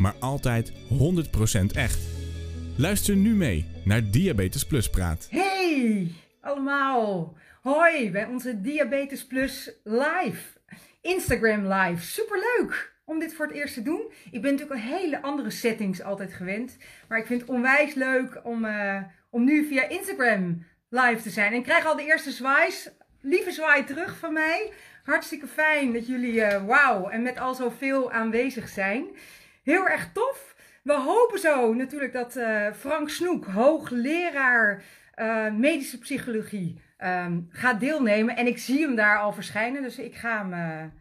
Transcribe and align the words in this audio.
maar 0.00 0.14
altijd 0.18 0.72
100% 0.72 0.74
echt. 1.74 2.00
Luister 2.76 3.16
nu 3.16 3.34
mee 3.34 3.66
naar 3.84 4.10
Diabetes 4.10 4.66
Plus 4.66 4.90
Praat. 4.90 5.26
Hey 5.30 6.10
allemaal, 6.40 7.36
hoi 7.62 8.10
bij 8.10 8.26
onze 8.26 8.60
Diabetes 8.60 9.26
Plus 9.26 9.70
live, 9.84 10.58
Instagram 11.00 11.72
live. 11.72 12.04
Superleuk 12.04 12.92
om 13.04 13.18
dit 13.18 13.34
voor 13.34 13.46
het 13.46 13.54
eerst 13.54 13.74
te 13.74 13.82
doen. 13.82 14.12
Ik 14.30 14.42
ben 14.42 14.52
natuurlijk 14.52 14.80
een 14.80 14.86
hele 14.86 15.22
andere 15.22 15.50
settings 15.50 16.02
altijd 16.02 16.32
gewend, 16.32 16.76
maar 17.08 17.18
ik 17.18 17.26
vind 17.26 17.40
het 17.40 17.50
onwijs 17.50 17.94
leuk 17.94 18.40
om, 18.44 18.64
eh, 18.64 19.02
om 19.30 19.44
nu 19.44 19.66
via 19.66 19.88
Instagram 19.88 20.64
live 20.88 21.22
te 21.22 21.30
zijn. 21.30 21.52
En 21.52 21.58
ik 21.58 21.64
krijg 21.64 21.86
al 21.86 21.96
de 21.96 22.04
eerste 22.04 22.30
zwaais, 22.30 22.90
lieve 23.20 23.50
zwaai 23.50 23.84
terug 23.84 24.18
van 24.18 24.32
mij. 24.32 24.72
Hartstikke 25.04 25.46
fijn 25.46 25.92
dat 25.92 26.06
jullie, 26.06 26.34
uh, 26.34 26.66
wauw, 26.66 27.08
en 27.08 27.22
met 27.22 27.38
al 27.38 27.54
zoveel 27.54 28.12
aanwezig 28.12 28.68
zijn. 28.68 29.06
Heel 29.70 29.88
erg 29.88 30.12
tof. 30.12 30.54
We 30.82 30.92
hopen 30.92 31.38
zo 31.38 31.74
natuurlijk 31.74 32.12
dat 32.12 32.36
uh, 32.36 32.72
Frank 32.72 33.10
Snoek, 33.10 33.46
hoogleraar 33.46 34.84
uh, 35.16 35.52
medische 35.52 35.98
psychologie, 35.98 36.82
um, 36.98 37.48
gaat 37.50 37.80
deelnemen. 37.80 38.36
En 38.36 38.46
ik 38.46 38.58
zie 38.58 38.80
hem 38.80 38.94
daar 38.96 39.18
al 39.18 39.32
verschijnen, 39.32 39.82
dus 39.82 39.98
ik 39.98 40.14
ga 40.14 40.38
hem, 40.38 40.52
uh, 40.52 40.92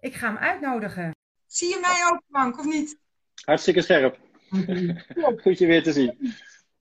ik 0.00 0.14
ga 0.14 0.26
hem 0.26 0.36
uitnodigen. 0.36 1.10
Zie 1.46 1.68
je 1.68 1.78
mij 1.80 2.10
ook, 2.10 2.22
Frank, 2.30 2.58
of 2.58 2.64
niet? 2.64 2.98
Hartstikke 3.44 3.82
scherp. 3.82 4.18
Goed 5.42 5.58
je 5.58 5.66
weer 5.66 5.82
te 5.82 5.92
zien. 5.92 6.34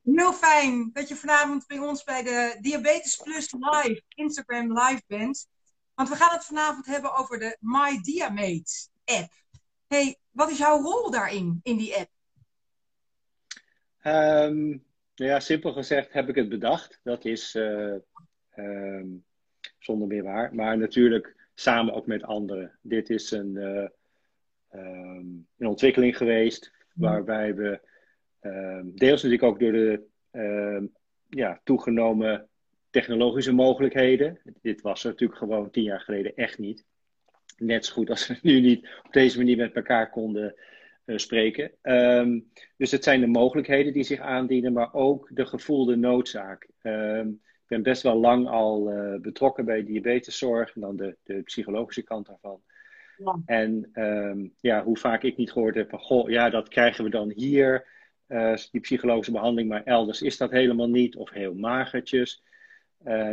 Heel 0.03 0.33
fijn 0.33 0.89
dat 0.93 1.07
je 1.07 1.15
vanavond 1.15 1.67
bij 1.67 1.79
ons 1.79 2.03
bij 2.03 2.23
de 2.23 2.57
Diabetes 2.61 3.15
Plus 3.15 3.51
Live, 3.51 4.01
Instagram 4.07 4.79
Live 4.79 5.01
bent. 5.07 5.47
Want 5.95 6.09
we 6.09 6.15
gaan 6.15 6.35
het 6.35 6.45
vanavond 6.45 6.85
hebben 6.85 7.15
over 7.15 7.39
de 7.39 7.57
My 7.59 8.01
Diamate 8.01 8.87
app. 9.05 9.31
Hey, 9.87 10.20
wat 10.31 10.49
is 10.49 10.57
jouw 10.57 10.81
rol 10.81 11.11
daarin, 11.11 11.59
in 11.63 11.77
die 11.77 11.95
app? 11.95 12.09
Um, 14.03 14.83
nou 15.15 15.31
ja, 15.31 15.39
simpel 15.39 15.73
gezegd 15.73 16.13
heb 16.13 16.29
ik 16.29 16.35
het 16.35 16.49
bedacht. 16.49 16.99
Dat 17.03 17.25
is 17.25 17.55
uh, 17.55 17.95
um, 18.55 19.25
zonder 19.79 20.07
meer 20.07 20.23
waar. 20.23 20.55
Maar 20.55 20.77
natuurlijk 20.77 21.35
samen 21.53 21.93
ook 21.93 22.05
met 22.05 22.23
anderen. 22.23 22.77
Dit 22.81 23.09
is 23.09 23.31
een, 23.31 23.55
uh, 23.55 23.87
um, 24.73 25.47
een 25.57 25.67
ontwikkeling 25.67 26.17
geweest 26.17 26.71
waarbij 26.93 27.55
we 27.55 27.89
deels 28.95 29.23
natuurlijk 29.23 29.43
ook 29.43 29.59
door 29.59 29.71
de 29.71 30.09
ja, 31.29 31.61
toegenomen 31.63 32.49
technologische 32.89 33.53
mogelijkheden. 33.53 34.39
Dit 34.61 34.81
was 34.81 35.03
er 35.03 35.09
natuurlijk 35.09 35.39
gewoon 35.39 35.71
tien 35.71 35.83
jaar 35.83 35.99
geleden 35.99 36.35
echt 36.35 36.57
niet 36.57 36.85
net 37.61 37.85
zo 37.85 37.93
goed 37.93 38.09
als 38.09 38.27
we 38.27 38.37
nu 38.41 38.59
niet 38.59 38.87
op 39.05 39.13
deze 39.13 39.37
manier 39.37 39.57
met 39.57 39.73
elkaar 39.73 40.09
konden 40.09 40.55
uh, 41.05 41.17
spreken. 41.17 41.71
Um, 41.81 42.51
dus 42.77 42.91
het 42.91 43.03
zijn 43.03 43.19
de 43.19 43.27
mogelijkheden 43.27 43.93
die 43.93 44.03
zich 44.03 44.19
aandienen, 44.19 44.73
maar 44.73 44.93
ook 44.93 45.29
de 45.33 45.45
gevoelde 45.45 45.95
noodzaak. 45.95 46.67
Um, 46.83 47.29
ik 47.43 47.67
ben 47.67 47.83
best 47.83 48.01
wel 48.01 48.15
lang 48.15 48.47
al 48.47 48.91
uh, 48.93 49.19
betrokken 49.19 49.65
bij 49.65 49.83
diabeteszorg 49.83 50.75
en 50.75 50.81
dan 50.81 50.95
de, 50.95 51.17
de 51.23 51.41
psychologische 51.41 52.03
kant 52.03 52.27
daarvan. 52.27 52.61
Ja. 53.17 53.41
En 53.45 53.89
um, 53.93 54.53
ja, 54.59 54.83
hoe 54.83 54.97
vaak 54.97 55.23
ik 55.23 55.37
niet 55.37 55.51
gehoord 55.51 55.75
heb 55.75 55.89
van, 55.89 55.99
goh, 55.99 56.29
ja, 56.29 56.49
dat 56.49 56.69
krijgen 56.69 57.03
we 57.03 57.09
dan 57.09 57.31
hier, 57.35 57.85
uh, 58.27 58.53
die 58.71 58.81
psychologische 58.81 59.31
behandeling, 59.31 59.69
maar 59.69 59.83
elders 59.83 60.21
is 60.21 60.37
dat 60.37 60.51
helemaal 60.51 60.89
niet, 60.89 61.15
of 61.15 61.29
heel 61.29 61.53
magertjes. 61.53 62.43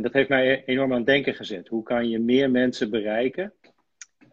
Dat 0.01 0.13
heeft 0.13 0.29
mij 0.29 0.65
enorm 0.65 0.91
aan 0.91 0.97
het 0.97 1.07
denken 1.07 1.35
gezet. 1.35 1.69
Hoe 1.69 1.83
kan 1.83 2.09
je 2.09 2.19
meer 2.19 2.51
mensen 2.51 2.91
bereiken 2.91 3.53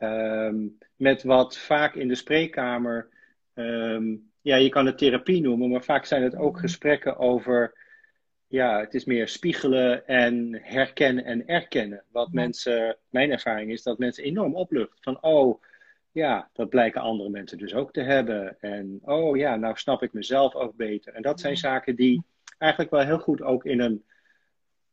Um, 0.06 0.78
met 0.96 1.24
wat 1.24 1.58
vaak 1.58 1.96
in 1.96 2.08
de 2.08 2.16
spreekkamer, 2.16 3.10
um, 3.54 4.32
ja, 4.42 4.56
je 4.56 4.70
kan 4.70 4.86
het 4.86 4.98
therapie 4.98 5.42
noemen, 5.42 5.70
maar 5.70 5.84
vaak 5.84 6.06
zijn 6.06 6.24
het 6.24 6.36
ook 6.36 6.60
gesprekken 6.60 7.18
over, 7.18 7.74
ja, 8.48 8.80
het 8.80 8.94
is 8.94 9.06
meer 9.06 9.28
spiegelen 9.28 10.08
en 10.08 10.60
herkennen 10.62 11.26
en 11.26 11.48
erkennen. 11.48 12.04
Wat 12.12 12.32
mensen, 12.32 12.98
mijn 13.10 13.32
ervaring 13.32 13.72
is 13.72 13.84
dat 13.84 13.98
mensen 13.98 14.24
enorm 14.24 14.56
oplucht. 14.56 14.98
Van, 15.02 15.22
oh, 15.22 15.64
ja, 16.12 16.50
dat 16.54 16.70
blijken 16.70 17.02
andere 17.02 17.30
mensen 17.30 17.58
dus 17.58 17.74
ook 17.74 17.92
te 17.92 18.02
hebben. 18.02 18.58
En, 18.60 19.00
oh 19.04 19.38
ja, 19.38 19.56
nou 19.56 19.78
snap 19.78 20.04
ik 20.04 20.14
mezelf 20.14 20.56
ook 20.56 20.76
beter. 20.76 21.14
En 21.14 21.22
dat 21.22 21.40
zijn 21.40 21.58
zaken 21.58 21.96
die 21.96 22.24
eigenlijk 22.58 22.92
wel 22.92 23.06
heel 23.06 23.20
goed 23.20 23.42
ook 23.42 23.66
in 23.66 23.80
een 23.80 24.04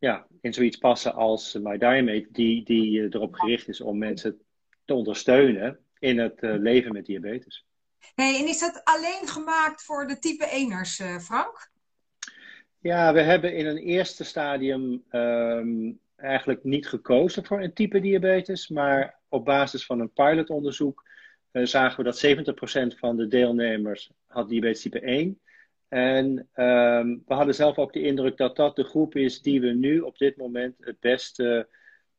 ja, 0.02 0.26
in 0.40 0.52
zoiets 0.52 0.76
passen 0.76 1.14
als 1.14 1.58
My 1.62 1.78
Diamate, 1.78 2.28
die, 2.30 2.64
die 2.64 3.02
erop 3.02 3.34
gericht 3.34 3.68
is 3.68 3.80
om 3.80 3.98
mensen 3.98 4.40
te 4.84 4.94
ondersteunen 4.94 5.78
in 5.98 6.18
het 6.18 6.42
uh, 6.42 6.54
leven 6.58 6.92
met 6.92 7.06
diabetes. 7.06 7.66
Hey, 8.14 8.40
en 8.40 8.48
is 8.48 8.58
dat 8.58 8.80
alleen 8.84 9.28
gemaakt 9.28 9.82
voor 9.82 10.06
de 10.06 10.18
type 10.18 10.46
1ers, 10.46 11.04
uh, 11.04 11.18
Frank? 11.18 11.70
Ja, 12.78 13.12
we 13.12 13.20
hebben 13.20 13.54
in 13.54 13.66
een 13.66 13.78
eerste 13.78 14.24
stadium 14.24 15.04
um, 15.10 16.00
eigenlijk 16.16 16.64
niet 16.64 16.88
gekozen 16.88 17.44
voor 17.44 17.62
een 17.62 17.72
type 17.72 18.00
diabetes, 18.00 18.68
maar 18.68 19.18
op 19.28 19.44
basis 19.44 19.86
van 19.86 20.00
een 20.00 20.12
pilotonderzoek 20.12 21.10
uh, 21.52 21.66
zagen 21.66 22.04
we 22.04 22.10
dat 22.10 22.94
70% 22.94 22.98
van 22.98 23.16
de 23.16 23.28
deelnemers 23.28 24.10
had 24.26 24.48
diabetes 24.48 24.82
type 24.82 25.00
1. 25.00 25.40
En 25.88 26.48
um, 26.54 27.22
we 27.26 27.34
hadden 27.34 27.54
zelf 27.54 27.78
ook 27.78 27.92
de 27.92 28.02
indruk 28.02 28.36
dat 28.36 28.56
dat 28.56 28.76
de 28.76 28.84
groep 28.84 29.14
is 29.14 29.42
die 29.42 29.60
we 29.60 29.72
nu 29.72 30.00
op 30.00 30.18
dit 30.18 30.36
moment 30.36 30.76
het 30.80 31.00
beste 31.00 31.68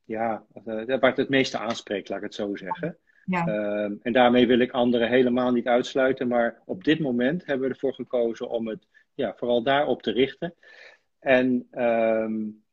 ja, 0.05 0.45
uh, 0.65 0.85
waar 0.85 1.09
het 1.09 1.17
het 1.17 1.29
meeste 1.29 1.57
aanspreekt, 1.57 2.09
laat 2.09 2.17
ik 2.17 2.23
het 2.23 2.35
zo 2.35 2.55
zeggen. 2.55 2.97
Ja. 3.25 3.47
Uh, 3.47 3.91
en 4.01 4.13
daarmee 4.13 4.47
wil 4.47 4.59
ik 4.59 4.71
anderen 4.71 5.09
helemaal 5.09 5.51
niet 5.51 5.67
uitsluiten, 5.67 6.27
maar 6.27 6.61
op 6.65 6.83
dit 6.83 6.99
moment 6.99 7.45
hebben 7.45 7.67
we 7.67 7.73
ervoor 7.73 7.93
gekozen 7.93 8.49
om 8.49 8.67
het 8.67 8.87
ja, 9.13 9.33
vooral 9.35 9.63
daarop 9.63 10.01
te 10.01 10.11
richten. 10.11 10.55
En 11.19 11.67
um, 11.71 12.63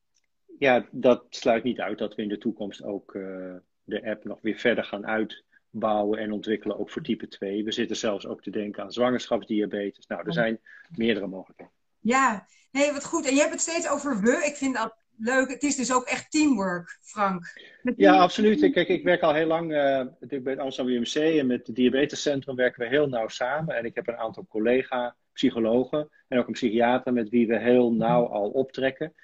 ja, 0.58 0.86
dat 0.90 1.26
sluit 1.30 1.62
niet 1.62 1.80
uit 1.80 1.98
dat 1.98 2.14
we 2.14 2.22
in 2.22 2.28
de 2.28 2.38
toekomst 2.38 2.82
ook 2.82 3.14
uh, 3.14 3.54
de 3.84 4.04
app 4.04 4.24
nog 4.24 4.40
weer 4.40 4.58
verder 4.58 4.84
gaan 4.84 5.06
uitbouwen 5.06 6.18
en 6.18 6.32
ontwikkelen, 6.32 6.78
ook 6.78 6.90
voor 6.90 7.02
type 7.02 7.28
2. 7.28 7.64
We 7.64 7.72
zitten 7.72 7.96
zelfs 7.96 8.26
ook 8.26 8.42
te 8.42 8.50
denken 8.50 8.82
aan 8.82 8.92
zwangerschapsdiabetes. 8.92 10.06
Nou, 10.06 10.26
er 10.26 10.32
zijn 10.32 10.60
meerdere 10.96 11.26
mogelijkheden. 11.26 11.74
Ja, 12.00 12.46
nee, 12.72 12.92
wat 12.92 13.04
goed. 13.04 13.26
En 13.26 13.34
je 13.34 13.40
hebt 13.40 13.52
het 13.52 13.60
steeds 13.60 13.88
over 13.88 14.20
we. 14.20 14.42
Ik 14.44 14.56
vind 14.56 14.74
dat 14.74 14.96
leuk. 15.20 15.50
Het 15.50 15.62
is 15.62 15.76
dus 15.76 15.92
ook 15.92 16.04
echt 16.04 16.30
teamwork, 16.30 16.98
Frank. 17.02 17.44
Ja, 17.96 18.18
absoluut. 18.18 18.70
Kijk, 18.72 18.88
ik 18.88 19.04
werk 19.04 19.22
al 19.22 19.34
heel 19.34 19.46
lang 19.46 19.70
uh, 19.70 19.76
natuurlijk 19.76 20.42
bij 20.42 20.52
het 20.52 20.62
Amsterdam 20.62 20.94
UMC 20.94 21.14
en 21.14 21.46
met 21.46 21.66
het 21.66 21.76
Diabetescentrum 21.76 22.56
werken 22.56 22.82
we 22.82 22.88
heel 22.88 23.08
nauw 23.08 23.28
samen. 23.28 23.76
En 23.76 23.84
ik 23.84 23.94
heb 23.94 24.08
een 24.08 24.16
aantal 24.16 24.46
collega 24.48 25.16
psychologen 25.32 26.08
en 26.28 26.38
ook 26.38 26.46
een 26.46 26.52
psychiater 26.52 27.12
met 27.12 27.28
wie 27.28 27.46
we 27.46 27.58
heel 27.58 27.92
nauw 27.92 28.26
al 28.26 28.50
optrekken. 28.50 29.14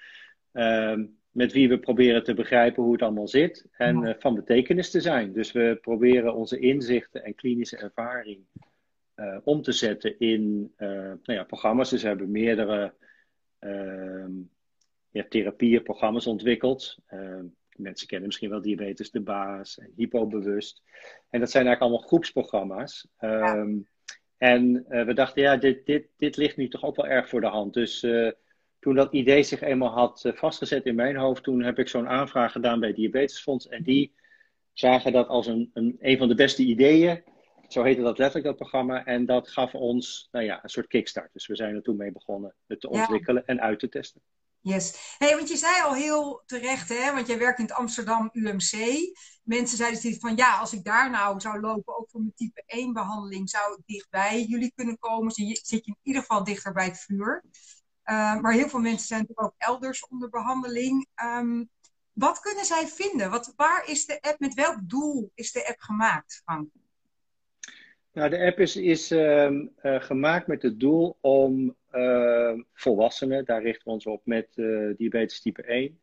Uh, 0.52 0.98
met 1.30 1.52
wie 1.52 1.68
we 1.68 1.78
proberen 1.78 2.24
te 2.24 2.34
begrijpen 2.34 2.82
hoe 2.82 2.92
het 2.92 3.02
allemaal 3.02 3.28
zit 3.28 3.66
en 3.70 4.02
uh, 4.02 4.14
van 4.18 4.34
betekenis 4.34 4.90
te 4.90 5.00
zijn. 5.00 5.32
Dus 5.32 5.52
we 5.52 5.78
proberen 5.80 6.34
onze 6.34 6.58
inzichten 6.58 7.24
en 7.24 7.34
klinische 7.34 7.76
ervaring 7.76 8.40
uh, 9.16 9.36
om 9.44 9.62
te 9.62 9.72
zetten 9.72 10.18
in 10.18 10.72
nou 10.76 11.18
ja, 11.24 11.44
programma's. 11.44 11.90
Dus 11.90 12.02
we 12.02 12.08
hebben 12.08 12.30
meerdere 12.30 12.94
ehm, 15.16 15.24
ja, 15.24 15.28
therapieën, 15.28 15.82
programma's 15.82 16.26
ontwikkeld. 16.26 16.98
Uh, 17.10 17.40
mensen 17.76 18.06
kennen 18.06 18.26
misschien 18.26 18.50
wel 18.50 18.60
diabetes 18.60 19.10
de 19.10 19.20
baas 19.20 19.78
en 19.78 19.92
hypobewust. 19.96 20.82
En 21.30 21.40
dat 21.40 21.50
zijn 21.50 21.66
eigenlijk 21.66 21.80
allemaal 21.80 22.08
groepsprogramma's. 22.08 23.08
Ja. 23.18 23.56
Um, 23.56 23.88
en 24.36 24.84
uh, 24.88 25.04
we 25.04 25.14
dachten, 25.14 25.42
ja, 25.42 25.56
dit, 25.56 25.86
dit, 25.86 26.08
dit 26.16 26.36
ligt 26.36 26.56
nu 26.56 26.68
toch 26.68 26.84
ook 26.84 26.96
wel 26.96 27.06
erg 27.06 27.28
voor 27.28 27.40
de 27.40 27.46
hand. 27.46 27.74
Dus 27.74 28.02
uh, 28.02 28.30
toen 28.78 28.94
dat 28.94 29.12
idee 29.12 29.42
zich 29.42 29.60
eenmaal 29.60 29.92
had 29.92 30.32
vastgezet 30.34 30.84
in 30.84 30.94
mijn 30.94 31.16
hoofd, 31.16 31.42
toen 31.42 31.62
heb 31.62 31.78
ik 31.78 31.88
zo'n 31.88 32.08
aanvraag 32.08 32.52
gedaan 32.52 32.80
bij 32.80 32.92
Diabetesfonds. 32.92 33.68
En 33.68 33.82
die 33.82 34.14
zagen 34.72 35.12
dat 35.12 35.28
als 35.28 35.46
een, 35.46 35.70
een, 35.72 35.96
een 36.00 36.18
van 36.18 36.28
de 36.28 36.34
beste 36.34 36.62
ideeën. 36.62 37.22
Zo 37.68 37.82
heette 37.82 38.02
dat 38.02 38.18
letterlijk, 38.18 38.46
dat 38.46 38.56
programma. 38.56 39.04
En 39.04 39.26
dat 39.26 39.48
gaf 39.48 39.74
ons 39.74 40.28
nou 40.30 40.44
ja, 40.44 40.62
een 40.62 40.68
soort 40.68 40.86
kickstart. 40.86 41.32
Dus 41.32 41.46
we 41.46 41.56
zijn 41.56 41.74
er 41.74 41.82
toen 41.82 41.96
mee 41.96 42.12
begonnen 42.12 42.54
het 42.66 42.80
te 42.80 42.88
ontwikkelen 42.88 43.42
ja. 43.46 43.52
en 43.52 43.60
uit 43.60 43.78
te 43.78 43.88
testen. 43.88 44.22
Yes. 44.66 45.14
Hey, 45.18 45.36
want 45.36 45.48
je 45.48 45.56
zei 45.56 45.82
al 45.82 45.94
heel 45.94 46.42
terecht, 46.46 46.88
hè, 46.88 47.12
want 47.14 47.26
jij 47.26 47.38
werkt 47.38 47.58
in 47.58 47.64
het 47.64 47.74
Amsterdam 47.74 48.30
UMC. 48.32 48.72
Mensen 49.42 49.76
zeiden 49.76 49.98
steeds 49.98 50.18
van 50.18 50.36
ja, 50.36 50.58
als 50.58 50.72
ik 50.72 50.84
daar 50.84 51.10
nou 51.10 51.40
zou 51.40 51.60
lopen, 51.60 51.98
ook 51.98 52.10
voor 52.10 52.20
mijn 52.20 52.34
type 52.34 52.62
1 52.66 52.92
behandeling, 52.92 53.50
zou 53.50 53.72
ik 53.72 53.86
dichtbij 53.86 54.44
jullie 54.44 54.72
kunnen 54.74 54.98
komen. 54.98 55.32
Dus 55.34 55.60
zit 55.62 55.84
je 55.84 55.90
in 55.90 55.98
ieder 56.02 56.20
geval 56.20 56.44
dichter 56.44 56.72
bij 56.72 56.84
het 56.84 56.98
vuur. 56.98 57.44
Uh, 58.04 58.40
maar 58.40 58.52
heel 58.52 58.68
veel 58.68 58.80
mensen 58.80 59.06
zijn 59.06 59.20
natuurlijk 59.20 59.48
ook 59.48 59.68
elders 59.68 60.06
onder 60.08 60.28
behandeling. 60.28 61.06
Um, 61.22 61.70
wat 62.12 62.40
kunnen 62.40 62.64
zij 62.64 62.86
vinden? 62.86 63.30
Wat, 63.30 63.52
waar 63.56 63.88
is 63.88 64.06
de 64.06 64.20
app, 64.20 64.38
met 64.38 64.54
welk 64.54 64.78
doel 64.82 65.30
is 65.34 65.52
de 65.52 65.68
app 65.68 65.80
gemaakt, 65.80 66.40
Frank? 66.44 66.68
Nou, 68.12 68.30
de 68.30 68.46
app 68.46 68.58
is, 68.58 68.76
is 68.76 69.12
uh, 69.12 69.50
uh, 69.50 69.66
gemaakt 69.82 70.46
met 70.46 70.62
het 70.62 70.80
doel 70.80 71.18
om 71.20 71.76
volwassenen, 72.72 73.44
daar 73.44 73.62
richten 73.62 73.84
we 73.84 73.90
ons 73.90 74.06
op 74.06 74.20
met 74.24 74.48
diabetes 74.96 75.40
type 75.40 75.62
1, 75.62 76.00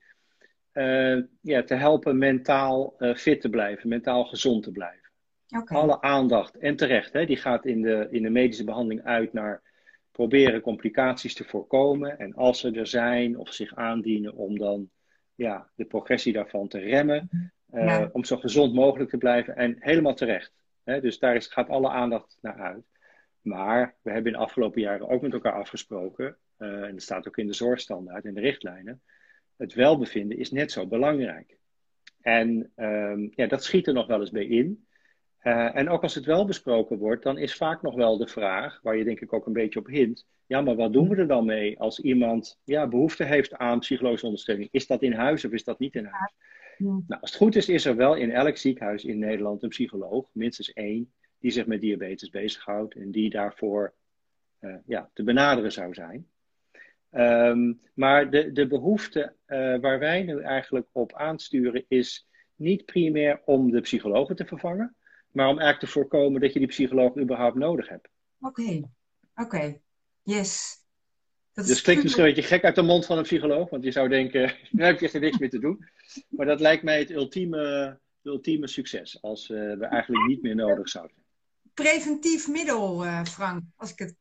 ja, 1.42 1.64
te 1.64 1.74
helpen 1.74 2.18
mentaal 2.18 2.96
fit 3.16 3.42
te 3.42 3.50
blijven, 3.50 3.90
mentaal 3.90 4.26
gezond 4.26 4.64
te 4.64 4.72
blijven. 4.72 5.10
Okay. 5.58 5.78
Alle 5.78 6.02
aandacht, 6.02 6.58
en 6.58 6.76
terecht, 6.76 7.14
hè, 7.14 7.26
die 7.26 7.38
gaat 7.38 7.66
in 7.66 7.82
de, 7.82 8.08
in 8.12 8.24
de 8.24 8.30
medische 8.30 8.64
behandeling 8.64 9.04
uit 9.04 9.34
naar 9.34 9.62
proberen 10.12 10.62
complicaties 10.62 11.34
te 11.34 11.44
voorkomen. 11.44 12.20
En 12.20 12.34
als 12.34 12.60
ze 12.60 12.72
er 12.72 12.88
zijn 12.88 13.38
of 13.38 13.54
zich 13.54 13.76
aandienen, 13.76 14.34
om 14.34 14.58
dan 14.58 14.90
ja, 15.36 15.70
de 15.76 15.86
progressie 15.86 16.34
daarvan 16.34 16.68
te 16.68 16.80
remmen. 16.80 17.30
Ja. 17.72 18.10
Om 18.12 18.24
zo 18.24 18.38
gezond 18.38 18.74
mogelijk 18.74 19.10
te 19.10 19.18
blijven 19.18 19.56
en 19.56 19.76
helemaal 19.80 20.14
terecht 20.14 20.54
dus 20.84 21.20
daar 21.20 21.36
is, 21.36 21.48
gaat 21.48 21.70
alle 21.70 21.90
aandacht 21.90 22.38
naar 22.42 22.60
uit. 22.60 22.86
Maar 23.44 23.96
we 24.02 24.12
hebben 24.12 24.32
in 24.32 24.38
de 24.38 24.44
afgelopen 24.46 24.82
jaren 24.82 25.10
ook 25.10 25.22
met 25.22 25.34
elkaar 25.34 25.54
afgesproken, 25.54 26.38
uh, 26.60 26.84
en 26.84 26.92
dat 26.92 27.02
staat 27.02 27.28
ook 27.28 27.38
in 27.38 27.48
de 27.48 27.54
zorgstandaard 27.54 28.26
en 28.26 28.34
de 28.34 28.40
richtlijnen, 28.40 29.02
het 29.58 29.74
welbevinden 29.74 30.38
is 30.38 30.52
net 30.52 30.72
zo 30.72 30.88
belangrijk. 30.88 31.58
En 32.22 32.72
um, 32.76 33.32
ja, 33.36 33.48
dat 33.48 33.64
schiet 33.64 33.88
er 33.88 33.94
nog 33.94 34.08
wel 34.08 34.20
eens 34.20 34.32
bij 34.32 34.46
in. 34.46 34.86
Uh, 35.44 35.76
en 35.76 35.90
ook 35.90 36.02
als 36.04 36.16
het 36.16 36.26
wel 36.26 36.46
besproken 36.46 36.98
wordt, 36.98 37.24
dan 37.24 37.38
is 37.38 37.56
vaak 37.56 37.82
nog 37.82 37.96
wel 37.96 38.18
de 38.18 38.28
vraag, 38.28 38.80
waar 38.82 38.98
je 38.98 39.04
denk 39.04 39.20
ik 39.20 39.34
ook 39.34 39.46
een 39.46 39.54
beetje 39.54 39.80
op 39.80 39.88
hint, 39.88 40.26
ja, 40.46 40.62
maar 40.62 40.76
wat 40.76 40.94
doen 40.94 41.10
we 41.10 41.16
er 41.16 41.28
dan 41.28 41.46
mee 41.46 41.80
als 41.80 42.00
iemand 42.00 42.60
ja, 42.64 42.88
behoefte 42.88 43.24
heeft 43.24 43.54
aan 43.54 43.80
psychologische 43.80 44.26
ondersteuning? 44.26 44.70
Is 44.72 44.88
dat 44.88 45.02
in 45.02 45.14
huis 45.14 45.46
of 45.46 45.52
is 45.52 45.64
dat 45.64 45.80
niet 45.80 45.96
in 45.96 46.06
huis? 46.06 46.34
Nou, 46.78 47.22
als 47.22 47.30
het 47.30 47.36
goed 47.36 47.56
is, 47.56 47.70
is 47.70 47.86
er 47.86 47.96
wel 47.96 48.16
in 48.16 48.32
elk 48.32 48.58
ziekenhuis 48.58 49.04
in 49.04 49.20
Nederland 49.20 49.64
een 49.64 49.70
psycholoog, 49.70 50.30
minstens 50.32 50.74
één, 50.74 51.14
die 51.44 51.52
zich 51.52 51.66
met 51.66 51.82
diabetes 51.82 52.30
bezighoudt 52.30 52.96
en 52.96 53.12
die 53.12 53.30
daarvoor 53.30 53.94
uh, 54.60 54.76
ja, 54.86 55.10
te 55.14 55.24
benaderen 55.24 55.72
zou 55.72 55.94
zijn. 55.94 56.28
Um, 57.12 57.82
maar 57.94 58.30
de, 58.30 58.52
de 58.52 58.68
behoefte 58.68 59.36
uh, 59.48 59.80
waar 59.80 60.00
wij 60.00 60.24
nu 60.24 60.42
eigenlijk 60.42 60.88
op 60.92 61.14
aansturen 61.14 61.86
is 61.88 62.28
niet 62.56 62.86
primair 62.86 63.42
om 63.46 63.72
de 63.72 63.82
psychologen 63.82 64.36
te 64.36 64.46
vervangen, 64.46 64.96
maar 65.32 65.48
om 65.48 65.60
eigenlijk 65.60 65.80
te 65.80 66.00
voorkomen 66.00 66.42
dat 66.42 66.54
je 66.54 66.60
die 66.60 66.68
psycholoog 66.68 67.18
überhaupt 67.18 67.56
nodig 67.56 67.90
hebt. 67.90 68.10
Oké, 68.40 68.62
okay. 68.62 68.90
oké, 69.36 69.42
okay. 69.44 69.82
yes. 70.22 70.82
Dat 71.54 71.68
dus 71.68 71.82
klinkt 71.82 72.04
misschien 72.04 72.24
een 72.24 72.34
beetje 72.34 72.48
gek 72.48 72.64
uit 72.64 72.76
de 72.76 72.82
mond 72.82 73.06
van 73.06 73.18
een 73.18 73.24
psycholoog, 73.24 73.70
want 73.70 73.84
je 73.84 73.92
zou 73.92 74.10
denken, 74.10 74.56
nu 74.72 74.84
heb 74.84 75.00
je 75.00 75.12
er 75.12 75.20
niks 75.20 75.38
meer 75.38 75.50
te 75.50 75.60
doen. 75.60 75.86
Maar 76.30 76.46
dat 76.46 76.60
lijkt 76.60 76.84
mij 76.84 77.00
het 77.00 77.12
ultieme, 77.12 78.00
ultieme 78.22 78.68
succes, 78.68 79.22
als 79.22 79.50
uh, 79.50 79.78
we 79.78 79.86
eigenlijk 79.86 80.28
niet 80.28 80.42
meer 80.42 80.56
nodig 80.56 80.90
zouden. 80.90 81.23
Preventief 81.74 82.48
middel, 82.48 83.06
uh, 83.06 83.24
Frank, 83.24 83.64
als 83.76 83.92
ik 83.92 84.00
het. 84.00 84.16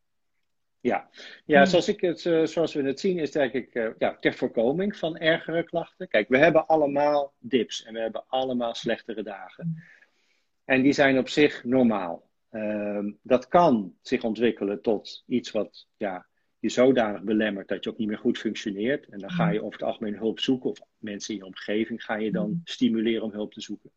Ja, 0.80 1.10
ja 1.44 1.60
hmm. 1.60 1.66
zoals, 1.66 1.88
ik 1.88 2.00
het, 2.00 2.24
uh, 2.24 2.46
zoals 2.46 2.74
we 2.74 2.82
het 2.82 3.00
zien, 3.00 3.18
is 3.18 3.26
het 3.26 3.36
eigenlijk 3.36 3.94
ja, 3.98 4.16
ter 4.20 4.34
voorkoming 4.34 4.96
van 4.96 5.18
ergere 5.18 5.62
klachten. 5.62 6.08
Kijk, 6.08 6.28
we 6.28 6.38
hebben 6.38 6.66
allemaal 6.66 7.34
dips 7.38 7.84
en 7.84 7.92
we 7.92 8.00
hebben 8.00 8.24
allemaal 8.26 8.74
slechtere 8.74 9.22
dagen. 9.22 9.82
En 10.64 10.82
die 10.82 10.92
zijn 10.92 11.18
op 11.18 11.28
zich 11.28 11.64
normaal. 11.64 12.30
Ehm, 12.50 13.10
dat 13.22 13.48
kan 13.48 13.94
zich 14.02 14.22
ontwikkelen 14.22 14.82
tot 14.82 15.22
iets 15.26 15.50
wat 15.50 15.86
ja, 15.96 16.26
je 16.58 16.68
zodanig 16.68 17.22
belemmert 17.22 17.68
dat 17.68 17.84
je 17.84 17.90
ook 17.90 17.98
niet 17.98 18.08
meer 18.08 18.18
goed 18.18 18.38
functioneert. 18.38 19.08
En 19.08 19.18
dan 19.18 19.30
ga 19.30 19.50
je 19.50 19.62
over 19.62 19.78
het 19.78 19.88
algemeen 19.88 20.16
hulp 20.16 20.40
zoeken, 20.40 20.70
of 20.70 20.80
mensen 20.98 21.34
in 21.34 21.40
je 21.40 21.46
omgeving 21.46 22.04
ga 22.04 22.14
je 22.14 22.32
dan 22.32 22.48
mm. 22.48 22.60
stimuleren 22.64 23.22
om 23.22 23.32
hulp 23.32 23.52
te 23.52 23.60
zoeken. 23.60 23.92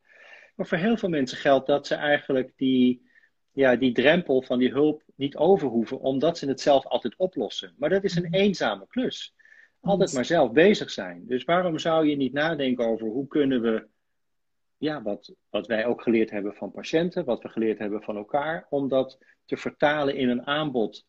Maar 0.55 0.67
voor 0.67 0.77
heel 0.77 0.97
veel 0.97 1.09
mensen 1.09 1.37
geldt 1.37 1.67
dat 1.67 1.87
ze 1.87 1.95
eigenlijk 1.95 2.53
die, 2.55 3.04
ja, 3.55 3.75
die 3.75 3.91
drempel 3.91 4.41
van 4.41 4.59
die 4.59 4.71
hulp 4.71 5.03
niet 5.15 5.35
over 5.35 5.67
hoeven, 5.67 5.99
omdat 5.99 6.37
ze 6.37 6.47
het 6.47 6.61
zelf 6.61 6.85
altijd 6.85 7.15
oplossen. 7.17 7.73
Maar 7.77 7.89
dat 7.89 8.03
is 8.03 8.15
een 8.15 8.27
mm. 8.27 8.33
eenzame 8.33 8.87
klus. 8.87 9.33
Altijd 9.79 10.13
maar 10.13 10.25
zelf 10.25 10.51
bezig 10.51 10.91
zijn. 10.91 11.23
Dus 11.27 11.43
waarom 11.43 11.79
zou 11.79 12.07
je 12.07 12.15
niet 12.15 12.33
nadenken 12.33 12.85
over 12.85 13.07
hoe 13.07 13.27
kunnen 13.27 13.61
we, 13.61 13.87
ja, 14.77 15.01
wat, 15.01 15.33
wat 15.49 15.67
wij 15.67 15.85
ook 15.85 16.01
geleerd 16.01 16.29
hebben 16.29 16.53
van 16.53 16.71
patiënten, 16.71 17.25
wat 17.25 17.43
we 17.43 17.49
geleerd 17.49 17.79
hebben 17.79 18.01
van 18.01 18.15
elkaar, 18.15 18.67
om 18.69 18.87
dat 18.87 19.17
te 19.45 19.57
vertalen 19.57 20.15
in 20.15 20.29
een 20.29 20.47
aanbod 20.47 21.05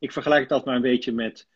ik 0.00 0.12
vergelijk 0.12 0.48
dat 0.48 0.64
maar 0.64 0.74
een 0.74 0.82
beetje 0.82 1.12
met, 1.12 1.48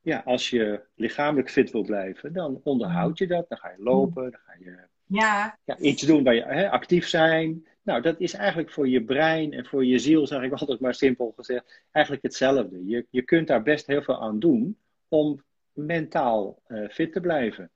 ja, 0.00 0.22
als 0.24 0.50
je 0.50 0.82
lichamelijk 0.94 1.50
fit 1.50 1.70
wil 1.70 1.82
blijven, 1.82 2.32
dan 2.32 2.60
onderhoud 2.62 3.18
je 3.18 3.26
dat. 3.26 3.48
Dan 3.48 3.58
ga 3.58 3.68
je 3.68 3.82
lopen, 3.82 4.30
dan 4.30 4.40
ga 4.44 4.54
je 4.58 4.78
ja. 5.06 5.58
ja 5.64 5.78
iets 5.78 6.02
doen 6.02 6.24
waar 6.24 6.34
je 6.34 6.44
hè, 6.44 6.70
actief 6.70 7.08
zijn. 7.08 7.66
Nou, 7.82 8.02
dat 8.02 8.20
is 8.20 8.32
eigenlijk 8.32 8.70
voor 8.70 8.88
je 8.88 9.04
brein 9.04 9.52
en 9.52 9.66
voor 9.66 9.84
je 9.84 9.98
ziel, 9.98 10.26
zeg 10.26 10.42
ik 10.42 10.52
altijd 10.60 10.80
maar 10.80 10.94
simpel 10.94 11.32
gezegd, 11.36 11.82
eigenlijk 11.90 12.24
hetzelfde. 12.24 12.86
Je, 12.86 13.06
je 13.10 13.22
kunt 13.22 13.46
daar 13.46 13.62
best 13.62 13.86
heel 13.86 14.02
veel 14.02 14.20
aan 14.20 14.38
doen 14.38 14.78
om 15.08 15.42
mentaal 15.72 16.62
uh, 16.68 16.88
fit 16.88 17.12
te 17.12 17.20
blijven. 17.20 17.70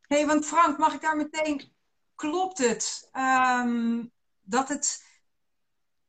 Hé, 0.00 0.16
hey, 0.16 0.26
want 0.26 0.46
Frank, 0.46 0.78
mag 0.78 0.94
ik 0.94 1.00
daar 1.00 1.16
meteen, 1.16 1.72
klopt 2.14 2.58
het 2.58 3.10
um, 3.16 4.10
dat 4.40 4.68
het 4.68 5.11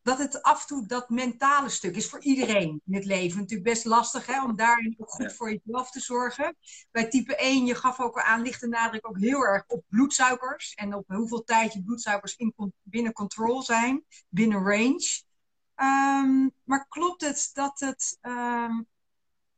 dat 0.04 0.18
het 0.18 0.42
af 0.42 0.62
en 0.62 0.68
toe 0.68 0.88
dat 0.88 1.10
mentale 1.10 1.70
stuk 1.70 1.96
is 1.96 2.10
voor 2.10 2.22
iedereen 2.22 2.82
in 2.86 2.94
het 2.94 3.06
leven. 3.06 3.40
Natuurlijk 3.40 3.70
best 3.70 3.86
lastig 3.86 4.26
hè, 4.26 4.44
om 4.44 4.56
daarin 4.56 4.96
ook 4.98 5.12
goed 5.12 5.34
voor 5.34 5.50
jezelf 5.52 5.92
te 5.92 6.00
zorgen. 6.00 6.56
Bij 6.92 7.10
type 7.10 7.36
1, 7.36 7.66
je 7.66 7.76
gaf 7.76 8.00
ook 8.00 8.16
al 8.16 8.24
aan, 8.24 8.42
ligt 8.42 8.62
de 8.62 8.68
nadruk 8.68 9.08
ook 9.08 9.20
heel 9.20 9.42
erg 9.42 9.64
op 9.68 9.84
bloedsuikers. 9.90 10.74
En 10.74 10.94
op 10.94 11.04
hoeveel 11.08 11.44
tijd 11.44 11.74
je 11.74 11.84
bloedsuikers 11.84 12.36
in, 12.36 12.54
binnen 12.82 13.14
control 13.14 13.62
zijn, 13.62 14.06
binnen 14.30 14.64
range. 14.64 15.24
Um, 15.76 16.52
maar 16.64 16.88
klopt 16.88 17.22
het 17.22 17.50
dat 17.54 17.80
het. 17.80 18.18
Um, 18.22 18.88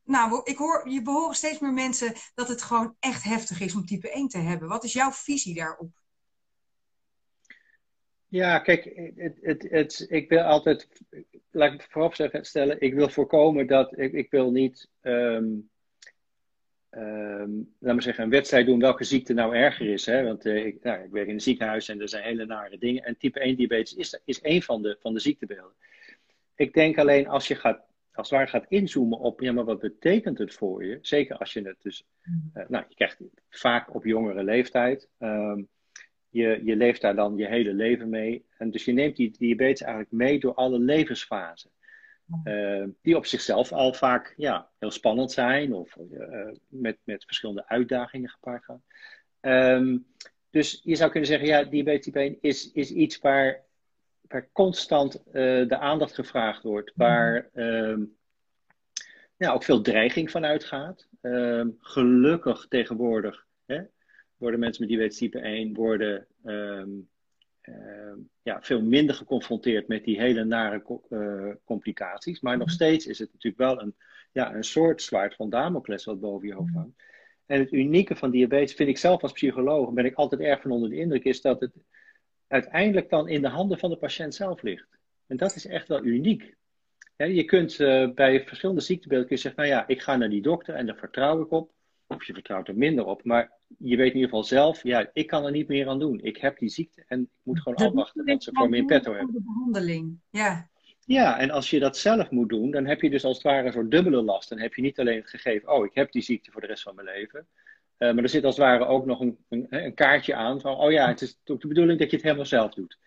nou, 0.04 0.40
ik 0.44 0.56
hoor, 0.56 0.88
je 0.88 1.02
behoren 1.02 1.36
steeds 1.36 1.58
meer 1.58 1.72
mensen 1.72 2.14
dat 2.34 2.48
het 2.48 2.62
gewoon 2.62 2.96
echt 2.98 3.22
heftig 3.22 3.60
is 3.60 3.74
om 3.74 3.86
type 3.86 4.10
1 4.10 4.28
te 4.28 4.38
hebben. 4.38 4.68
Wat 4.68 4.84
is 4.84 4.92
jouw 4.92 5.12
visie 5.12 5.54
daarop? 5.54 5.90
Ja, 8.28 8.58
kijk, 8.58 9.12
het, 9.16 9.38
het, 9.40 9.66
het, 9.70 10.06
ik 10.08 10.28
wil 10.28 10.40
altijd, 10.40 10.88
laat 11.50 11.72
ik 11.72 11.86
voorop 11.90 12.14
zeggen, 12.14 12.44
stellen, 12.44 12.80
ik 12.80 12.94
wil 12.94 13.08
voorkomen 13.08 13.66
dat, 13.66 13.98
ik, 13.98 14.12
ik 14.12 14.30
wil 14.30 14.50
niet, 14.50 14.88
um, 15.02 15.70
um, 16.90 17.74
laat 17.78 17.94
maar 17.94 18.02
zeggen, 18.02 18.24
een 18.24 18.30
wedstrijd 18.30 18.66
doen 18.66 18.80
welke 18.80 19.04
ziekte 19.04 19.32
nou 19.32 19.54
erger 19.54 19.86
is. 19.86 20.06
Hè? 20.06 20.24
Want 20.24 20.46
uh, 20.46 20.66
ik, 20.66 20.82
nou, 20.82 21.04
ik 21.04 21.10
werk 21.10 21.26
in 21.26 21.34
een 21.34 21.40
ziekenhuis 21.40 21.88
en 21.88 22.00
er 22.00 22.08
zijn 22.08 22.24
hele 22.24 22.46
nare 22.46 22.78
dingen. 22.78 23.04
En 23.04 23.16
type 23.16 23.40
1 23.40 23.56
diabetes 23.56 23.94
is, 23.94 24.20
is 24.24 24.40
één 24.40 24.62
van 24.62 24.82
de, 24.82 24.96
van 25.00 25.14
de 25.14 25.20
ziektebeelden. 25.20 25.76
Ik 26.54 26.74
denk 26.74 26.98
alleen 26.98 27.28
als 27.28 27.48
je 27.48 27.54
gaat, 27.54 27.80
als 28.12 28.30
het 28.30 28.38
ware 28.38 28.50
gaat 28.50 28.66
inzoomen 28.68 29.18
op, 29.18 29.40
ja, 29.40 29.52
maar 29.52 29.64
wat 29.64 29.80
betekent 29.80 30.38
het 30.38 30.54
voor 30.54 30.84
je? 30.84 30.98
Zeker 31.02 31.36
als 31.36 31.52
je 31.52 31.62
het 31.62 31.76
dus, 31.82 32.04
uh, 32.54 32.64
nou, 32.68 32.84
je 32.88 32.94
krijgt 32.94 33.20
vaak 33.48 33.94
op 33.94 34.04
jongere 34.04 34.44
leeftijd. 34.44 35.08
Um, 35.18 35.68
je, 36.36 36.60
je 36.64 36.76
leeft 36.76 37.00
daar 37.00 37.14
dan 37.14 37.36
je 37.36 37.46
hele 37.46 37.74
leven 37.74 38.08
mee. 38.08 38.44
En 38.58 38.70
dus 38.70 38.84
je 38.84 38.92
neemt 38.92 39.16
die 39.16 39.34
diabetes 39.38 39.80
eigenlijk 39.80 40.12
mee 40.12 40.40
door 40.40 40.54
alle 40.54 40.78
levensfasen. 40.78 41.70
Uh, 42.44 42.84
die 43.02 43.16
op 43.16 43.26
zichzelf 43.26 43.72
al 43.72 43.92
vaak 43.92 44.34
ja, 44.36 44.68
heel 44.78 44.90
spannend 44.90 45.32
zijn 45.32 45.72
of 45.72 45.96
uh, 46.12 46.48
met, 46.68 46.98
met 47.04 47.24
verschillende 47.24 47.68
uitdagingen 47.68 48.30
gepaard 48.30 48.64
gaan. 48.64 48.82
Um, 49.40 50.06
dus 50.50 50.80
je 50.84 50.96
zou 50.96 51.10
kunnen 51.10 51.28
zeggen, 51.28 51.48
ja, 51.48 51.64
diabetes 51.64 52.04
type 52.04 52.18
1 52.18 52.38
is, 52.40 52.72
is 52.72 52.90
iets 52.90 53.18
waar, 53.18 53.64
waar 54.28 54.48
constant 54.52 55.22
uh, 55.26 55.32
de 55.68 55.78
aandacht 55.78 56.14
gevraagd 56.14 56.62
wordt, 56.62 56.92
waar 56.94 57.50
um, 57.54 58.16
ja, 59.36 59.52
ook 59.52 59.64
veel 59.64 59.80
dreiging 59.80 60.30
van 60.30 60.44
uitgaat. 60.44 61.06
Um, 61.22 61.76
gelukkig 61.80 62.66
tegenwoordig 62.68 63.46
hè, 63.66 63.82
worden 64.36 64.60
mensen 64.60 64.80
met 64.80 64.90
diabetes 64.90 65.18
type 65.18 65.38
1 65.38 65.74
worden, 65.74 66.26
um, 66.44 67.08
um, 67.62 68.30
ja, 68.42 68.62
veel 68.62 68.82
minder 68.82 69.14
geconfronteerd 69.14 69.88
met 69.88 70.04
die 70.04 70.20
hele 70.20 70.44
nare 70.44 71.00
uh, 71.08 71.54
complicaties. 71.64 72.40
Maar 72.40 72.56
nog 72.56 72.66
mhm. 72.66 72.74
steeds 72.74 73.06
is 73.06 73.18
het 73.18 73.32
natuurlijk 73.32 73.62
wel 73.62 73.82
een, 73.82 73.94
ja, 74.32 74.54
een 74.54 74.64
soort 74.64 75.02
zwaard 75.02 75.34
van 75.34 75.50
Damocles 75.50 76.04
wat 76.04 76.20
boven 76.20 76.48
je 76.48 76.54
hoofd 76.54 76.70
mhm. 76.70 76.78
hangt. 76.78 77.02
En 77.46 77.58
het 77.58 77.72
unieke 77.72 78.16
van 78.16 78.30
diabetes 78.30 78.74
vind 78.74 78.88
ik 78.88 78.98
zelf 78.98 79.22
als 79.22 79.32
psycholoog, 79.32 79.92
ben 79.92 80.04
ik 80.04 80.14
altijd 80.14 80.40
erg 80.40 80.60
van 80.60 80.70
onder 80.70 80.90
de 80.90 80.96
indruk, 80.96 81.24
is 81.24 81.40
dat 81.40 81.60
het 81.60 81.72
uiteindelijk 82.46 83.10
dan 83.10 83.28
in 83.28 83.42
de 83.42 83.48
handen 83.48 83.78
van 83.78 83.90
de 83.90 83.96
patiënt 83.96 84.34
zelf 84.34 84.62
ligt. 84.62 84.98
En 85.26 85.36
dat 85.36 85.54
is 85.54 85.66
echt 85.66 85.88
wel 85.88 86.04
uniek. 86.04 86.56
je 87.16 87.44
kunt 87.44 87.78
uh, 87.78 88.10
bij 88.10 88.46
verschillende 88.46 88.80
ziektebeelden 88.80 89.38
zeggen, 89.38 89.62
nou 89.62 89.74
ja, 89.74 89.86
ik 89.86 90.02
ga 90.02 90.16
naar 90.16 90.30
die 90.30 90.42
dokter 90.42 90.74
en 90.74 90.86
daar 90.86 90.96
vertrouw 90.96 91.42
ik 91.42 91.50
op. 91.50 91.70
of 92.06 92.24
je 92.24 92.32
vertrouwt 92.32 92.68
er 92.68 92.76
minder 92.76 93.04
op. 93.04 93.24
Maar 93.24 93.52
je 93.78 93.96
weet 93.96 94.08
in 94.08 94.14
ieder 94.14 94.28
geval 94.28 94.44
zelf, 94.44 94.82
ja, 94.82 95.10
ik 95.12 95.26
kan 95.26 95.44
er 95.44 95.50
niet 95.50 95.68
meer 95.68 95.88
aan 95.88 95.98
doen. 95.98 96.20
Ik 96.20 96.36
heb 96.36 96.58
die 96.58 96.68
ziekte 96.68 97.04
en 97.06 97.20
ik 97.20 97.28
moet 97.42 97.60
gewoon 97.60 97.88
afwachten 97.88 98.26
dat 98.26 98.42
ze 98.42 98.50
voor 98.52 98.68
me 98.68 98.76
in 98.76 98.86
petto 98.86 99.14
hebben. 99.14 99.34
De 99.34 99.42
behandeling, 99.42 100.18
ja. 100.30 100.68
Ja, 101.04 101.38
en 101.38 101.50
als 101.50 101.70
je 101.70 101.78
dat 101.78 101.98
zelf 101.98 102.30
moet 102.30 102.48
doen, 102.48 102.70
dan 102.70 102.86
heb 102.86 103.00
je 103.00 103.10
dus 103.10 103.24
als 103.24 103.36
het 103.36 103.46
ware 103.46 103.66
een 103.66 103.72
soort 103.72 103.90
dubbele 103.90 104.22
last. 104.22 104.48
Dan 104.48 104.58
heb 104.58 104.74
je 104.74 104.82
niet 104.82 104.98
alleen 104.98 105.16
het 105.16 105.30
gegeven, 105.30 105.72
oh, 105.72 105.84
ik 105.84 105.94
heb 105.94 106.12
die 106.12 106.22
ziekte 106.22 106.50
voor 106.50 106.60
de 106.60 106.66
rest 106.66 106.82
van 106.82 106.94
mijn 106.94 107.06
leven. 107.06 107.46
Uh, 107.98 108.12
maar 108.12 108.22
er 108.22 108.28
zit 108.28 108.44
als 108.44 108.56
het 108.56 108.64
ware 108.64 108.86
ook 108.86 109.06
nog 109.06 109.20
een, 109.20 109.38
een, 109.48 109.66
een, 109.68 109.94
kaartje 109.94 110.34
aan 110.34 110.60
van, 110.60 110.76
oh 110.76 110.92
ja, 110.92 111.08
het 111.08 111.20
is 111.20 111.38
ook 111.44 111.60
de 111.60 111.68
bedoeling 111.68 111.98
dat 111.98 112.10
je 112.10 112.16
het 112.16 112.24
helemaal 112.24 112.46
zelf 112.46 112.74
doet. 112.74 112.98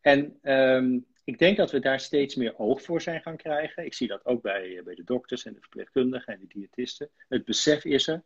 En 0.00 0.38
um, 0.42 1.06
ik 1.30 1.38
denk 1.38 1.56
dat 1.56 1.70
we 1.70 1.78
daar 1.78 2.00
steeds 2.00 2.34
meer 2.34 2.58
oog 2.58 2.82
voor 2.82 3.00
zijn 3.00 3.20
gaan 3.20 3.36
krijgen. 3.36 3.84
Ik 3.84 3.94
zie 3.94 4.08
dat 4.08 4.26
ook 4.26 4.42
bij, 4.42 4.76
eh, 4.76 4.84
bij 4.84 4.94
de 4.94 5.04
dokters 5.04 5.44
en 5.44 5.52
de 5.52 5.60
verpleegkundigen 5.60 6.32
en 6.32 6.40
de 6.40 6.58
diëtisten. 6.58 7.08
Het 7.28 7.44
besef 7.44 7.84
is 7.84 8.08
er. 8.08 8.22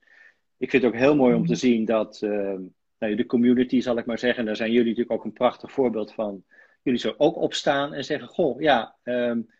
Ik 0.57 0.71
vind 0.71 0.83
het 0.83 0.93
ook 0.93 0.99
heel 0.99 1.17
mooi 1.17 1.35
om 1.35 1.47
te 1.47 1.55
zien 1.55 1.85
dat 1.85 2.21
uh, 2.25 2.55
nou, 2.99 3.15
de 3.15 3.27
community, 3.27 3.81
zal 3.81 3.99
ik 3.99 4.07
maar 4.07 4.19
zeggen, 4.19 4.45
daar 4.45 4.57
zijn 4.57 4.71
jullie 4.71 4.89
natuurlijk 4.89 5.19
ook 5.19 5.25
een 5.25 5.33
prachtig 5.33 5.73
voorbeeld 5.73 6.13
van. 6.13 6.45
Jullie 6.83 7.01
zo 7.01 7.15
ook 7.17 7.37
opstaan 7.37 7.95
en 7.95 8.05
zeggen: 8.05 8.29
Goh, 8.29 8.61
ja, 8.61 8.95
um, 9.03 9.51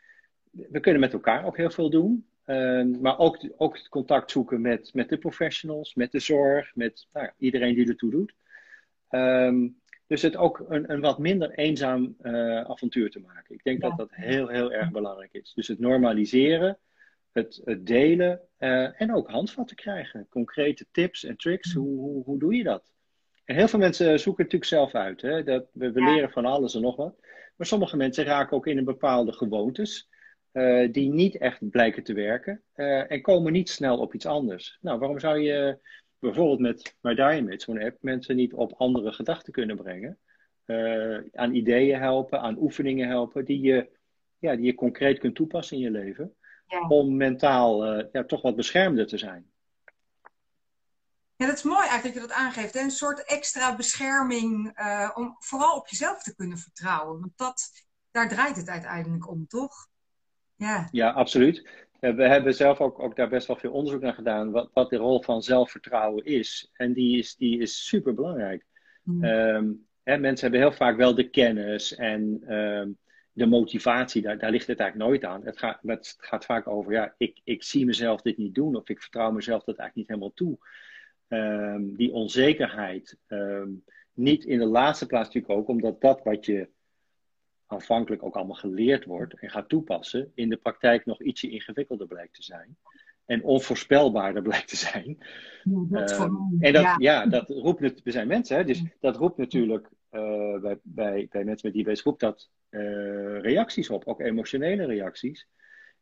we 0.51 0.81
kunnen 0.81 1.01
met 1.01 1.13
elkaar 1.13 1.45
ook 1.45 1.57
heel 1.57 1.71
veel 1.71 1.91
doen. 1.91 2.27
Um, 2.47 3.01
maar 3.01 3.19
ook, 3.19 3.39
ook 3.57 3.77
het 3.77 3.89
contact 3.89 4.31
zoeken 4.31 4.61
met, 4.61 4.91
met 4.95 5.09
de 5.09 5.19
professionals, 5.19 5.95
met 5.95 6.13
de 6.13 6.21
zorg, 6.21 6.75
met 6.75 7.07
nou, 7.13 7.31
iedereen 7.39 7.75
die 7.75 7.89
ertoe 7.89 8.11
doet. 8.11 8.35
Um, 9.11 9.81
dus 10.15 10.23
het 10.23 10.37
ook 10.37 10.65
een, 10.69 10.93
een 10.93 11.01
wat 11.01 11.19
minder 11.19 11.51
eenzaam 11.51 12.17
uh, 12.23 12.61
avontuur 12.61 13.11
te 13.11 13.21
maken. 13.21 13.55
Ik 13.55 13.65
denk 13.65 13.81
dat 13.81 13.97
dat 13.97 14.09
heel, 14.11 14.49
heel 14.49 14.73
erg 14.73 14.91
belangrijk 14.91 15.33
is. 15.33 15.53
Dus 15.55 15.69
het 15.69 15.79
normaliseren, 15.79 16.79
het, 17.33 17.61
het 17.65 17.87
delen 17.87 18.41
uh, 18.59 19.01
en 19.01 19.15
ook 19.15 19.31
handvatten 19.31 19.77
krijgen. 19.77 20.27
Concrete 20.29 20.87
tips 20.91 21.25
en 21.25 21.37
tricks. 21.37 21.73
Hoe, 21.73 21.99
hoe, 21.99 22.25
hoe 22.25 22.39
doe 22.39 22.55
je 22.55 22.63
dat? 22.63 22.93
En 23.45 23.55
heel 23.55 23.69
veel 23.69 23.79
mensen 23.79 24.21
zoeken 24.21 24.45
het 24.45 24.53
natuurlijk 24.53 24.65
zelf 24.65 25.03
uit. 25.03 25.23
Hè? 25.23 25.43
Dat, 25.43 25.67
we, 25.73 25.93
we 25.93 26.03
leren 26.03 26.31
van 26.31 26.45
alles 26.45 26.75
en 26.75 26.83
nog 26.83 26.97
wat. 26.97 27.17
Maar 27.57 27.67
sommige 27.67 27.97
mensen 27.97 28.25
raken 28.25 28.57
ook 28.57 28.67
in 28.67 28.79
een 28.79 28.85
bepaalde 28.85 29.33
gewoontes. 29.33 30.09
Uh, 30.53 30.93
die 30.93 31.13
niet 31.13 31.37
echt 31.37 31.71
blijken 31.71 32.05
te 32.05 32.13
werken. 32.13 32.63
en 33.09 33.23
komen 33.23 33.53
niet 33.53 33.71
snel 33.71 33.99
op 33.99 34.15
iets 34.15 34.27
anders. 34.27 34.79
Nou, 34.81 34.99
waarom 34.99 35.19
zou 35.19 35.39
je 35.39 35.79
bijvoorbeeld 36.25 36.95
met 37.01 37.17
Diamond, 37.17 37.63
zo'n 37.63 37.83
app, 37.83 37.97
mensen 38.01 38.37
niet 38.37 38.53
op 38.53 38.75
andere 38.77 39.13
gedachten 39.13 39.53
kunnen 39.53 39.77
brengen. 39.77 40.19
Uh, 40.67 41.19
aan 41.33 41.55
ideeën 41.55 41.99
helpen, 41.99 42.41
aan 42.41 42.59
oefeningen 42.59 43.09
helpen, 43.09 43.45
die 43.45 43.61
je, 43.61 43.91
ja, 44.39 44.57
die 44.57 44.65
je 44.65 44.75
concreet 44.75 45.19
kunt 45.19 45.35
toepassen 45.35 45.77
in 45.77 45.83
je 45.83 45.91
leven. 45.91 46.35
Ja. 46.67 46.89
Om 46.89 47.17
mentaal 47.17 47.99
uh, 47.99 48.05
ja, 48.13 48.25
toch 48.25 48.43
wat 48.43 48.57
beschermder 48.57 49.07
te 49.07 49.19
zijn. 49.19 49.53
Ja, 51.37 51.47
dat 51.47 51.57
is 51.57 51.63
mooi 51.63 51.87
eigenlijk 51.89 52.15
dat 52.15 52.23
je 52.23 52.29
dat 52.29 52.39
aangeeft. 52.39 52.75
Hè? 52.75 52.81
Een 52.81 52.91
soort 52.91 53.25
extra 53.25 53.77
bescherming 53.77 54.81
uh, 54.81 55.11
om 55.15 55.37
vooral 55.39 55.77
op 55.77 55.89
jezelf 55.89 56.23
te 56.23 56.35
kunnen 56.35 56.59
vertrouwen. 56.59 57.21
Want 57.21 57.33
dat, 57.37 57.71
daar 58.11 58.29
draait 58.29 58.57
het 58.57 58.69
uiteindelijk 58.69 59.31
om, 59.31 59.47
toch? 59.47 59.89
Ja, 60.55 60.89
ja 60.93 61.11
absoluut 61.11 61.84
we 62.13 62.29
hebben 62.29 62.55
zelf 62.55 62.81
ook, 62.81 62.99
ook 62.99 63.17
daar 63.17 63.29
best 63.29 63.47
wel 63.47 63.57
veel 63.57 63.73
onderzoek 63.73 64.01
naar 64.01 64.15
gedaan, 64.15 64.51
wat, 64.51 64.71
wat 64.73 64.91
de 64.91 64.97
rol 64.97 65.23
van 65.23 65.43
zelfvertrouwen 65.43 66.25
is. 66.25 66.71
En 66.73 66.93
die 66.93 67.19
is, 67.19 67.37
die 67.37 67.61
is 67.61 67.87
super 67.87 68.15
belangrijk. 68.15 68.67
Mm. 69.03 69.25
Um, 69.25 69.87
mensen 70.03 70.41
hebben 70.41 70.61
heel 70.61 70.73
vaak 70.73 70.97
wel 70.97 71.15
de 71.15 71.31
kennis 71.31 71.95
en 71.95 72.53
um, 72.55 72.99
de 73.33 73.47
motivatie, 73.47 74.23
daar, 74.23 74.39
daar 74.39 74.51
ligt 74.51 74.67
het 74.67 74.81
eigenlijk 74.81 75.11
nooit 75.11 75.25
aan. 75.25 75.45
Het 75.45 75.59
gaat, 75.59 75.79
het 75.83 76.17
gaat 76.19 76.45
vaak 76.45 76.67
over, 76.67 76.93
ja, 76.93 77.15
ik, 77.19 77.41
ik 77.45 77.63
zie 77.63 77.85
mezelf 77.85 78.23
dit 78.23 78.37
niet 78.37 78.55
doen, 78.55 78.77
of 78.77 78.89
ik 78.89 79.01
vertrouw 79.01 79.31
mezelf 79.31 79.65
dat 79.65 79.77
eigenlijk 79.77 79.97
niet 79.97 80.09
helemaal 80.09 80.35
toe. 80.35 80.59
Um, 81.29 81.97
die 81.97 82.13
onzekerheid. 82.13 83.19
niet 84.13 84.45
in 84.45 84.59
de 84.59 84.67
laatste 84.67 85.07
plaats 85.07 85.27
natuurlijk 85.27 85.61
ook, 85.61 85.69
omdat 85.69 86.01
dat 86.01 86.23
wat 86.23 86.47
je 86.47 86.69
aanvankelijk 87.75 88.23
ook 88.23 88.37
allemaal 88.37 88.57
geleerd 88.57 89.05
wordt 89.05 89.39
en 89.39 89.51
gaat 89.51 89.69
toepassen, 89.69 90.33
in 90.35 90.49
de 90.49 90.57
praktijk 90.57 91.07
nog 91.07 91.23
ietsje 91.23 91.51
ingewikkelder 91.51 92.07
blijkt 92.07 92.35
te 92.35 92.43
zijn. 92.43 92.77
En 93.27 93.43
onvoorspelbaarder 93.43 94.43
blijkt 94.49 94.69
te 94.69 94.77
zijn. 94.77 95.19
Ja, 95.65 96.01
dat 96.01 96.21
um, 96.21 96.57
en 96.61 96.73
dat, 96.73 96.95
ja. 96.99 97.27
dat 97.27 97.49
roept, 97.49 98.03
we 98.03 98.11
zijn 98.11 98.29
mensen, 98.29 98.57
hè, 98.57 98.65
dus 98.65 98.83
dat 99.01 99.17
roept 99.17 99.37
natuurlijk 99.37 99.89
uh, 100.11 100.61
bij, 100.61 100.79
bij, 100.83 101.27
bij 101.31 101.45
mensen 101.45 101.67
met 101.67 101.73
diabetes 101.73 102.03
roept 102.03 102.21
dat 102.21 102.51
uh, 102.71 103.41
reacties 103.41 103.91
op, 103.91 104.07
ook 104.07 104.21
emotionele 104.21 104.85
reacties. 104.85 105.49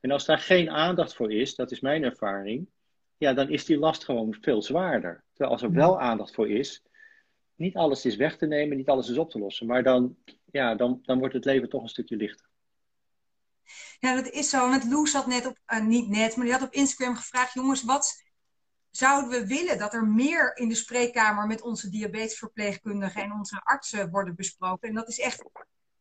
En 0.00 0.11
als 0.11 0.25
daar 0.25 0.38
geen 0.38 0.71
aandacht 0.71 1.14
voor 1.14 1.33
is, 1.33 1.55
dat 1.55 1.71
is 1.71 1.81
mijn 1.81 2.02
ervaring, 2.02 2.69
ja, 3.17 3.33
dan 3.33 3.49
is 3.49 3.64
die 3.64 3.79
last 3.79 4.05
gewoon 4.05 4.37
veel 4.41 4.62
zwaarder. 4.62 5.25
Terwijl 5.33 5.52
als 5.52 5.62
er 5.62 5.73
wel 5.73 6.00
aandacht 6.00 6.35
voor 6.35 6.49
is, 6.49 6.83
niet 7.54 7.76
alles 7.76 8.04
is 8.04 8.16
weg 8.16 8.38
te 8.38 8.47
nemen, 8.47 8.76
niet 8.76 8.88
alles 8.88 9.09
is 9.09 9.18
op 9.18 9.30
te 9.30 9.38
lossen, 9.38 9.66
maar 9.66 9.82
dan 9.82 10.16
ja, 10.52 10.75
dan, 10.75 11.00
dan 11.02 11.18
wordt 11.18 11.35
het 11.35 11.44
leven 11.44 11.68
toch 11.68 11.82
een 11.82 11.88
stukje 11.88 12.16
lichter. 12.16 12.50
Ja, 13.99 14.14
dat 14.14 14.28
is 14.28 14.50
zo. 14.50 14.68
Want 14.68 14.85
Loes 14.85 15.12
had 15.12 15.26
net 15.26 15.47
op, 15.47 15.59
uh, 15.66 15.85
niet 15.85 16.09
net, 16.09 16.37
maar 16.37 16.44
die 16.44 16.54
had 16.54 16.62
op 16.62 16.73
Instagram 16.73 17.16
gevraagd: 17.16 17.52
jongens, 17.52 17.82
wat 17.82 18.23
zouden 18.90 19.30
we 19.30 19.47
willen 19.47 19.78
dat 19.78 19.94
er 19.94 20.06
meer 20.06 20.56
in 20.56 20.68
de 20.68 20.75
spreekkamer 20.75 21.47
met 21.47 21.62
onze 21.62 21.90
diabetesverpleegkundigen 21.90 23.23
en 23.23 23.32
onze 23.32 23.61
artsen 23.64 24.11
worden 24.11 24.35
besproken? 24.35 24.88
En 24.88 24.94
dat 24.94 25.09
is 25.09 25.21
echt 25.21 25.44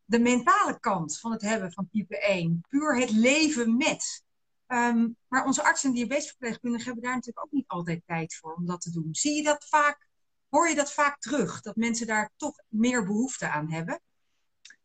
de 0.05 0.19
mentale 0.19 0.79
kant 0.79 1.19
van 1.19 1.31
het 1.31 1.41
hebben 1.41 1.71
van 1.71 1.89
type 1.91 2.19
1. 2.19 2.61
Puur 2.69 2.99
het 2.99 3.11
leven 3.11 3.77
met. 3.77 4.23
Um, 4.67 5.17
maar 5.27 5.45
onze 5.45 5.63
artsen 5.63 5.89
en 5.89 5.95
diabetesverpleegkundigen 5.95 6.85
hebben 6.85 7.03
daar 7.03 7.15
natuurlijk 7.15 7.45
ook 7.45 7.51
niet 7.51 7.67
altijd 7.67 8.01
tijd 8.05 8.35
voor 8.35 8.53
om 8.53 8.65
dat 8.65 8.81
te 8.81 8.91
doen. 8.91 9.07
Zie 9.11 9.35
je 9.35 9.43
dat 9.43 9.65
vaak? 9.69 10.07
Hoor 10.51 10.69
je 10.69 10.75
dat 10.75 10.93
vaak 10.93 11.19
terug? 11.19 11.61
Dat 11.61 11.75
mensen 11.75 12.07
daar 12.07 12.31
toch 12.37 12.55
meer 12.67 13.05
behoefte 13.05 13.47
aan 13.47 13.71
hebben? 13.71 14.01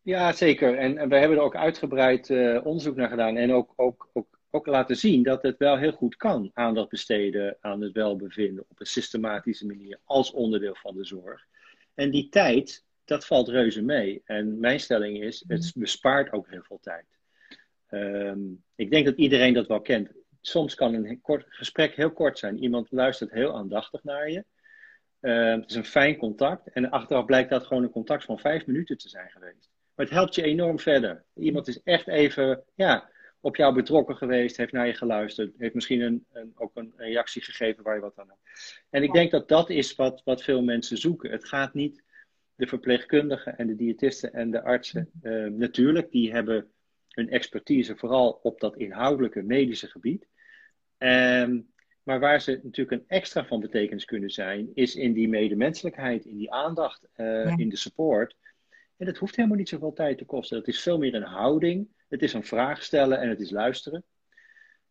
Ja, 0.01 0.31
zeker. 0.31 0.77
En, 0.77 0.97
en 0.97 1.09
we 1.09 1.15
hebben 1.17 1.37
er 1.37 1.43
ook 1.43 1.55
uitgebreid 1.55 2.29
uh, 2.29 2.65
onderzoek 2.65 2.95
naar 2.95 3.09
gedaan 3.09 3.37
en 3.37 3.51
ook, 3.51 3.73
ook, 3.75 4.09
ook, 4.13 4.39
ook 4.49 4.65
laten 4.65 4.95
zien 4.95 5.23
dat 5.23 5.41
het 5.41 5.57
wel 5.57 5.77
heel 5.77 5.91
goed 5.91 6.15
kan 6.15 6.51
aandacht 6.53 6.89
besteden 6.89 7.57
aan 7.61 7.81
het 7.81 7.93
welbevinden 7.93 8.65
op 8.67 8.79
een 8.79 8.85
systematische 8.85 9.65
manier 9.65 9.99
als 10.03 10.31
onderdeel 10.31 10.75
van 10.75 10.95
de 10.95 11.05
zorg. 11.05 11.45
En 11.93 12.11
die 12.11 12.29
tijd, 12.29 12.83
dat 13.05 13.25
valt 13.25 13.47
reuze 13.47 13.81
mee. 13.81 14.21
En 14.25 14.59
mijn 14.59 14.79
stelling 14.79 15.23
is, 15.23 15.43
het 15.47 15.71
bespaart 15.75 16.31
ook 16.31 16.49
heel 16.49 16.63
veel 16.63 16.79
tijd. 16.81 17.05
Um, 17.89 18.63
ik 18.75 18.91
denk 18.91 19.05
dat 19.05 19.17
iedereen 19.17 19.53
dat 19.53 19.67
wel 19.67 19.81
kent. 19.81 20.09
Soms 20.41 20.75
kan 20.75 20.93
een 20.93 21.21
kort, 21.21 21.45
gesprek 21.49 21.95
heel 21.95 22.11
kort 22.11 22.39
zijn. 22.39 22.63
Iemand 22.63 22.91
luistert 22.91 23.31
heel 23.31 23.55
aandachtig 23.55 24.03
naar 24.03 24.31
je. 24.31 24.45
Uh, 25.21 25.51
het 25.51 25.69
is 25.69 25.75
een 25.75 25.85
fijn 25.85 26.17
contact. 26.17 26.69
En 26.69 26.89
achteraf 26.89 27.25
blijkt 27.25 27.49
dat 27.49 27.65
gewoon 27.65 27.83
een 27.83 27.89
contact 27.89 28.23
van 28.23 28.39
vijf 28.39 28.65
minuten 28.65 28.97
te 28.97 29.09
zijn 29.09 29.29
geweest. 29.29 29.69
Maar 29.95 30.05
het 30.05 30.15
helpt 30.15 30.35
je 30.35 30.43
enorm 30.43 30.79
verder. 30.79 31.23
Iemand 31.33 31.67
is 31.67 31.83
echt 31.83 32.07
even 32.07 32.63
ja, 32.75 33.09
op 33.39 33.55
jou 33.55 33.73
betrokken 33.73 34.17
geweest, 34.17 34.57
heeft 34.57 34.71
naar 34.71 34.87
je 34.87 34.93
geluisterd, 34.93 35.53
heeft 35.57 35.73
misschien 35.73 36.01
een, 36.01 36.25
een, 36.31 36.53
ook 36.55 36.71
een 36.75 36.93
reactie 36.97 37.41
gegeven 37.41 37.83
waar 37.83 37.95
je 37.95 38.01
wat 38.01 38.19
aan 38.19 38.27
hebt. 38.27 38.83
En 38.89 39.03
ik 39.03 39.13
denk 39.13 39.31
dat 39.31 39.47
dat 39.47 39.69
is 39.69 39.95
wat, 39.95 40.21
wat 40.23 40.43
veel 40.43 40.63
mensen 40.63 40.97
zoeken. 40.97 41.31
Het 41.31 41.47
gaat 41.47 41.73
niet 41.73 42.03
de 42.55 42.67
verpleegkundigen 42.67 43.57
en 43.57 43.67
de 43.67 43.75
diëtisten 43.75 44.33
en 44.33 44.51
de 44.51 44.63
artsen. 44.63 45.09
Uh, 45.21 45.45
natuurlijk, 45.45 46.11
die 46.11 46.31
hebben 46.31 46.71
hun 47.09 47.29
expertise 47.29 47.95
vooral 47.95 48.39
op 48.43 48.59
dat 48.59 48.77
inhoudelijke 48.77 49.41
medische 49.41 49.87
gebied. 49.87 50.27
Um, 50.97 51.69
maar 52.07 52.19
waar 52.19 52.41
ze 52.41 52.59
natuurlijk 52.63 53.01
een 53.01 53.07
extra 53.07 53.45
van 53.45 53.59
betekenis 53.59 54.05
kunnen 54.05 54.29
zijn, 54.29 54.71
is 54.73 54.95
in 54.95 55.13
die 55.13 55.29
medemenselijkheid, 55.29 56.25
in 56.25 56.37
die 56.37 56.51
aandacht, 56.51 57.07
uh, 57.17 57.57
in 57.57 57.69
de 57.69 57.75
support. 57.75 58.35
En 58.97 59.05
dat 59.05 59.17
hoeft 59.17 59.35
helemaal 59.35 59.57
niet 59.57 59.69
zoveel 59.69 59.93
tijd 59.93 60.17
te 60.17 60.25
kosten. 60.25 60.57
Het 60.57 60.67
is 60.67 60.81
veel 60.81 60.97
meer 60.97 61.13
een 61.13 61.23
houding. 61.23 61.87
Het 62.07 62.21
is 62.21 62.33
een 62.33 62.43
vraag 62.43 62.83
stellen 62.83 63.19
en 63.19 63.29
het 63.29 63.39
is 63.39 63.51
luisteren. 63.51 64.03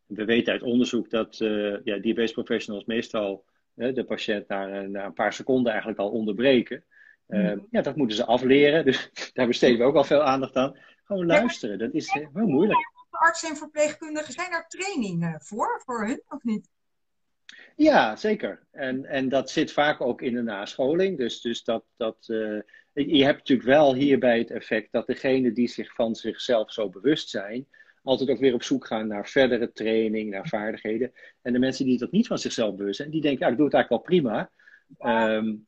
We 0.07 0.25
weten 0.25 0.53
uit 0.53 0.63
onderzoek 0.63 1.11
dat 1.11 1.41
uh, 1.41 1.77
ja, 1.85 1.99
diabetes 1.99 2.33
professionals 2.33 2.85
meestal 2.85 3.45
uh, 3.75 3.95
de 3.95 4.05
patiënt 4.05 4.49
na, 4.49 4.81
na, 4.81 5.05
een 5.05 5.13
paar 5.13 5.33
seconden 5.33 5.71
eigenlijk 5.71 6.01
al 6.01 6.11
onderbreken. 6.11 6.85
Uh, 7.29 7.57
ja, 7.71 7.83
dat 7.83 7.97
moeten 7.97 8.17
ze 8.17 8.25
afleren. 8.25 8.85
Dus 8.85 9.11
daar 9.35 9.47
besteden 9.47 9.79
we 9.79 9.85
ook 9.85 9.97
al 9.97 10.05
veel 10.05 10.23
aandacht 10.23 10.57
aan. 10.57 10.79
Gewoon 11.05 11.27
luisteren, 11.27 11.79
dat 11.79 11.95
is 11.95 12.13
heel 12.13 12.47
moeilijk. 12.47 12.79
Artsen 13.11 13.49
en 13.49 13.57
verpleegkundigen, 13.57 14.33
zijn 14.33 14.51
daar 14.51 14.69
trainingen 14.69 15.41
voor, 15.41 15.83
voor 15.85 16.07
hun 16.07 16.23
of 16.29 16.43
niet? 16.43 16.75
Ja, 17.77 18.17
zeker. 18.17 18.67
En, 18.71 19.05
en 19.05 19.29
dat 19.29 19.51
zit 19.51 19.73
vaak 19.73 20.01
ook 20.01 20.23
in 20.23 20.35
de 20.35 20.43
nascholing. 20.43 21.19
Dus, 21.19 21.41
dus 21.41 21.65
dat, 21.65 21.85
dat, 21.97 22.27
uh, 22.29 22.61
je 22.93 23.25
hebt 23.25 23.39
natuurlijk 23.39 23.69
wel 23.69 23.95
hierbij 23.95 24.39
het 24.39 24.51
effect 24.51 24.93
dat 24.93 25.07
degenen 25.07 25.55
die 25.55 25.69
zich 25.69 25.95
van 25.95 26.15
zichzelf 26.15 26.73
zo 26.73 26.89
bewust 26.91 27.29
zijn, 27.29 27.67
altijd 28.03 28.31
ook 28.31 28.39
weer 28.39 28.55
op 28.55 28.63
zoek 28.63 28.87
gaan 28.87 29.07
naar 29.07 29.29
verdere 29.29 29.73
training, 29.73 30.31
naar 30.31 30.49
vaardigheden. 30.49 31.13
En 31.43 31.53
de 31.53 31.59
mensen 31.59 31.85
die 31.85 31.99
dat 31.99 32.11
niet 32.11 32.27
van 32.27 32.39
zichzelf 32.39 32.75
bewust 32.75 32.97
zijn, 32.97 33.11
die 33.11 33.21
denken, 33.21 33.47
ja, 33.47 33.53
ik 33.53 33.57
doe 33.57 33.67
het 33.67 33.75
eigenlijk 33.75 34.05
wel 34.09 34.19
prima. 34.19 34.51
Um, 34.99 35.67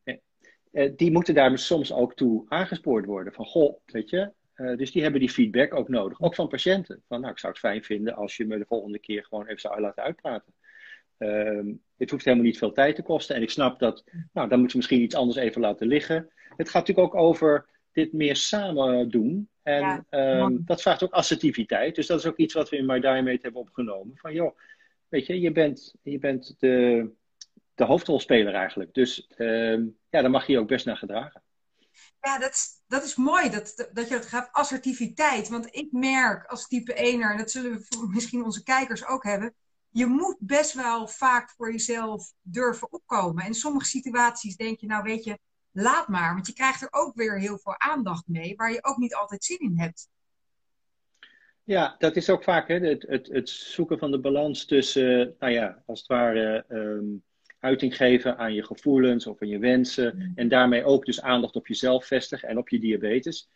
die 0.95 1.11
moeten 1.11 1.33
daar 1.33 1.57
soms 1.57 1.93
ook 1.93 2.15
toe 2.15 2.45
aangespoord 2.47 3.05
worden. 3.05 3.33
Van, 3.33 3.45
goh, 3.45 3.79
weet 3.85 4.09
je, 4.09 4.31
dus 4.75 4.91
die 4.91 5.01
hebben 5.01 5.19
die 5.19 5.29
feedback 5.29 5.73
ook 5.73 5.89
nodig. 5.89 6.21
Ook 6.21 6.35
van 6.35 6.47
patiënten. 6.47 7.03
Van, 7.07 7.19
nou, 7.19 7.31
ik 7.31 7.39
zou 7.39 7.51
het 7.51 7.61
fijn 7.61 7.83
vinden 7.83 8.15
als 8.15 8.37
je 8.37 8.45
me 8.45 8.57
de 8.57 8.65
volgende 8.65 8.99
keer 8.99 9.25
gewoon 9.25 9.45
even 9.45 9.59
zou 9.59 9.81
laten 9.81 10.03
uitpraten. 10.03 10.53
ehm, 11.17 11.71
het 11.99 12.09
hoeft 12.09 12.25
helemaal 12.25 12.45
niet 12.45 12.57
veel 12.57 12.71
tijd 12.71 12.95
te 12.95 13.01
kosten. 13.01 13.35
En 13.35 13.41
ik 13.41 13.49
snap 13.49 13.79
dat, 13.79 14.03
nou, 14.33 14.49
dan 14.49 14.59
moet 14.59 14.71
je 14.71 14.77
misschien 14.77 15.01
iets 15.01 15.15
anders 15.15 15.37
even 15.37 15.61
laten 15.61 15.87
liggen. 15.87 16.29
Het 16.57 16.69
gaat 16.69 16.87
natuurlijk 16.87 17.13
ook 17.15 17.21
over 17.21 17.67
dit 17.91 18.13
meer 18.13 18.35
samen 18.35 19.09
doen. 19.09 19.49
En 19.63 20.05
ehm, 20.09 20.57
dat 20.59 20.81
vraagt 20.81 21.03
ook 21.03 21.11
assertiviteit. 21.11 21.95
Dus 21.95 22.07
dat 22.07 22.19
is 22.19 22.25
ook 22.25 22.37
iets 22.37 22.53
wat 22.53 22.69
we 22.69 22.77
in 22.77 22.85
My 22.85 22.99
Diamond 22.99 23.41
hebben 23.41 23.61
opgenomen. 23.61 24.17
Van 24.17 24.33
joh, 24.33 24.57
weet 25.07 25.25
je, 25.25 25.39
je 25.39 25.51
bent, 25.51 25.95
je 26.01 26.19
bent 26.19 26.55
de, 26.59 27.09
de 27.75 27.83
hoofdrolspeler 27.83 28.53
eigenlijk. 28.53 28.93
Dus 28.93 29.27
ehm, 29.27 29.85
ja, 30.09 30.21
daar 30.21 30.29
mag 30.29 30.45
je 30.45 30.51
je 30.51 30.59
ook 30.59 30.67
best 30.67 30.85
naar 30.85 30.97
gedragen. 30.97 31.43
Ja, 32.21 32.39
dat 32.39 32.49
is, 32.49 32.81
dat 32.87 33.03
is 33.03 33.15
mooi 33.15 33.49
dat, 33.49 33.89
dat 33.93 34.07
je 34.07 34.13
het 34.13 34.25
gaat 34.25 34.49
assertiviteit. 34.51 35.49
Want 35.49 35.75
ik 35.75 35.91
merk 35.91 36.45
als 36.45 36.67
type 36.67 36.93
1 36.93 37.21
en 37.21 37.37
dat 37.37 37.51
zullen 37.51 37.71
we 37.71 38.09
misschien 38.13 38.43
onze 38.43 38.63
kijkers 38.63 39.07
ook 39.07 39.23
hebben, 39.23 39.53
je 39.89 40.05
moet 40.05 40.37
best 40.39 40.73
wel 40.73 41.07
vaak 41.07 41.49
voor 41.49 41.71
jezelf 41.71 42.33
durven 42.41 42.91
opkomen. 42.93 43.41
En 43.41 43.47
in 43.47 43.53
sommige 43.53 43.85
situaties 43.85 44.55
denk 44.55 44.79
je, 44.79 44.87
nou 44.87 45.03
weet 45.03 45.23
je, 45.23 45.39
laat 45.71 46.07
maar. 46.07 46.33
Want 46.33 46.47
je 46.47 46.53
krijgt 46.53 46.81
er 46.81 46.87
ook 46.91 47.15
weer 47.15 47.39
heel 47.39 47.57
veel 47.57 47.79
aandacht 47.79 48.27
mee, 48.27 48.55
waar 48.55 48.71
je 48.71 48.83
ook 48.83 48.97
niet 48.97 49.15
altijd 49.15 49.43
zin 49.43 49.59
in 49.59 49.79
hebt. 49.79 50.09
Ja, 51.63 51.95
dat 51.97 52.15
is 52.15 52.29
ook 52.29 52.43
vaak 52.43 52.67
hè, 52.67 52.79
het, 52.79 53.05
het, 53.07 53.27
het 53.27 53.49
zoeken 53.49 53.99
van 53.99 54.11
de 54.11 54.19
balans 54.19 54.65
tussen, 54.65 55.35
nou 55.39 55.53
ja, 55.53 55.83
als 55.85 55.99
het 55.99 56.07
ware, 56.07 56.65
ehm, 56.67 57.05
uiting 57.59 57.95
geven 57.95 58.37
aan 58.37 58.53
je 58.53 58.63
gevoelens 58.63 59.27
of 59.27 59.41
aan 59.41 59.47
je 59.47 59.59
wensen. 59.59 60.15
Mm. 60.15 60.31
En 60.35 60.47
daarmee 60.47 60.83
ook 60.83 61.05
dus 61.05 61.21
aandacht 61.21 61.55
op 61.55 61.67
jezelf 61.67 62.05
vestigen 62.05 62.49
en 62.49 62.57
op 62.57 62.69
je 62.69 62.79
diabetes. 62.79 63.49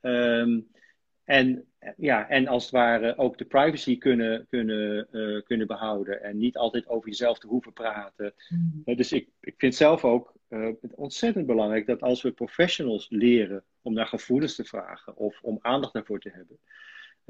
Ehm, 0.00 0.60
en, 1.26 1.64
ja, 1.96 2.28
en 2.28 2.46
als 2.46 2.62
het 2.62 2.72
ware 2.72 3.18
ook 3.18 3.38
de 3.38 3.44
privacy 3.44 3.98
kunnen, 3.98 4.46
kunnen, 4.48 5.08
uh, 5.12 5.42
kunnen 5.42 5.66
behouden. 5.66 6.22
En 6.22 6.38
niet 6.38 6.56
altijd 6.56 6.88
over 6.88 7.08
jezelf 7.08 7.38
te 7.38 7.46
hoeven 7.46 7.72
praten. 7.72 8.34
Mm. 8.48 8.82
Uh, 8.84 8.96
dus 8.96 9.12
ik, 9.12 9.28
ik 9.40 9.54
vind 9.56 9.74
zelf 9.74 10.04
ook 10.04 10.34
uh, 10.48 10.68
ontzettend 10.94 11.46
belangrijk 11.46 11.86
dat 11.86 12.02
als 12.02 12.22
we 12.22 12.30
professionals 12.30 13.06
leren 13.10 13.64
om 13.82 13.92
naar 13.92 14.06
gevoelens 14.06 14.54
te 14.54 14.64
vragen 14.64 15.16
of 15.16 15.38
om 15.42 15.58
aandacht 15.60 15.92
daarvoor 15.92 16.20
te 16.20 16.30
hebben, 16.30 16.58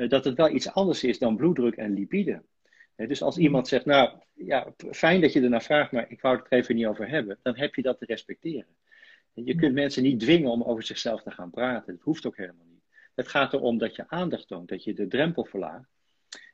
dat 0.09 0.25
het 0.25 0.37
wel 0.37 0.51
iets 0.51 0.73
anders 0.73 1.05
is 1.05 1.19
dan 1.19 1.37
bloeddruk 1.37 1.77
en 1.77 1.95
lipide. 1.95 2.43
Dus 2.97 3.23
als 3.23 3.39
iemand 3.39 3.69
zegt, 3.69 3.85
nou 3.85 4.19
ja, 4.35 4.75
fijn 4.91 5.21
dat 5.21 5.33
je 5.33 5.41
ernaar 5.41 5.63
vraagt, 5.63 5.93
maar 5.93 6.11
ik 6.11 6.21
wou 6.21 6.37
het 6.37 6.47
er 6.49 6.59
even 6.59 6.75
niet 6.75 6.87
over 6.87 7.09
hebben, 7.09 7.39
dan 7.43 7.57
heb 7.57 7.75
je 7.75 7.83
dat 7.83 7.99
te 7.99 8.05
respecteren. 8.05 8.77
Je 9.33 9.55
kunt 9.55 9.75
mensen 9.75 10.03
niet 10.03 10.21
dwingen 10.21 10.51
om 10.51 10.63
over 10.63 10.83
zichzelf 10.83 11.23
te 11.23 11.31
gaan 11.31 11.51
praten. 11.51 11.95
Dat 11.95 12.03
hoeft 12.03 12.27
ook 12.27 12.37
helemaal 12.37 12.67
niet. 12.67 12.76
Het 13.17 13.29
gaat 13.29 13.53
erom 13.53 13.79
dat 13.79 13.97
je 13.97 14.09
aandacht 14.09 14.49
toont, 14.49 14.69
dat 14.69 14.85
je 14.85 14.95
de 14.95 15.07
drempel 15.07 15.45
verlaagt. 15.45 15.89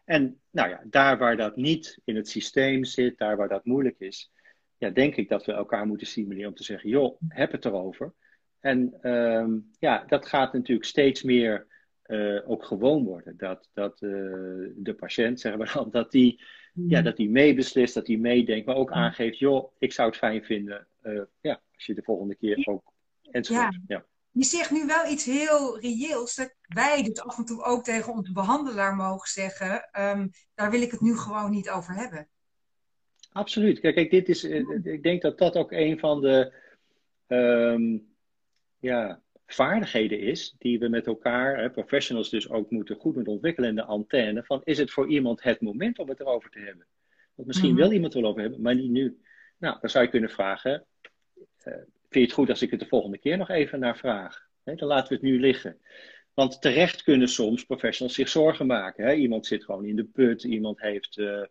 En 0.05 0.41
nou 0.51 0.69
ja, 0.69 0.83
daar 0.85 1.19
waar 1.19 1.37
dat 1.37 1.57
niet 1.57 1.99
in 2.05 2.17
het 2.17 2.29
systeem 2.29 2.85
zit, 2.85 3.19
daar 3.19 3.37
waar 3.37 3.49
dat 3.49 3.65
moeilijk 3.65 3.99
is, 3.99 4.31
ja, 4.79 4.91
denk 4.91 5.17
ik 5.17 5.29
dat 5.29 5.45
we 5.45 5.53
elkaar 5.53 5.87
moeten 5.87 6.07
stimuleren 6.07 6.49
om 6.49 6.55
te 6.55 6.65
zeggen, 6.65 6.91
joh, 6.91 7.21
heb 7.29 7.53
het 7.53 7.65
erover. 7.65 8.15
En 8.61 8.99
ehm, 9.01 9.59
ja, 9.79 10.05
dat 10.07 10.27
gaat 10.27 10.53
natuurlijk 10.53 10.89
steeds 10.89 11.23
meer 11.23 11.67
uh, 12.07 12.51
ook 12.51 12.65
gewoon 12.65 13.05
worden. 13.05 13.37
Dat, 13.37 13.69
dat 13.73 14.03
uh, 14.03 14.11
de 14.77 14.95
patiënt, 14.99 15.41
zeggen 15.41 15.61
we 15.61 15.71
dan, 15.73 15.91
dat 15.91 16.11
die, 16.11 16.43
ja, 16.73 16.99
mm. 16.99 17.05
dat 17.05 17.17
die 17.17 17.31
meebeslist, 17.31 17.95
dat 17.95 18.07
die 18.07 18.19
meedenkt, 18.19 18.67
maar 18.67 18.77
ook 18.77 18.93
aangeeft, 18.93 19.39
joh, 19.39 19.73
ik 19.79 19.93
zou 19.93 20.09
het 20.09 20.19
fijn 20.19 20.45
vinden, 20.45 20.87
uh, 21.03 21.23
ja, 21.41 21.61
als 21.75 21.87
je 21.87 21.95
de 21.95 22.03
volgende 22.03 22.35
keer 22.35 22.67
ook, 22.69 22.93
enzovoort. 23.31 23.73
Ja. 23.73 23.81
ja. 23.87 24.05
Je 24.33 24.45
zegt 24.45 24.71
nu 24.71 24.87
wel 24.87 25.11
iets 25.11 25.25
heel 25.25 25.81
reëels, 25.81 26.35
dat 26.35 26.55
wij 26.61 27.03
dus 27.03 27.21
af 27.21 27.39
en 27.39 27.45
toe 27.45 27.63
ook 27.63 27.85
tegen 27.85 28.13
onze 28.13 28.33
behandelaar 28.33 28.95
mogen 28.95 29.29
zeggen, 29.29 29.89
um, 30.01 30.31
daar 30.55 30.71
wil 30.71 30.83
ik 30.83 30.91
het 30.91 31.01
nu 31.01 31.17
gewoon 31.17 31.51
niet 31.51 31.71
over 31.71 31.95
hebben. 31.95 32.29
Absoluut. 33.33 33.81
Kijk, 33.81 33.95
kijk 33.95 34.11
dit 34.11 34.29
is, 34.29 34.45
ik 34.83 35.03
denk 35.03 35.23
dat 35.23 35.39
dat 35.39 35.57
ook 35.57 35.73
een 35.73 35.99
van 35.99 36.21
de, 36.21 36.53
um, 37.27 38.15
ja, 38.79 39.23
vaardigheden 39.47 40.21
is 40.21 40.55
die 40.59 40.79
we 40.79 40.89
met 40.89 41.07
elkaar, 41.07 41.59
hè, 41.59 41.71
professionals 41.71 42.31
dus 42.31 42.51
ook 42.51 42.71
moeten 42.71 42.97
goed 42.97 43.15
moeten 43.15 43.33
ontwikkelen 43.33 43.69
in 43.69 43.75
de 43.75 43.85
antenne. 43.85 44.45
Van 44.45 44.61
is 44.65 44.79
het 44.79 44.91
voor 44.91 45.09
iemand 45.09 45.43
het 45.43 45.61
moment 45.61 45.99
om 45.99 46.09
het 46.09 46.21
erover 46.21 46.51
te 46.51 46.59
hebben? 46.59 46.87
Want 47.35 47.49
misschien 47.49 47.71
mm 47.71 47.77
wil 47.77 47.93
iemand 47.93 48.15
erover 48.15 48.41
hebben, 48.41 48.61
maar 48.61 48.75
niet 48.75 48.91
nu. 48.91 49.21
Nou, 49.59 49.79
dan 49.81 49.91
zou 49.91 50.05
je 50.05 50.11
kunnen 50.11 50.31
vragen, 50.31 50.87
uh, 51.65 51.75
vind 52.13 52.25
je 52.25 52.31
het 52.31 52.33
goed 52.33 52.51
als 52.51 52.63
ik 52.63 52.71
het 52.71 52.81
de 52.81 52.87
volgende 52.87 53.19
keer 53.19 53.37
nog 53.37 53.49
even 53.49 53.79
naar 53.79 53.97
vraag? 53.97 54.51
Dan 54.65 54.89
laten 54.89 55.09
we 55.09 55.15
het 55.15 55.23
nu 55.23 55.41
liggen. 55.41 55.79
Want 56.35 56.63
terecht 56.63 57.03
kunnen 57.03 57.29
soms 57.29 57.65
professionals 57.65 58.17
zich 58.17 58.29
zorgen 58.29 58.67
maken. 58.67 59.19
Iemand 59.19 59.47
zit 59.47 59.65
gewoon 59.65 59.85
in 59.85 59.97
de 59.97 60.05
put, 60.05 60.45
iemand 60.45 60.81
heeft, 60.81 61.19
uh, 61.19 61.43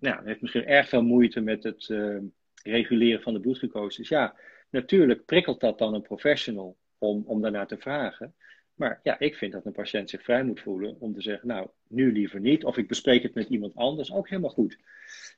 nou, 0.00 0.24
heeft 0.24 0.40
misschien 0.40 0.66
erg 0.66 0.88
veel 0.88 1.02
moeite 1.02 1.40
met 1.40 1.62
het 1.62 1.88
uh, 1.88 2.18
reguleren 2.62 3.22
van 3.22 3.32
de 3.32 3.40
bloedglucose. 3.40 4.00
Dus 4.00 4.08
ja, 4.08 4.36
natuurlijk 4.70 5.24
prikkelt 5.24 5.60
dat 5.60 5.78
dan 5.78 5.94
een 5.94 6.02
professional 6.02 6.76
om, 6.98 7.22
om 7.26 7.40
daarnaar 7.40 7.66
te 7.66 7.78
vragen. 7.78 8.34
Maar 8.74 9.00
ja, 9.02 9.18
ik 9.18 9.36
vind 9.36 9.52
dat 9.52 9.66
een 9.66 9.72
patiënt 9.72 10.10
zich 10.10 10.22
vrij 10.22 10.44
moet 10.44 10.60
voelen 10.60 10.96
om 11.00 11.14
te 11.14 11.22
zeggen, 11.22 11.48
nou, 11.48 11.68
nu 11.88 12.12
liever 12.12 12.40
niet. 12.40 12.64
Of 12.64 12.76
ik 12.76 12.88
bespreek 12.88 13.22
het 13.22 13.34
met 13.34 13.48
iemand 13.48 13.74
anders, 13.74 14.12
ook 14.12 14.28
helemaal 14.28 14.50
goed. 14.50 14.78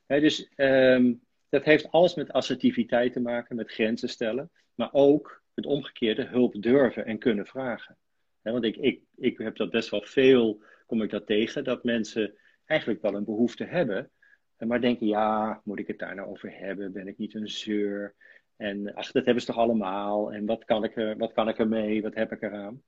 dus 0.07 0.51
um, 0.57 1.23
dat 1.49 1.65
heeft 1.65 1.91
alles 1.91 2.15
met 2.15 2.33
assertiviteit 2.33 3.13
te 3.13 3.21
maken, 3.21 3.57
met 3.57 3.71
grenzen 3.71 4.09
stellen. 4.09 4.51
Maar 4.75 4.89
ook 4.93 5.43
het 5.55 5.67
omgekeerde, 5.67 6.25
hulp 6.25 6.63
durven 6.63 7.07
en 7.07 7.19
kunnen 7.19 7.47
vragen. 7.47 7.97
want 8.43 8.65
ik, 8.65 8.77
ik, 8.77 9.03
ik 9.17 9.39
heb 9.39 9.57
dat 9.57 9.71
best 9.71 9.91
wel 9.91 10.03
veel, 10.03 10.63
kom 10.87 11.03
ik 11.03 11.11
dat 11.11 11.27
tegen, 11.27 11.65
dat 11.65 11.85
mensen 11.85 12.35
eigenlijk 12.65 13.03
wel 13.03 13.15
een 13.15 13.25
behoefte 13.25 13.65
hebben. 13.65 14.11
Maar 14.59 14.81
denken, 14.81 15.07
ja, 15.07 15.61
moet 15.65 15.79
ik 15.79 15.87
het 15.87 15.99
daar 15.99 16.15
nou 16.15 16.29
over 16.29 16.59
hebben? 16.59 16.93
Ben 16.93 17.09
ik 17.09 17.19
niet 17.19 17.35
een 17.35 17.49
zeur? 17.49 18.15
En 18.57 18.95
ach, 18.95 19.13
dat 19.13 19.25
hebben 19.25 19.43
ze 19.43 19.49
toch 19.49 19.59
allemaal. 19.59 20.33
En 20.33 20.47
wat 20.47 20.65
kan 20.65 20.85
ik 20.85 20.97
er, 20.97 21.17
wat 21.17 21.33
kan 21.33 21.49
ik 21.49 21.59
ermee? 21.59 22.03
Wat 22.03 22.15
heb 22.15 22.33
ik 22.33 22.43
eraan? 22.43 22.83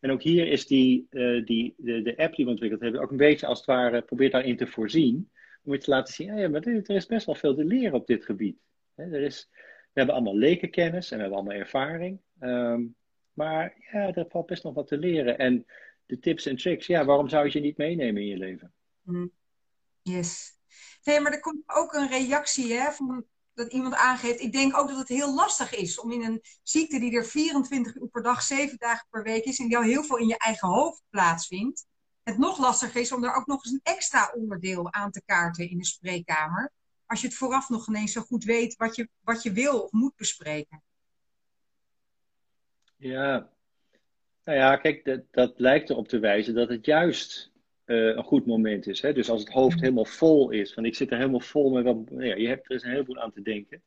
En 0.00 0.10
ook 0.10 0.22
hier 0.22 0.48
is 0.48 0.66
die, 0.66 1.06
uh, 1.10 1.46
die, 1.46 1.74
de, 1.76 2.02
de 2.02 2.16
app 2.16 2.34
die 2.34 2.44
we 2.44 2.50
ontwikkeld 2.50 2.80
hebben 2.80 3.00
ook 3.00 3.10
een 3.10 3.16
beetje 3.16 3.46
als 3.46 3.58
het 3.58 3.66
ware 3.66 4.02
probeert 4.02 4.32
daarin 4.32 4.56
te 4.56 4.66
voorzien. 4.66 5.30
Om 5.64 5.72
je 5.72 5.78
te 5.78 5.90
laten 5.90 6.14
zien, 6.14 6.36
ja, 6.36 6.48
maar 6.48 6.62
er 6.62 6.90
is 6.90 7.06
best 7.06 7.26
wel 7.26 7.34
veel 7.34 7.54
te 7.54 7.64
leren 7.64 7.92
op 7.92 8.06
dit 8.06 8.24
gebied. 8.24 8.58
er 8.94 9.20
is, 9.20 9.48
hebben 9.98 10.14
allemaal 10.14 10.36
lekenkennis 10.36 11.10
en 11.10 11.16
we 11.16 11.22
hebben 11.22 11.40
allemaal 11.40 11.58
ervaring. 11.58 12.20
Um, 12.40 12.96
maar 13.32 13.74
ja, 13.92 14.14
er 14.14 14.26
valt 14.28 14.46
best 14.46 14.62
nog 14.62 14.74
wat 14.74 14.86
te 14.86 14.98
leren. 14.98 15.38
En 15.38 15.66
de 16.06 16.18
tips 16.18 16.46
en 16.46 16.56
tricks, 16.56 16.86
ja, 16.86 17.04
waarom 17.04 17.28
zou 17.28 17.44
je 17.44 17.50
ze 17.50 17.58
niet 17.58 17.76
meenemen 17.76 18.22
in 18.22 18.28
je 18.28 18.36
leven? 18.36 18.72
Mm. 19.02 19.32
Yes. 20.02 20.58
Nee, 21.02 21.20
maar 21.20 21.32
er 21.32 21.40
komt 21.40 21.62
ook 21.66 21.92
een 21.92 22.08
reactie 22.08 22.72
hè, 22.72 22.92
van 22.92 23.24
dat 23.54 23.72
iemand 23.72 23.94
aangeeft. 23.94 24.40
Ik 24.40 24.52
denk 24.52 24.78
ook 24.78 24.88
dat 24.88 24.98
het 24.98 25.08
heel 25.08 25.34
lastig 25.34 25.74
is 25.74 26.00
om 26.00 26.12
in 26.12 26.22
een 26.22 26.42
ziekte 26.62 26.98
die 26.98 27.16
er 27.16 27.24
24 27.24 27.94
uur 27.94 28.08
per 28.08 28.22
dag, 28.22 28.42
7 28.42 28.78
dagen 28.78 29.06
per 29.10 29.22
week 29.22 29.44
is 29.44 29.58
en 29.58 29.76
al 29.76 29.82
heel 29.82 30.04
veel 30.04 30.16
in 30.16 30.26
je 30.26 30.38
eigen 30.38 30.68
hoofd 30.68 31.02
plaatsvindt, 31.10 31.86
het 32.22 32.38
nog 32.38 32.58
lastiger 32.58 33.00
is 33.00 33.12
om 33.12 33.20
daar 33.20 33.36
ook 33.36 33.46
nog 33.46 33.64
eens 33.64 33.72
een 33.72 33.92
extra 33.94 34.32
onderdeel 34.34 34.92
aan 34.92 35.10
te 35.10 35.22
kaarten 35.24 35.70
in 35.70 35.78
de 35.78 35.84
spreekkamer. 35.84 36.72
Als 37.08 37.20
je 37.20 37.26
het 37.26 37.36
vooraf 37.36 37.68
nog 37.68 37.88
ineens 37.88 38.12
zo 38.12 38.20
goed 38.20 38.44
weet 38.44 38.76
wat 38.76 38.96
je, 38.96 39.08
wat 39.20 39.42
je 39.42 39.52
wil 39.52 39.80
of 39.80 39.92
moet 39.92 40.16
bespreken. 40.16 40.82
Ja, 42.96 43.50
nou 44.44 44.58
ja, 44.58 44.76
kijk, 44.76 45.04
dat, 45.04 45.20
dat 45.30 45.54
lijkt 45.56 45.90
erop 45.90 46.08
te 46.08 46.18
wijzen 46.18 46.54
dat 46.54 46.68
het 46.68 46.84
juist 46.86 47.50
uh, 47.84 48.16
een 48.16 48.24
goed 48.24 48.46
moment 48.46 48.86
is. 48.86 49.02
Hè? 49.02 49.12
Dus 49.12 49.30
als 49.30 49.40
het 49.40 49.52
hoofd 49.52 49.80
helemaal 49.80 50.04
vol 50.04 50.50
is, 50.50 50.72
van 50.72 50.84
ik 50.84 50.94
zit 50.94 51.10
er 51.10 51.16
helemaal 51.16 51.40
vol 51.40 51.70
met 51.70 51.84
wat, 51.84 51.96
ja, 52.08 52.34
je 52.34 52.48
hebt 52.48 52.68
er 52.68 52.76
is 52.76 52.82
een 52.82 52.90
heleboel 52.90 53.18
aan 53.18 53.32
te 53.32 53.42
denken. 53.42 53.82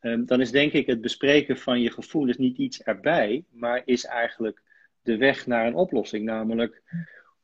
Um, 0.00 0.26
dan 0.26 0.40
is 0.40 0.50
denk 0.50 0.72
ik 0.72 0.86
het 0.86 1.00
bespreken 1.00 1.58
van 1.58 1.80
je 1.80 1.90
gevoelens 1.90 2.36
niet 2.36 2.58
iets 2.58 2.82
erbij, 2.82 3.44
maar 3.50 3.82
is 3.84 4.04
eigenlijk 4.04 4.62
de 5.02 5.16
weg 5.16 5.46
naar 5.46 5.66
een 5.66 5.74
oplossing. 5.74 6.24
Namelijk, 6.24 6.82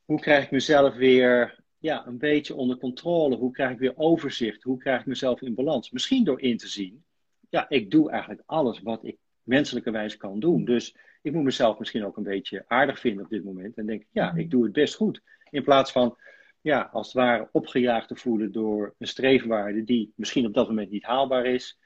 hoe 0.05 0.19
krijg 0.19 0.43
ik 0.43 0.51
mezelf 0.51 0.95
weer 0.95 1.62
ja, 1.83 2.07
een 2.07 2.17
beetje 2.17 2.55
onder 2.55 2.77
controle? 2.77 3.35
Hoe 3.35 3.51
krijg 3.51 3.71
ik 3.71 3.77
weer 3.77 3.97
overzicht? 3.97 4.63
Hoe 4.63 4.77
krijg 4.77 4.99
ik 4.99 5.05
mezelf 5.05 5.41
in 5.41 5.53
balans? 5.53 5.91
Misschien 5.91 6.23
door 6.23 6.41
in 6.41 6.57
te 6.57 6.67
zien, 6.67 7.03
ja, 7.49 7.69
ik 7.69 7.91
doe 7.91 8.11
eigenlijk 8.11 8.43
alles 8.45 8.81
wat 8.81 9.03
ik 9.03 9.17
menselijkerwijs 9.41 10.17
kan 10.17 10.39
doen. 10.39 10.65
Dus 10.65 10.95
ik 11.21 11.33
moet 11.33 11.43
mezelf 11.43 11.79
misschien 11.79 12.05
ook 12.05 12.17
een 12.17 12.23
beetje 12.23 12.63
aardig 12.67 12.99
vinden 12.99 13.23
op 13.23 13.29
dit 13.29 13.43
moment. 13.43 13.77
En 13.77 13.85
denk, 13.85 14.03
ja, 14.11 14.33
ik 14.35 14.51
doe 14.51 14.63
het 14.63 14.73
best 14.73 14.95
goed. 14.95 15.21
In 15.49 15.63
plaats 15.63 15.91
van, 15.91 16.17
ja, 16.61 16.89
als 16.91 17.07
het 17.07 17.15
ware 17.15 17.49
opgejaagd 17.51 18.07
te 18.07 18.15
voelen 18.15 18.51
door 18.51 18.95
een 18.97 19.07
streefwaarde 19.07 19.83
die 19.83 20.13
misschien 20.15 20.45
op 20.45 20.53
dat 20.53 20.67
moment 20.67 20.89
niet 20.89 21.03
haalbaar 21.03 21.45
is. 21.45 21.79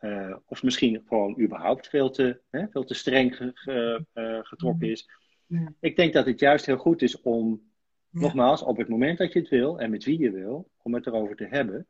Uh, 0.00 0.36
of 0.46 0.62
misschien 0.62 1.02
gewoon 1.06 1.40
überhaupt 1.40 1.88
veel 1.88 2.10
te, 2.10 2.40
hè, 2.50 2.68
veel 2.68 2.84
te 2.84 2.94
streng 2.94 3.36
ge, 3.36 4.04
uh, 4.14 4.38
getrokken 4.42 4.90
is. 4.90 5.10
Ja. 5.46 5.72
Ik 5.80 5.96
denk 5.96 6.12
dat 6.12 6.26
het 6.26 6.40
juist 6.40 6.66
heel 6.66 6.76
goed 6.76 7.02
is 7.02 7.20
om, 7.20 7.69
ja. 8.10 8.20
nogmaals, 8.20 8.62
op 8.62 8.76
het 8.76 8.88
moment 8.88 9.18
dat 9.18 9.32
je 9.32 9.38
het 9.38 9.48
wil 9.48 9.78
en 9.78 9.90
met 9.90 10.04
wie 10.04 10.18
je 10.18 10.30
wil, 10.30 10.70
om 10.82 10.94
het 10.94 11.06
erover 11.06 11.36
te 11.36 11.46
hebben. 11.46 11.86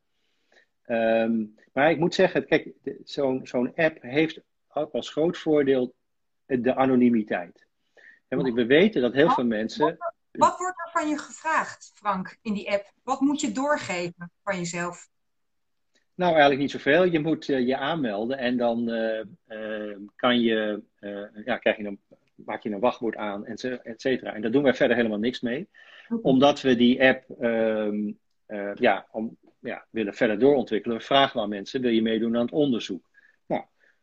Um, 0.87 1.55
maar 1.73 1.91
ik 1.91 1.99
moet 1.99 2.15
zeggen, 2.15 2.47
kijk, 2.47 2.73
zo'n 3.05 3.47
zo'n 3.47 3.75
app 3.75 4.03
heeft 4.03 4.41
ook 4.73 4.93
als 4.93 5.11
groot 5.11 5.39
voordeel 5.39 5.95
de 6.47 6.75
anonimiteit. 6.75 7.67
Want 8.29 8.55
we 8.55 8.67
weten 8.67 9.03
dat 9.03 9.13
heel 9.13 9.31
veel 9.31 9.45
mensen. 9.45 9.99
Wat 10.31 10.59
wordt 10.59 10.79
er 10.79 10.91
van 10.93 11.09
je 11.09 11.19
gevraagd, 11.19 11.93
Frank, 11.95 12.39
in 12.43 12.55
die 12.55 12.71
app? 12.71 12.93
Wat 13.03 13.21
moet 13.21 13.41
je 13.41 13.53
doorgeven 13.53 14.31
van 14.43 14.57
jezelf? 14.57 15.09
Nou, 16.15 16.31
eigenlijk 16.31 16.61
niet 16.61 16.71
zoveel. 16.71 17.05
Je 17.05 17.21
moet 17.21 17.47
je 17.47 17.77
aanmelden 17.77 18.39
en 18.39 18.57
dan 18.57 18.85
kan 20.17 20.41
je, 20.41 20.83
ja, 21.45 21.59
krijg 21.59 21.77
je 21.77 21.85
een, 21.85 22.01
maak 22.35 22.63
je 22.63 22.71
een 22.71 22.81
wachtwoord 22.81 23.17
aan, 23.17 23.47
et 23.47 24.01
cetera. 24.01 24.35
En 24.35 24.43
daar 24.43 24.51
doen 24.51 24.63
wij 24.63 24.75
verder 24.75 24.97
helemaal 24.97 25.19
niks 25.19 25.41
mee. 25.41 25.69
Omdat 26.23 26.61
we 26.61 26.77
die 26.77 27.03
app 27.03 27.25
ehm, 27.41 28.13
ja, 28.75 29.07
om, 29.11 29.37
ja, 29.61 29.87
willen 29.91 30.15
verder 30.15 30.39
doorontwikkelen. 30.39 30.97
We 30.97 31.05
vragen 31.05 31.41
aan 31.41 31.49
mensen, 31.49 31.81
wil 31.81 31.91
je 31.91 32.03
meedoen 32.03 32.37
aan 32.37 32.45
het 32.45 32.53
onderzoek? 32.53 33.09
Nou, 33.47 33.63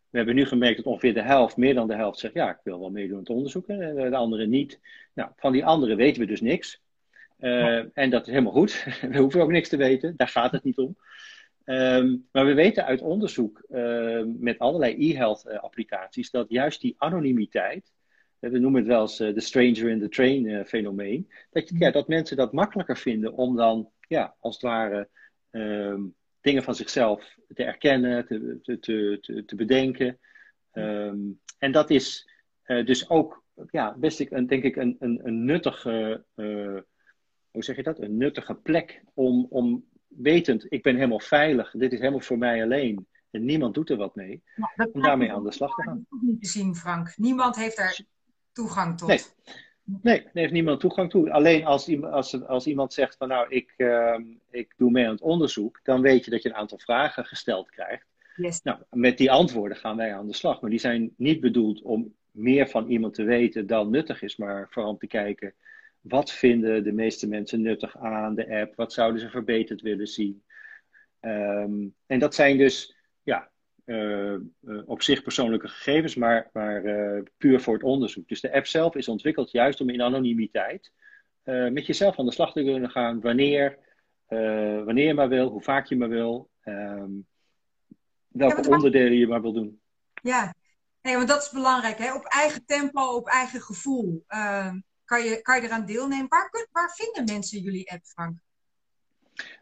we 0.09 0.17
hebben 0.17 0.35
nu 0.35 0.45
gemerkt 0.45 0.77
dat 0.77 0.85
ongeveer 0.85 1.13
de 1.13 1.21
helft, 1.21 1.57
meer 1.57 1.73
dan 1.73 1.87
de 1.87 1.95
helft, 1.95 2.19
zegt 2.19 2.33
ja, 2.33 2.49
ik 2.49 2.59
wil 2.63 2.79
wel 2.79 2.91
meedoen 2.91 3.13
aan 3.13 3.19
het 3.19 3.29
onderzoek. 3.29 3.67
En 3.67 3.95
de 3.95 4.15
anderen 4.15 4.49
niet. 4.49 4.79
Nou, 5.13 5.29
van 5.35 5.51
die 5.51 5.65
anderen 5.65 5.97
weten 5.97 6.21
we 6.21 6.27
dus 6.27 6.41
niks. 6.41 6.81
Uh, 7.39 7.97
en 7.97 8.09
dat 8.09 8.21
is 8.21 8.33
helemaal 8.33 8.51
goed. 8.51 8.85
we 9.11 9.17
hoeven 9.17 9.41
ook 9.41 9.51
niks 9.51 9.69
te 9.69 9.77
weten, 9.77 10.13
daar 10.15 10.27
gaat 10.27 10.51
het 10.51 10.63
niet 10.63 10.77
om. 10.77 10.97
Um, 11.65 12.27
maar 12.31 12.45
we 12.45 12.53
weten 12.53 12.85
uit 12.85 13.01
onderzoek 13.01 13.63
uh, 13.69 14.23
met 14.25 14.59
allerlei 14.59 15.09
e-health 15.09 15.45
uh, 15.47 15.59
applicaties 15.59 16.31
dat 16.31 16.49
juist 16.49 16.81
die 16.81 16.95
anonimiteit, 16.97 17.91
we 18.39 18.59
noemen 18.59 18.79
het 18.79 18.89
wel 18.89 19.01
eens 19.01 19.17
de 19.17 19.41
stranger 19.41 19.89
in 19.89 19.99
the 19.99 20.09
train 20.09 20.65
fenomeen, 20.65 21.31
dat, 21.51 21.71
ja, 21.77 21.91
dat 21.91 22.07
mensen 22.07 22.37
dat 22.37 22.53
makkelijker 22.53 22.97
vinden 22.97 23.33
om 23.33 23.55
dan, 23.55 23.89
ja, 24.07 24.35
als 24.39 24.55
het 24.55 24.63
ware, 24.63 25.09
um, 25.51 26.15
dingen 26.41 26.63
van 26.63 26.75
zichzelf 26.75 27.37
te 27.53 27.63
erkennen, 27.63 28.25
te, 28.25 28.59
te, 28.61 28.79
te, 29.21 29.43
te 29.45 29.55
bedenken. 29.55 30.19
Um, 30.73 31.39
en 31.57 31.71
dat 31.71 31.89
is 31.89 32.29
dus 32.65 33.09
ook, 33.09 33.43
ja, 33.69 33.95
best 33.97 34.19
een, 34.19 34.47
denk 34.47 34.63
ik, 34.63 34.75
een, 34.75 34.95
een, 34.99 35.19
een 35.23 35.45
nuttige 35.45 36.25
hoe 37.57 37.65
zeg 37.65 37.75
je 37.75 37.83
dat? 37.83 37.99
Een 37.99 38.17
nuttige 38.17 38.55
plek 38.55 39.03
om, 39.13 39.47
om 39.49 39.85
wetend, 40.07 40.65
ik 40.69 40.83
ben 40.83 40.95
helemaal 40.95 41.19
veilig, 41.19 41.71
dit 41.71 41.93
is 41.93 41.99
helemaal 41.99 42.19
voor 42.19 42.37
mij 42.37 42.63
alleen 42.63 43.07
en 43.31 43.45
niemand 43.45 43.73
doet 43.73 43.89
er 43.89 43.97
wat 43.97 44.15
mee, 44.15 44.43
om 44.91 45.01
daarmee 45.01 45.33
aan 45.33 45.43
de 45.43 45.51
slag 45.51 45.75
te 45.75 45.83
gaan. 45.83 46.05
Dat 46.09 46.19
is 46.21 46.27
niet 46.27 46.41
te 46.41 46.47
zien, 46.47 46.75
Frank. 46.75 47.17
Niemand 47.17 47.55
heeft 47.55 47.77
daar 47.77 47.99
toegang 48.57 48.97
tot. 48.97 49.07
Nee. 49.07 49.19
Nee, 50.01 50.21
daar 50.21 50.31
heeft 50.33 50.51
niemand 50.51 50.79
toegang 50.79 51.09
toe. 51.09 51.31
Alleen 51.31 51.65
als, 51.65 52.01
als, 52.03 52.43
als 52.43 52.67
iemand 52.67 52.93
zegt 52.93 53.17
van 53.17 53.27
nou, 53.27 53.49
ik, 53.49 53.73
uh, 53.77 54.19
ik 54.49 54.73
doe 54.77 54.91
mee 54.91 55.05
aan 55.05 55.11
het 55.11 55.21
onderzoek, 55.21 55.79
dan 55.83 56.01
weet 56.01 56.25
je 56.25 56.31
dat 56.31 56.43
je 56.43 56.49
een 56.49 56.55
aantal 56.55 56.77
vragen 56.77 57.25
gesteld 57.25 57.69
krijgt. 57.69 58.05
Yes. 58.35 58.61
Nou, 58.61 58.77
met 58.89 59.17
die 59.17 59.31
antwoorden 59.31 59.77
gaan 59.77 59.97
wij 59.97 60.15
aan 60.15 60.27
de 60.27 60.33
slag. 60.33 60.61
Maar 60.61 60.69
die 60.69 60.79
zijn 60.79 61.13
niet 61.17 61.39
bedoeld 61.39 61.81
om 61.81 62.15
meer 62.31 62.67
van 62.67 62.87
iemand 62.87 63.13
te 63.13 63.23
weten 63.23 63.67
dan 63.67 63.89
nuttig 63.89 64.21
is, 64.21 64.35
maar 64.35 64.67
vooral 64.69 64.91
om 64.91 64.97
te 64.97 65.07
kijken 65.07 65.53
wat 66.01 66.31
vinden 66.31 66.83
de 66.83 66.91
meeste 66.91 67.27
mensen 67.27 67.61
nuttig 67.61 67.97
aan 67.97 68.35
de 68.35 68.59
app? 68.59 68.75
Wat 68.75 68.93
zouden 68.93 69.21
ze 69.21 69.29
verbeterd 69.29 69.81
willen 69.81 70.07
zien? 70.07 70.43
Um, 71.21 71.95
en 72.05 72.19
dat 72.19 72.35
zijn 72.35 72.57
dus 72.57 72.95
ja, 73.23 73.49
uh, 73.87 74.33
uh, 74.61 74.81
op 74.85 75.01
zich 75.01 75.23
persoonlijke 75.23 75.67
gegevens, 75.67 76.15
maar, 76.15 76.49
maar 76.53 76.83
uh, 76.83 77.23
puur 77.37 77.61
voor 77.61 77.73
het 77.73 77.83
onderzoek. 77.83 78.27
Dus 78.27 78.41
de 78.41 78.53
app 78.53 78.65
zelf 78.65 78.95
is 78.95 79.07
ontwikkeld 79.07 79.51
juist 79.51 79.81
om 79.81 79.89
in 79.89 80.01
anonimiteit 80.01 80.91
met 81.43 81.85
jezelf 81.85 82.19
aan 82.19 82.25
de 82.25 82.31
slag 82.31 82.51
te 82.51 82.63
kunnen 82.63 82.89
gaan. 82.89 83.21
Wanneer, 83.21 83.77
wanneer 84.85 85.07
je 85.07 85.13
maar 85.13 85.29
wil, 85.29 85.49
hoe 85.49 85.61
vaak 85.61 85.85
je 85.85 85.97
maar 85.97 86.09
wil, 86.09 86.49
um, 86.63 87.27
welke 88.27 88.61
ja, 88.63 88.69
onderdelen 88.69 89.17
je 89.17 89.27
maar 89.27 89.41
wil 89.41 89.53
doen. 89.53 89.81
Ja, 90.21 90.53
nee, 91.01 91.15
want 91.15 91.27
dat 91.27 91.41
is 91.41 91.49
belangrijk. 91.49 91.97
Hè? 91.97 92.15
Op 92.15 92.25
eigen 92.25 92.65
tempo, 92.65 93.15
op 93.15 93.27
eigen 93.27 93.61
gevoel. 93.61 94.23
Ehm, 94.27 94.79
kan 95.05 95.23
je, 95.23 95.41
kan 95.41 95.61
je 95.61 95.67
eraan 95.67 95.85
deelnemen. 95.85 96.27
Waar, 96.27 96.67
waar 96.71 96.93
vinden 96.95 97.33
mensen 97.33 97.59
jullie 97.59 97.91
app, 97.91 98.05
Frank? 98.05 98.37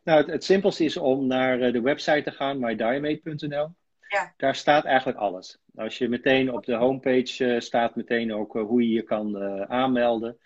Nou, 0.04 0.20
het, 0.20 0.28
het 0.28 0.44
simpelste 0.44 0.84
is 0.84 0.98
om 0.98 1.28
naar 1.28 1.62
eh, 1.62 1.74
de 1.74 1.82
website 1.82 2.24
te 2.24 2.32
gaan, 2.32 2.60
mydiamate.nl. 2.60 3.76
Ja. 4.08 4.34
Daar 4.38 4.56
staat 4.56 4.86
eigenlijk 4.86 5.18
alles. 5.18 5.60
Als 5.76 5.98
je 5.98 6.10
meteen 6.10 6.54
op 6.54 6.66
de 6.66 6.74
homepage 6.74 7.46
uh, 7.46 7.60
staat, 7.60 7.96
meteen 7.96 8.34
ook 8.34 8.56
uh, 8.56 8.64
hoe 8.64 8.88
je 8.88 8.94
je 8.94 9.02
kan 9.02 9.44
uh, 9.44 9.62
aanmelden. 9.62 10.38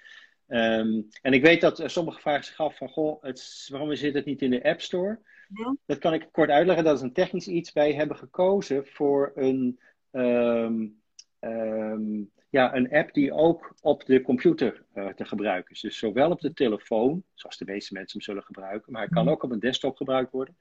Um, 0.48 1.08
en 1.22 1.34
ik 1.34 1.42
weet 1.42 1.62
dat 1.62 1.84
sommige 1.86 2.20
vragen 2.20 2.44
zich 2.44 2.58
af 2.58 2.78
van, 2.78 2.90
goh, 2.90 3.24
het, 3.24 3.68
waarom 3.72 3.96
zit 3.96 4.14
het 4.14 4.26
niet 4.26 4.42
in 4.42 4.50
de 4.50 4.64
App 4.64 4.82
Store? 4.82 5.20
Ja. 5.54 5.76
Dat 5.86 5.98
kan 5.98 6.14
ik 6.14 6.28
kort 6.32 6.50
uitleggen. 6.50 6.86
Dat 6.86 6.96
is 6.96 7.02
een 7.02 7.14
technisch 7.14 7.48
iets. 7.48 7.74
Wij 7.74 7.94
hebben 7.94 8.18
gekozen 8.18 8.88
voor 8.88 9.32
een 9.36 9.80
um, 10.12 11.02
um, 11.40 12.32
ja, 12.50 12.76
een 12.76 12.92
app 12.92 13.14
die 13.14 13.34
ook 13.34 13.74
op 13.82 14.06
de 14.06 14.22
computer 14.22 14.84
uh, 14.96 15.08
te 15.08 15.26
gebruiken 15.26 15.72
is. 15.74 15.82
Dus 15.82 15.98
zowel 15.98 16.32
op 16.32 16.42
de 16.42 16.54
telefoon, 16.54 17.24
zoals 17.34 17.58
de 17.58 17.66
meeste 17.66 17.94
mensen 17.94 18.18
hem 18.18 18.28
zullen 18.28 18.44
gebruiken, 18.44 18.92
maar 18.92 19.02
hij 19.02 19.12
kan 19.12 19.24
mhm. 19.24 19.34
ook 19.34 19.44
op 19.44 19.52
een 19.52 19.60
desktop 19.60 19.96
gebruikt 19.98 20.32
worden. 20.32 20.58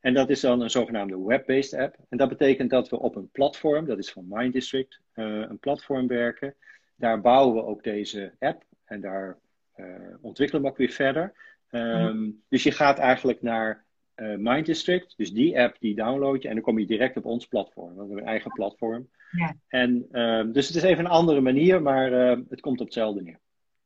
En 0.00 0.14
dat 0.14 0.30
is 0.30 0.40
dan 0.40 0.60
een 0.60 0.70
zogenaamde 0.70 1.24
web-based 1.24 1.80
app. 1.80 1.96
En 2.08 2.16
dat 2.16 2.28
betekent 2.28 2.70
dat 2.70 2.88
we 2.88 2.98
op 2.98 3.16
een 3.16 3.30
platform, 3.30 3.86
dat 3.86 3.98
is 3.98 4.12
van 4.12 4.26
Mind 4.28 4.52
District, 4.52 5.00
uh, 5.14 5.24
een 5.24 5.58
platform 5.58 6.06
werken. 6.06 6.54
Daar 6.96 7.20
bouwen 7.20 7.54
we 7.54 7.64
ook 7.64 7.82
deze 7.82 8.32
app 8.38 8.64
en 8.84 9.00
daar 9.00 9.38
uh, 9.76 9.86
ontwikkelen 10.20 10.62
we 10.62 10.68
ook 10.68 10.76
weer 10.76 10.90
verder. 10.90 11.32
Um, 11.70 12.16
mm. 12.16 12.42
Dus 12.48 12.62
je 12.62 12.70
gaat 12.70 12.98
eigenlijk 12.98 13.42
naar 13.42 13.85
uh, 14.16 14.36
Mind 14.38 14.66
District, 14.66 15.14
dus 15.16 15.32
die 15.32 15.60
app 15.60 15.76
die 15.80 15.94
download 15.94 16.42
je 16.42 16.48
en 16.48 16.54
dan 16.54 16.64
kom 16.64 16.78
je 16.78 16.86
direct 16.86 17.16
op 17.16 17.24
ons 17.24 17.46
platform. 17.46 17.92
We 17.92 17.98
hebben 17.98 18.18
een 18.18 18.24
eigen 18.24 18.52
platform. 18.52 19.08
Ja. 19.30 19.56
En, 19.68 20.08
uh, 20.12 20.52
dus 20.52 20.66
het 20.66 20.76
is 20.76 20.82
even 20.82 21.04
een 21.04 21.10
andere 21.10 21.40
manier, 21.40 21.82
maar 21.82 22.12
uh, 22.12 22.44
het 22.48 22.60
komt 22.60 22.80
op 22.80 22.86
hetzelfde 22.86 23.22
neer. 23.22 23.40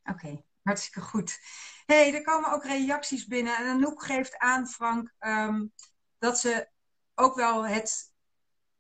Oké, 0.05 0.13
okay, 0.13 0.45
hartstikke 0.63 1.01
goed. 1.01 1.39
hey, 1.87 2.15
er 2.15 2.23
komen 2.23 2.53
ook 2.53 2.65
reacties 2.65 3.27
binnen. 3.27 3.57
En 3.57 3.67
Anouk 3.67 4.03
geeft 4.03 4.39
aan, 4.39 4.67
Frank, 4.67 5.15
um, 5.19 5.73
dat 6.19 6.39
ze 6.39 6.69
ook 7.15 7.35
wel 7.35 7.67
het. 7.67 8.09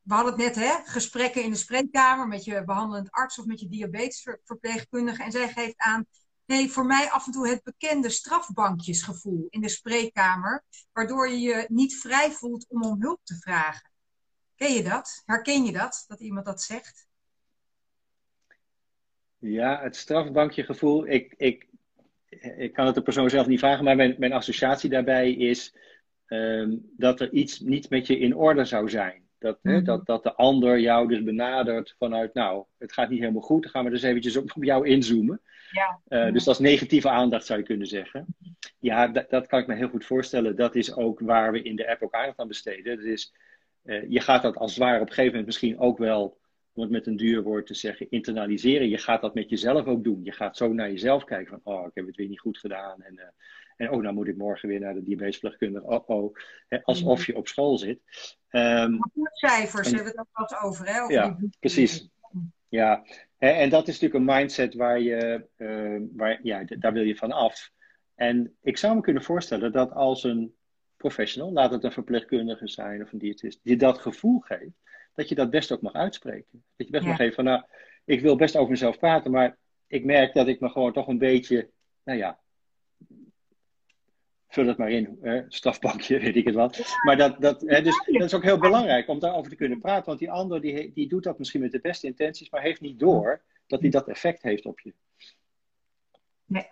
We 0.00 0.14
hadden 0.14 0.32
het 0.32 0.42
net, 0.42 0.54
hè? 0.54 0.84
Gesprekken 0.84 1.42
in 1.42 1.50
de 1.50 1.56
spreekkamer 1.56 2.28
met 2.28 2.44
je 2.44 2.64
behandelend 2.64 3.10
arts 3.10 3.38
of 3.38 3.44
met 3.44 3.60
je 3.60 3.68
diabetesverpleegkundige. 3.68 5.22
En 5.22 5.32
zij 5.32 5.48
geeft 5.48 5.78
aan. 5.78 6.06
Nee, 6.50 6.70
voor 6.70 6.86
mij 6.86 7.10
af 7.10 7.26
en 7.26 7.32
toe 7.32 7.48
het 7.48 7.62
bekende 7.62 8.08
strafbankjesgevoel 8.08 9.46
in 9.50 9.60
de 9.60 9.68
spreekkamer, 9.68 10.64
waardoor 10.92 11.28
je 11.28 11.38
je 11.38 11.64
niet 11.68 11.96
vrij 11.96 12.30
voelt 12.30 12.66
om 12.68 12.82
om 12.82 13.00
hulp 13.02 13.20
te 13.22 13.34
vragen. 13.34 13.90
Ken 14.56 14.72
je 14.72 14.82
dat? 14.82 15.22
Herken 15.26 15.64
je 15.64 15.72
dat, 15.72 16.04
dat 16.08 16.20
iemand 16.20 16.46
dat 16.46 16.62
zegt? 16.62 17.08
Ja, 19.38 19.80
het 19.82 19.96
strafbankjegevoel. 19.96 21.06
Ik, 21.06 21.34
ik, 21.36 21.66
ik 22.56 22.72
kan 22.72 22.86
het 22.86 22.94
de 22.94 23.02
persoon 23.02 23.30
zelf 23.30 23.46
niet 23.46 23.58
vragen, 23.58 23.84
maar 23.84 23.96
mijn, 23.96 24.14
mijn 24.18 24.32
associatie 24.32 24.90
daarbij 24.90 25.32
is 25.32 25.76
um, 26.26 26.90
dat 26.96 27.20
er 27.20 27.32
iets 27.32 27.60
niet 27.60 27.90
met 27.90 28.06
je 28.06 28.18
in 28.18 28.36
orde 28.36 28.64
zou 28.64 28.88
zijn. 28.88 29.19
Dat, 29.40 29.59
mm 29.62 29.70
-hmm. 29.70 29.81
hè, 29.81 29.85
dat, 29.87 30.07
dat 30.07 30.22
de 30.22 30.35
ander 30.35 30.81
jou 30.81 31.09
dus 31.09 31.22
benadert 31.22 31.94
vanuit, 31.98 32.35
nou, 32.35 32.64
het 32.79 32.92
gaat 32.92 33.09
niet 33.09 33.20
helemaal 33.20 33.42
goed, 33.42 33.62
dan 33.62 33.70
gaan 33.70 33.85
we 33.85 33.90
dus 33.90 34.03
eventjes 34.03 34.37
op, 34.37 34.53
op 34.57 34.64
jou 34.64 34.87
inzoomen. 34.87 35.40
Ja. 35.70 36.00
Uh, 36.09 36.33
dus 36.33 36.44
dat 36.44 36.55
is 36.55 36.61
negatieve 36.61 37.09
aandacht, 37.09 37.46
zou 37.46 37.59
je 37.59 37.64
kunnen 37.64 37.87
zeggen. 37.87 38.26
Ja, 38.79 39.07
dat 39.09 39.46
kan 39.46 39.61
ik 39.61 39.66
me 39.66 39.74
heel 39.74 39.88
goed 39.88 40.05
voorstellen. 40.05 40.57
Dat 40.57 40.74
is 40.74 40.94
ook 40.94 41.20
waar 41.20 41.53
we 41.53 41.62
in 41.62 41.76
de 41.76 41.90
app 41.90 42.03
ook 42.03 42.14
aandacht 42.14 42.38
aan 42.38 42.48
besteden. 42.48 42.96
Dat 42.96 43.05
is 43.05 43.33
uh, 43.85 44.11
je 44.11 44.20
gaat 44.20 44.42
dat 44.42 44.57
als 44.57 44.70
het 44.70 44.81
ware 44.81 45.00
op 45.00 45.00
een 45.00 45.09
gegeven 45.09 45.31
moment 45.31 45.46
misschien 45.46 45.79
ook 45.79 45.98
wel, 45.98 46.38
om 46.72 46.83
het 46.83 46.90
met 46.90 47.07
een 47.07 47.16
duur 47.16 47.42
woord 47.42 47.66
te 47.66 47.74
zeggen, 47.74 48.11
internaliseren. 48.11 48.88
Je 48.88 48.98
gaat 48.98 49.20
dat 49.20 49.35
met 49.35 49.50
jezelf 49.50 49.87
ook 49.87 50.05
doen. 50.05 50.20
Je 50.24 50.33
gaat 50.33 50.57
zo 50.57 50.72
naar 50.72 50.90
jezelf 50.90 51.24
kijken 51.24 51.61
van, 51.62 51.74
oh, 51.74 51.87
ik 51.87 51.94
heb 51.94 52.07
het 52.07 52.16
weer 52.16 52.29
niet 52.29 52.40
goed 52.40 52.59
gedaan. 52.59 53.03
En, 53.03 53.14
uh, 53.14 53.24
en 53.81 53.90
oh, 53.90 54.03
nou 54.03 54.14
moet 54.14 54.29
ik 54.29 54.37
morgen 54.37 54.69
weer 54.69 54.81
naar 54.81 54.95
de 54.95 55.03
diabetesverpleegkundige. 55.03 55.87
Oh, 55.87 56.09
oh. 56.09 56.37
Alsof 56.83 57.27
je 57.27 57.37
op 57.37 57.49
school 57.49 57.79
zit. 57.79 58.01
Um, 58.51 58.99
cijfers 59.33 59.88
en, 59.88 59.95
hebben 59.95 60.12
we 60.12 60.25
het 60.33 60.53
ook 60.53 60.64
over, 60.64 60.87
hè? 60.87 61.03
Over 61.03 61.12
ja, 61.12 61.37
precies. 61.61 62.09
Ja, 62.69 63.05
en 63.38 63.71
dat 63.71 63.88
is 63.88 64.01
natuurlijk 64.01 64.14
een 64.14 64.37
mindset 64.37 64.75
waar 64.75 65.01
je, 65.01 65.47
uh, 65.57 66.01
waar, 66.12 66.40
ja, 66.43 66.64
daar 66.64 66.93
wil 66.93 67.03
je 67.03 67.16
van 67.16 67.33
af. 67.33 67.71
En 68.14 68.57
ik 68.62 68.77
zou 68.77 68.95
me 68.95 69.01
kunnen 69.01 69.23
voorstellen 69.23 69.73
dat 69.73 69.93
als 69.93 70.25
een 70.25 70.55
professional, 70.97 71.53
laat 71.53 71.71
het 71.71 71.85
een 71.85 71.93
verpleegkundige 71.93 72.69
zijn 72.69 73.03
of 73.03 73.12
een 73.12 73.19
diëtist, 73.19 73.61
die 73.62 73.77
dat 73.77 73.99
gevoel 73.99 74.38
geeft, 74.38 74.81
dat 75.14 75.29
je 75.29 75.35
dat 75.35 75.51
best 75.51 75.73
ook 75.73 75.83
mag 75.83 75.93
uitspreken. 75.93 76.64
Dat 76.77 76.87
je 76.87 76.93
best 76.93 77.05
ja. 77.05 77.09
mag 77.09 77.19
geven 77.19 77.35
van, 77.35 77.45
nou, 77.45 77.62
ik 78.05 78.21
wil 78.21 78.37
best 78.37 78.57
over 78.57 78.71
mezelf 78.71 78.99
praten, 78.99 79.31
maar 79.31 79.57
ik 79.87 80.05
merk 80.05 80.35
dat 80.35 80.49
ik 80.49 80.61
me 80.61 80.69
gewoon 80.69 80.93
toch 80.93 81.07
een 81.07 81.19
beetje, 81.19 81.71
nou 82.05 82.19
ja, 82.19 82.38
vul 84.50 84.66
het 84.66 84.78
maar 84.78 84.90
in, 84.90 85.18
hè, 85.20 85.42
strafbankje, 85.48 86.18
weet 86.18 86.36
ik 86.36 86.44
het 86.44 86.54
wat. 86.54 86.96
Maar 87.04 87.16
dat, 87.16 87.40
dat, 87.40 87.60
hè, 87.60 87.82
dus, 87.82 88.04
dat 88.06 88.22
is 88.22 88.34
ook 88.34 88.42
heel 88.42 88.58
belangrijk 88.58 89.08
om 89.08 89.18
daarover 89.18 89.50
te 89.50 89.56
kunnen 89.56 89.80
praten, 89.80 90.04
want 90.04 90.18
die 90.18 90.30
ander 90.30 90.60
die, 90.60 90.92
die 90.92 91.08
doet 91.08 91.22
dat 91.22 91.38
misschien 91.38 91.60
met 91.60 91.72
de 91.72 91.80
beste 91.80 92.06
intenties, 92.06 92.50
maar 92.50 92.62
heeft 92.62 92.80
niet 92.80 92.98
door 92.98 93.42
dat 93.66 93.80
hij 93.80 93.90
dat 93.90 94.08
effect 94.08 94.42
heeft 94.42 94.66
op 94.66 94.80
je. 94.80 94.94
Nee. 96.44 96.68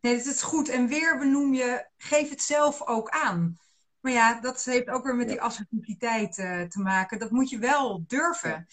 Nee, 0.00 0.16
dat 0.16 0.26
is 0.26 0.42
goed. 0.42 0.68
En 0.68 0.88
weer 0.88 1.18
benoem 1.18 1.54
je, 1.54 1.86
geef 1.96 2.30
het 2.30 2.42
zelf 2.42 2.86
ook 2.86 3.08
aan. 3.08 3.58
Maar 4.00 4.12
ja, 4.12 4.40
dat 4.40 4.64
heeft 4.64 4.88
ook 4.88 5.04
weer 5.04 5.16
met 5.16 5.28
die 5.28 5.40
assertiviteit 5.40 6.38
uh, 6.38 6.62
te 6.62 6.80
maken. 6.80 7.18
Dat 7.18 7.30
moet 7.30 7.50
je 7.50 7.58
wel 7.58 8.04
durven. 8.06 8.66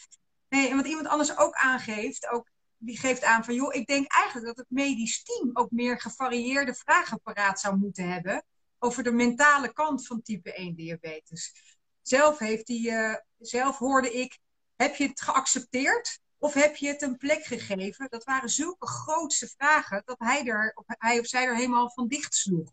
Nee, 0.49 0.69
en 0.69 0.75
wat 0.75 0.87
iemand 0.87 1.07
anders 1.07 1.37
ook 1.37 1.53
aangeeft, 1.53 2.29
ook, 2.29 2.49
die 2.77 2.97
geeft 2.97 3.23
aan 3.23 3.43
van, 3.43 3.53
joh, 3.53 3.75
ik 3.75 3.87
denk 3.87 4.11
eigenlijk 4.11 4.47
dat 4.47 4.57
het 4.57 4.69
medisch 4.69 5.23
team 5.23 5.49
ook 5.53 5.71
meer 5.71 5.99
gevarieerde 5.99 6.73
vragen 6.73 7.21
paraat 7.21 7.59
zou 7.59 7.77
moeten 7.77 8.09
hebben 8.09 8.43
over 8.79 9.03
de 9.03 9.11
mentale 9.11 9.73
kant 9.73 10.07
van 10.07 10.21
type 10.21 10.53
1 10.53 10.75
diabetes. 10.75 11.53
zelf 12.01 12.39
heeft 12.39 12.67
hij, 12.67 13.23
zelf 13.37 13.77
hoorde 13.77 14.11
ik, 14.11 14.39
heb 14.75 14.95
je 14.95 15.07
het 15.07 15.21
geaccepteerd? 15.21 16.19
Of 16.39 16.53
heb 16.53 16.75
je 16.75 16.87
het 16.87 17.01
een 17.01 17.17
plek 17.17 17.43
gegeven? 17.43 18.07
Dat 18.09 18.23
waren 18.23 18.49
zulke 18.49 18.87
grootste 18.87 19.47
vragen 19.47 20.01
dat 20.05 20.19
hij, 20.19 20.45
er, 20.45 20.71
of 20.75 20.83
hij 20.87 21.19
of 21.19 21.25
zij 21.25 21.45
er 21.45 21.55
helemaal 21.55 21.89
van 21.89 22.07
dicht 22.07 22.35
sloeg. 22.35 22.71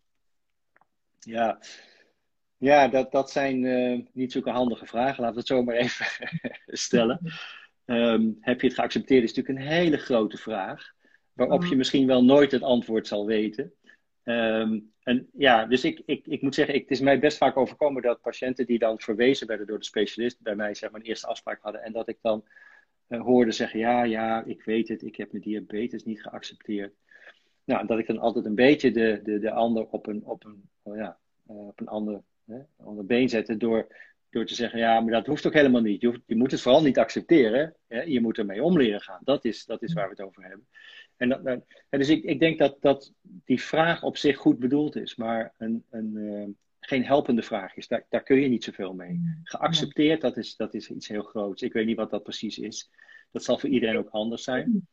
Ja, 1.19 1.59
ja 2.57 2.89
dat, 2.89 3.13
dat 3.13 3.31
zijn 3.31 3.63
uh, 3.63 4.07
niet 4.13 4.33
zulke 4.33 4.51
handige 4.51 4.87
vragen. 4.87 5.21
Laten 5.21 5.35
we 5.35 5.39
het 5.39 5.49
zo 5.49 5.63
maar 5.63 5.75
even 5.75 6.07
stellen. 6.87 7.21
Ehm, 7.85 8.31
heb 8.41 8.61
je 8.61 8.67
het 8.67 8.77
geaccepteerd? 8.77 9.23
Is 9.23 9.35
natuurlijk 9.35 9.59
een 9.59 9.73
hele 9.73 9.97
grote 9.97 10.37
vraag. 10.37 10.93
Waarop 11.33 11.63
je 11.63 11.71
mm. 11.71 11.77
misschien 11.77 12.07
wel 12.07 12.25
nooit 12.25 12.53
het 12.53 12.63
antwoord 12.63 13.07
zal 13.07 13.27
weten. 13.27 13.73
Ehm, 14.23 14.79
en 15.03 15.29
ja, 15.33 15.67
dus 15.67 15.85
ik, 15.85 16.03
ik, 16.07 16.27
ik 16.27 16.43
moet 16.43 16.55
zeggen, 16.55 16.75
ik, 16.75 16.81
het 16.81 16.91
is 16.91 17.01
mij 17.01 17.19
best 17.19 17.37
vaak 17.37 17.57
overkomen 17.57 18.03
dat 18.03 18.21
patiënten 18.21 18.67
die 18.67 18.79
dan 18.79 19.01
verwezen 19.01 19.47
werden 19.47 19.67
door 19.67 19.79
de 19.79 19.85
specialist 19.85 20.43
bij 20.43 20.55
mij 20.55 20.75
zeg 20.75 20.91
maar 20.91 21.01
een 21.01 21.07
eerste 21.07 21.27
afspraak 21.27 21.63
hadden. 21.63 21.83
En 21.83 21.93
dat 21.93 22.09
ik 22.09 22.19
dan 22.21 22.45
uh, 23.09 23.21
hoorde 23.21 23.53
zeggen, 23.53 23.79
ja, 23.79 24.03
ja, 24.03 24.45
ik 24.45 24.63
weet 24.65 24.89
het, 24.89 25.03
ik 25.03 25.17
heb 25.17 25.33
mijn 25.33 25.45
diabetes 25.45 26.05
niet 26.05 26.23
geaccepteerd. 26.23 26.95
Nou, 27.65 27.87
dat 27.87 27.99
ik 27.99 28.07
dan 28.07 28.19
altijd 28.19 28.45
een 28.45 28.55
beetje 28.55 28.91
de, 28.91 29.21
de, 29.23 29.39
de 29.39 29.51
ander 29.51 29.87
op 29.87 30.07
een, 30.07 30.25
op 30.25 30.45
een, 30.45 30.69
oh 30.83 30.97
ja, 30.97 31.19
uh, 31.51 31.67
op 31.67 31.81
een 31.81 31.89
ander, 31.89 32.23
hè, 32.45 32.59
ander 32.77 33.07
been 33.07 33.29
zette 33.29 33.57
door, 33.57 33.87
door 34.35 34.47
te 34.47 34.55
zeggen, 34.55 34.79
ja, 34.79 35.01
maar 35.01 35.13
dat 35.13 35.27
hoeft 35.27 35.47
ook 35.47 35.53
helemaal 35.53 35.81
niet. 35.81 36.01
Je, 36.01 36.07
hoeft, 36.07 36.21
je 36.27 36.37
moet 36.37 36.51
het 36.51 36.61
vooral 36.61 36.83
niet 36.83 36.99
accepteren. 36.99 37.75
Hè? 37.89 38.03
Je 38.03 38.21
moet 38.21 38.39
ermee 38.39 38.63
om 38.63 38.79
leren 38.79 39.01
gaan. 39.01 39.21
Dat 39.25 39.45
is, 39.45 39.65
dat 39.65 39.83
is 39.83 39.93
waar 39.93 40.05
we 40.05 40.11
het 40.11 40.27
over 40.27 40.43
hebben. 40.43 40.67
En 41.17 41.29
dat, 41.29 41.65
dus 41.91 42.09
ik, 42.09 42.25
ik 42.25 42.41
denk 42.41 42.59
dat, 42.59 42.77
dat 42.81 43.13
die 43.23 43.63
vraag 43.63 44.03
op 44.03 44.17
zich 44.17 44.37
goed 44.37 44.59
bedoeld 44.59 44.97
is, 44.97 45.15
maar 45.17 45.55
een, 45.59 45.85
een, 45.91 46.13
uh, 46.15 46.49
geen 46.81 47.05
helpende 47.05 47.43
vraag 47.43 47.77
is. 47.77 47.89
Daar, 47.89 48.07
daar 48.09 48.23
kun 48.23 48.41
je 48.41 48.49
niet 48.49 48.65
zoveel 48.65 48.95
mee. 48.95 49.21
Geaccepteerd, 49.43 50.21
dat 50.21 50.37
is, 50.37 50.57
dat 50.57 50.75
is 50.75 50.91
iets 50.91 51.09
heel 51.09 51.23
groots. 51.23 51.63
Ik 51.63 51.73
weet 51.73 51.87
niet 51.87 51.97
wat 51.97 52.11
dat 52.11 52.23
precies 52.23 52.59
is. 52.59 52.91
Dat 53.31 53.45
zal 53.45 53.59
voor 53.59 53.69
iedereen 53.69 53.99
ook 53.99 54.09
anders 54.09 54.45
zijn. 54.45 54.89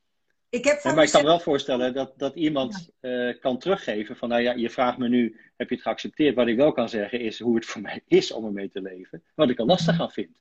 Ik 0.52 0.64
heb 0.64 0.84
maar 0.84 1.04
ik 1.04 1.12
kan 1.12 1.24
wel 1.24 1.40
voorstellen 1.40 1.94
dat, 1.94 2.14
dat 2.18 2.36
iemand 2.36 2.90
uh, 3.02 3.40
kan 3.40 3.58
teruggeven 3.58 4.16
van, 4.16 4.30
nou 4.30 4.42
ja, 4.42 4.54
je 4.54 4.70
vraagt 4.70 4.98
me 4.98 5.08
nu, 5.08 5.40
heb 5.58 5.70
je 5.70 5.76
het 5.76 5.84
geaccepteerd? 5.84 6.36
Wat 6.36 6.48
ik 6.48 6.56
wel 6.56 6.72
kan 6.72 6.90
zeggen 6.90 7.20
is 7.20 7.40
hoe 7.40 7.56
het 7.56 7.66
voor 7.66 7.82
mij 7.92 8.04
is 8.08 8.32
om 8.32 8.46
ermee 8.46 8.70
te 8.70 8.82
leven. 8.82 9.24
Wat 9.36 9.50
ik 9.50 9.60
er 9.60 9.66
lastig 9.66 10.00
aan 10.00 10.12
vind. 10.12 10.38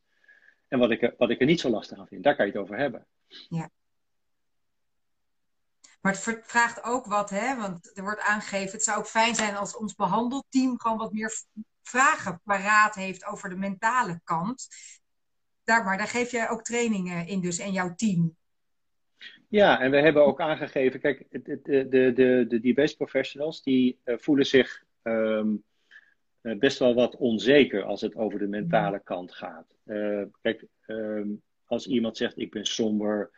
En 0.69 0.79
wat 0.79 0.91
ik 0.91 1.03
er, 1.03 1.15
wat 1.19 1.31
ik 1.31 1.41
er 1.41 1.47
niet 1.47 1.61
zo 1.61 1.71
lastig 1.71 1.99
aan 1.99 2.07
vind. 2.07 2.25
Daar 2.25 2.37
kan 2.37 2.47
je 2.47 2.53
het 2.53 2.61
over 2.61 2.77
hebben. 2.77 3.07
Ja. 3.49 3.71
Maar 6.01 6.13
het 6.13 6.41
vraagt 6.43 6.83
ook 6.83 7.07
wat, 7.07 7.31
hè? 7.31 7.57
want 7.57 7.91
er 7.97 8.03
wordt 8.03 8.21
aangegeven, 8.21 8.73
het 8.73 8.85
zou 8.85 8.99
ook 8.99 9.07
fijn 9.07 9.35
zijn 9.35 9.57
als 9.57 9.77
ons 9.77 9.95
behandelteam 9.95 10.81
gewoon 10.81 10.99
wat 10.99 11.13
meer 11.13 11.33
vragen 11.83 12.41
paraat 12.45 12.95
heeft 12.95 13.25
over 13.25 13.49
de 13.49 13.57
mentale 13.57 14.21
kant. 14.25 14.69
Daar, 15.65 15.85
maar 15.85 15.99
daar 15.99 16.09
geef 16.09 16.31
jij 16.31 16.49
ook 16.49 16.63
trainingen 16.63 17.27
in 17.27 17.41
dus 17.41 17.59
en 17.59 17.73
jouw 17.73 17.95
team. 17.95 18.39
Ja, 19.51 19.81
en 19.81 19.91
we 19.91 19.97
hebben 19.97 20.25
ook 20.25 20.41
aangegeven, 20.41 21.01
kijk, 21.01 21.27
de, 21.31 21.61
de, 21.63 22.13
de, 22.13 22.45
de 22.49 22.61
diabetes 22.61 22.95
professionals 22.95 23.63
die 23.63 23.99
uh, 24.05 24.15
voelen 24.19 24.47
zich 24.47 24.85
um, 25.03 25.65
best 26.41 26.79
wel 26.79 26.95
wat 26.95 27.17
onzeker 27.17 27.83
als 27.83 28.01
het 28.01 28.15
over 28.15 28.39
de 28.39 28.47
mentale 28.47 29.01
kant 29.05 29.33
gaat. 29.33 29.75
Uh, 29.85 30.23
kijk, 30.41 30.67
um, 30.87 31.43
als 31.65 31.87
iemand 31.87 32.17
zegt 32.17 32.39
ik 32.39 32.51
ben 32.51 32.65
somber, 32.65 33.31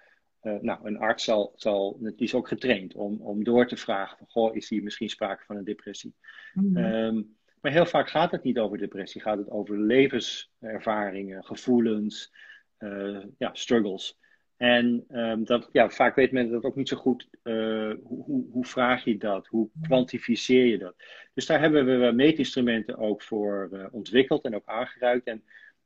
uh, 0.42 0.60
nou, 0.60 0.86
een 0.86 0.98
arts 0.98 1.24
zal, 1.24 1.52
zal, 1.56 1.98
die 2.00 2.14
is 2.16 2.34
ook 2.34 2.48
getraind 2.48 2.94
om, 2.94 3.20
om 3.20 3.44
door 3.44 3.66
te 3.66 3.76
vragen 3.76 4.16
van, 4.16 4.26
goh, 4.28 4.56
is 4.56 4.68
hier 4.68 4.82
misschien 4.82 5.08
sprake 5.08 5.44
van 5.44 5.56
een 5.56 5.64
depressie? 5.64 6.14
Mm 6.52 6.76
um, 6.76 7.36
maar 7.60 7.72
heel 7.72 7.86
vaak 7.86 8.08
gaat 8.08 8.30
het 8.30 8.42
niet 8.42 8.58
over 8.58 8.78
depressie, 8.78 9.20
gaat 9.20 9.38
het 9.38 9.50
over 9.50 9.78
levenservaringen, 9.78 11.44
gevoelens, 11.44 12.32
uh, 12.78 13.24
ja, 13.38 13.50
struggles. 13.52 14.18
En 14.62 15.04
um, 15.10 15.44
dat, 15.44 15.68
ja, 15.72 15.90
vaak 15.90 16.14
weet 16.14 16.32
men 16.32 16.50
dat 16.50 16.64
ook 16.64 16.76
niet 16.76 16.88
zo 16.88 16.96
goed. 16.96 17.28
Uh, 17.44 17.94
hoe, 18.04 18.46
hoe, 18.50 18.64
vraag 18.64 19.04
je 19.04 19.16
dat? 19.16 19.46
Hoe 19.46 19.68
kwantificeer 19.80 20.66
je 20.66 20.78
dat? 20.78 20.94
Dus 21.34 21.46
daar 21.46 21.60
hebben 21.60 22.00
we 22.00 22.12
meetinstrumenten 22.12 22.98
ook 22.98 23.22
voor 23.22 23.68
uh, 23.72 23.86
ontwikkeld 23.90 24.44
en 24.44 24.54
ook 24.54 24.66
aangereikt. 24.66 25.26
En 25.26 25.44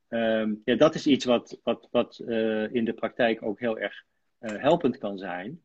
um, 0.08 0.62
ja, 0.64 0.74
dat 0.74 0.94
is 0.94 1.06
iets 1.06 1.24
wat, 1.24 1.60
wat, 1.62 1.88
wat 1.90 2.20
uh, 2.26 2.74
in 2.74 2.84
de 2.84 2.92
praktijk 2.92 3.42
ook 3.42 3.60
heel 3.60 3.78
erg 3.78 4.04
helpend 4.38 4.98
kan 4.98 5.18
zijn. 5.18 5.62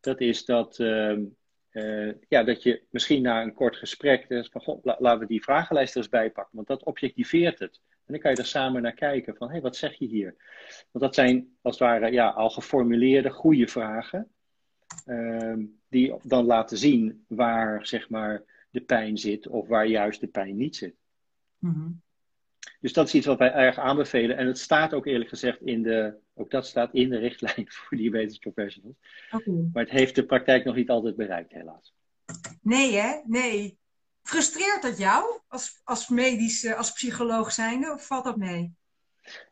Dat 0.00 0.20
is 0.20 0.44
dat, 0.44 0.78
um, 0.78 1.36
ja, 2.28 2.44
dat 2.44 2.62
je 2.62 2.82
misschien 2.90 3.22
na 3.22 3.42
een 3.42 3.54
kort 3.54 3.76
gesprek. 3.76 4.28
Dus 4.28 4.48
van, 4.48 4.60
goh, 4.60 4.84
laten 4.98 5.18
we 5.18 5.26
die 5.26 5.42
vragenlijst 5.42 5.94
er 5.94 6.00
eens 6.00 6.08
bijpakken, 6.08 6.56
want 6.56 6.66
dat 6.66 6.84
objectiveert 6.84 7.58
het. 7.58 7.80
En 8.06 8.12
dan 8.12 8.18
kan 8.18 8.30
je 8.30 8.36
er 8.36 8.46
samen 8.46 8.82
naar 8.82 8.94
kijken 8.94 9.36
van, 9.36 9.46
hé, 9.46 9.52
hey, 9.52 9.62
wat 9.62 9.76
zeg 9.76 9.94
je 9.94 10.06
hier? 10.06 10.34
Want 10.90 11.04
dat 11.04 11.14
zijn 11.14 11.56
als 11.62 11.78
het 11.78 11.88
ware 11.88 12.12
ja, 12.12 12.28
al 12.28 12.50
geformuleerde 12.50 13.30
goede 13.30 13.68
vragen, 13.68 14.30
uh, 15.06 15.54
die 15.88 16.14
dan 16.22 16.44
laten 16.44 16.78
zien 16.78 17.24
waar 17.28 17.86
zeg 17.86 18.08
maar 18.08 18.42
de 18.70 18.80
pijn 18.80 19.18
zit 19.18 19.46
of 19.46 19.68
waar 19.68 19.86
juist 19.86 20.20
de 20.20 20.26
pijn 20.26 20.56
niet 20.56 20.76
zit. 20.76 20.94
Mm 21.58 22.00
Dus 22.80 22.92
dat 22.92 23.06
is 23.06 23.14
iets 23.14 23.26
wat 23.26 23.38
wij 23.38 23.52
erg 23.52 23.78
aanbevelen. 23.78 24.36
En 24.36 24.46
het 24.46 24.58
staat 24.58 24.94
ook 24.94 25.06
eerlijk 25.06 25.30
gezegd 25.30 25.60
in 25.60 25.82
de, 25.82 26.14
ook 26.34 26.50
dat 26.50 26.66
staat 26.66 26.94
in 26.94 27.08
de 27.08 27.18
richtlijn 27.18 27.66
voor 27.72 27.96
diabetes 27.96 28.38
professionals. 28.38 28.96
Okay. 29.30 29.54
Maar 29.72 29.82
het 29.82 29.92
heeft 29.92 30.14
de 30.14 30.26
praktijk 30.26 30.64
nog 30.64 30.74
niet 30.74 30.90
altijd 30.90 31.16
bereikt, 31.16 31.52
helaas. 31.52 31.94
Nee, 32.62 32.96
hè? 32.96 33.20
Nee. 33.24 33.80
Frustreert 34.22 34.82
dat 34.82 34.98
jou 34.98 35.40
als, 35.48 35.80
als 35.84 36.08
medisch, 36.08 36.74
als 36.74 36.92
psycholoog 36.92 37.52
zijnde, 37.52 37.92
of 37.92 38.06
valt 38.06 38.24
dat 38.24 38.36
mee? 38.36 38.74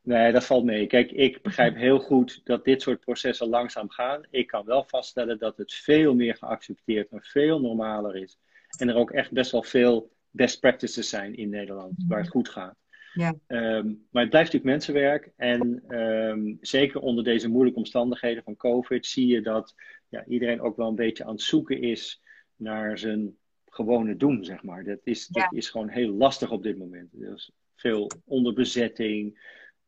Nee, 0.03 0.33
dat 0.33 0.45
valt 0.45 0.65
mee. 0.65 0.87
Kijk, 0.87 1.11
ik 1.11 1.43
begrijp 1.43 1.77
heel 1.77 1.99
goed 1.99 2.41
dat 2.45 2.65
dit 2.65 2.83
soort 2.83 3.01
processen 3.01 3.49
langzaam 3.49 3.91
gaan. 3.91 4.27
Ik 4.31 4.47
kan 4.47 4.65
wel 4.65 4.85
vaststellen 4.85 5.39
dat 5.39 5.57
het 5.57 5.75
veel 5.75 6.15
meer 6.15 6.37
geaccepteerd 6.37 7.11
en 7.11 7.23
veel 7.23 7.61
normaler 7.61 8.17
is. 8.17 8.39
En 8.79 8.89
er 8.89 8.97
ook 8.97 9.11
echt 9.11 9.31
best 9.31 9.51
wel 9.51 9.63
veel 9.63 10.13
best 10.31 10.61
practices 10.61 11.09
zijn 11.09 11.37
in 11.37 11.49
Nederland 11.49 11.93
waar 12.09 12.21
het 12.21 12.29
goed 12.29 12.49
gaat. 12.49 12.77
Ja. 13.13 13.35
Um, 13.47 14.07
maar 14.11 14.23
het 14.23 14.31
blijft 14.31 14.53
natuurlijk 14.53 14.65
mensenwerk. 14.65 15.31
En 15.37 15.83
um, 15.99 16.59
zeker 16.61 17.01
onder 17.01 17.25
deze 17.25 17.49
moeilijke 17.49 17.79
omstandigheden 17.79 18.43
van 18.43 18.57
COVID 18.57 19.07
zie 19.07 19.27
je 19.27 19.41
dat 19.41 19.75
ja, 20.09 20.25
iedereen 20.25 20.61
ook 20.61 20.77
wel 20.77 20.89
een 20.89 20.95
beetje 20.95 21.25
aan 21.25 21.33
het 21.33 21.41
zoeken 21.41 21.81
is 21.81 22.23
naar 22.57 22.99
zijn 22.99 23.37
gewone 23.71 24.17
doen, 24.17 24.45
zeg 24.45 24.63
maar. 24.63 24.85
Dat 24.85 24.99
is, 25.03 25.27
dat 25.27 25.53
is 25.53 25.71
gewoon 25.71 25.89
heel 25.89 26.11
lastig 26.11 26.51
op 26.51 26.63
dit 26.63 26.79
moment. 26.79 27.13
Er 27.13 27.35
is 27.35 27.51
veel 27.75 28.11
onderbezetting, 28.25 29.39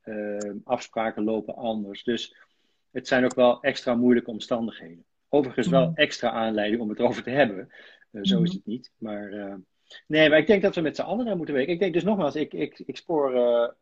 uh, 0.05 0.55
afspraken 0.65 1.25
lopen 1.25 1.55
anders. 1.55 2.05
Dus 2.05 2.37
het 2.91 3.09
zijn 3.09 3.25
ook 3.25 3.35
wel 3.35 3.63
extra 3.63 3.95
moeilijke 3.95 4.31
omstandigheden. 4.31 5.05
Overigens 5.29 5.69
wel 5.69 5.89
mm. 5.89 5.95
extra 5.95 6.31
aanleiding 6.31 6.83
om 6.83 6.89
het 6.89 6.99
erover 6.99 7.23
te 7.23 7.31
hebben. 7.31 7.69
Uh, 7.69 7.71
zo 8.11 8.21
is 8.21 8.31
mm-hmm. 8.31 8.47
het 8.47 8.67
niet. 8.67 8.93
Maar 8.99 9.33
uh, 9.33 9.55
nee, 10.07 10.29
maar 10.29 10.39
ik 10.39 10.47
denk 10.47 10.63
dat 10.63 10.75
we 10.75 10.81
met 10.81 10.97
z'n 10.97 11.03
allen 11.03 11.25
naar 11.25 11.37
moeten 11.37 11.55
werken. 11.55 11.73
Ik 11.73 11.81
denk 11.81 11.93
dus 11.93 12.05
nogmaals, 12.05 12.35
ik, 12.35 12.53
ik, 12.53 12.79
ik 12.79 12.97
spoor 12.97 13.35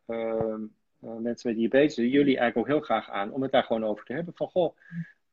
ehm, 0.06 0.62
mensen 0.98 1.48
met 1.48 1.56
diabetes, 1.56 1.94
jullie 1.94 2.38
eigenlijk 2.38 2.56
ook 2.56 2.66
heel 2.66 2.80
graag 2.80 3.10
aan 3.10 3.32
om 3.32 3.42
het 3.42 3.52
daar 3.52 3.64
gewoon 3.64 3.84
over 3.84 4.04
te 4.04 4.12
hebben. 4.12 4.34
Van 4.34 4.48
goh, 4.48 4.76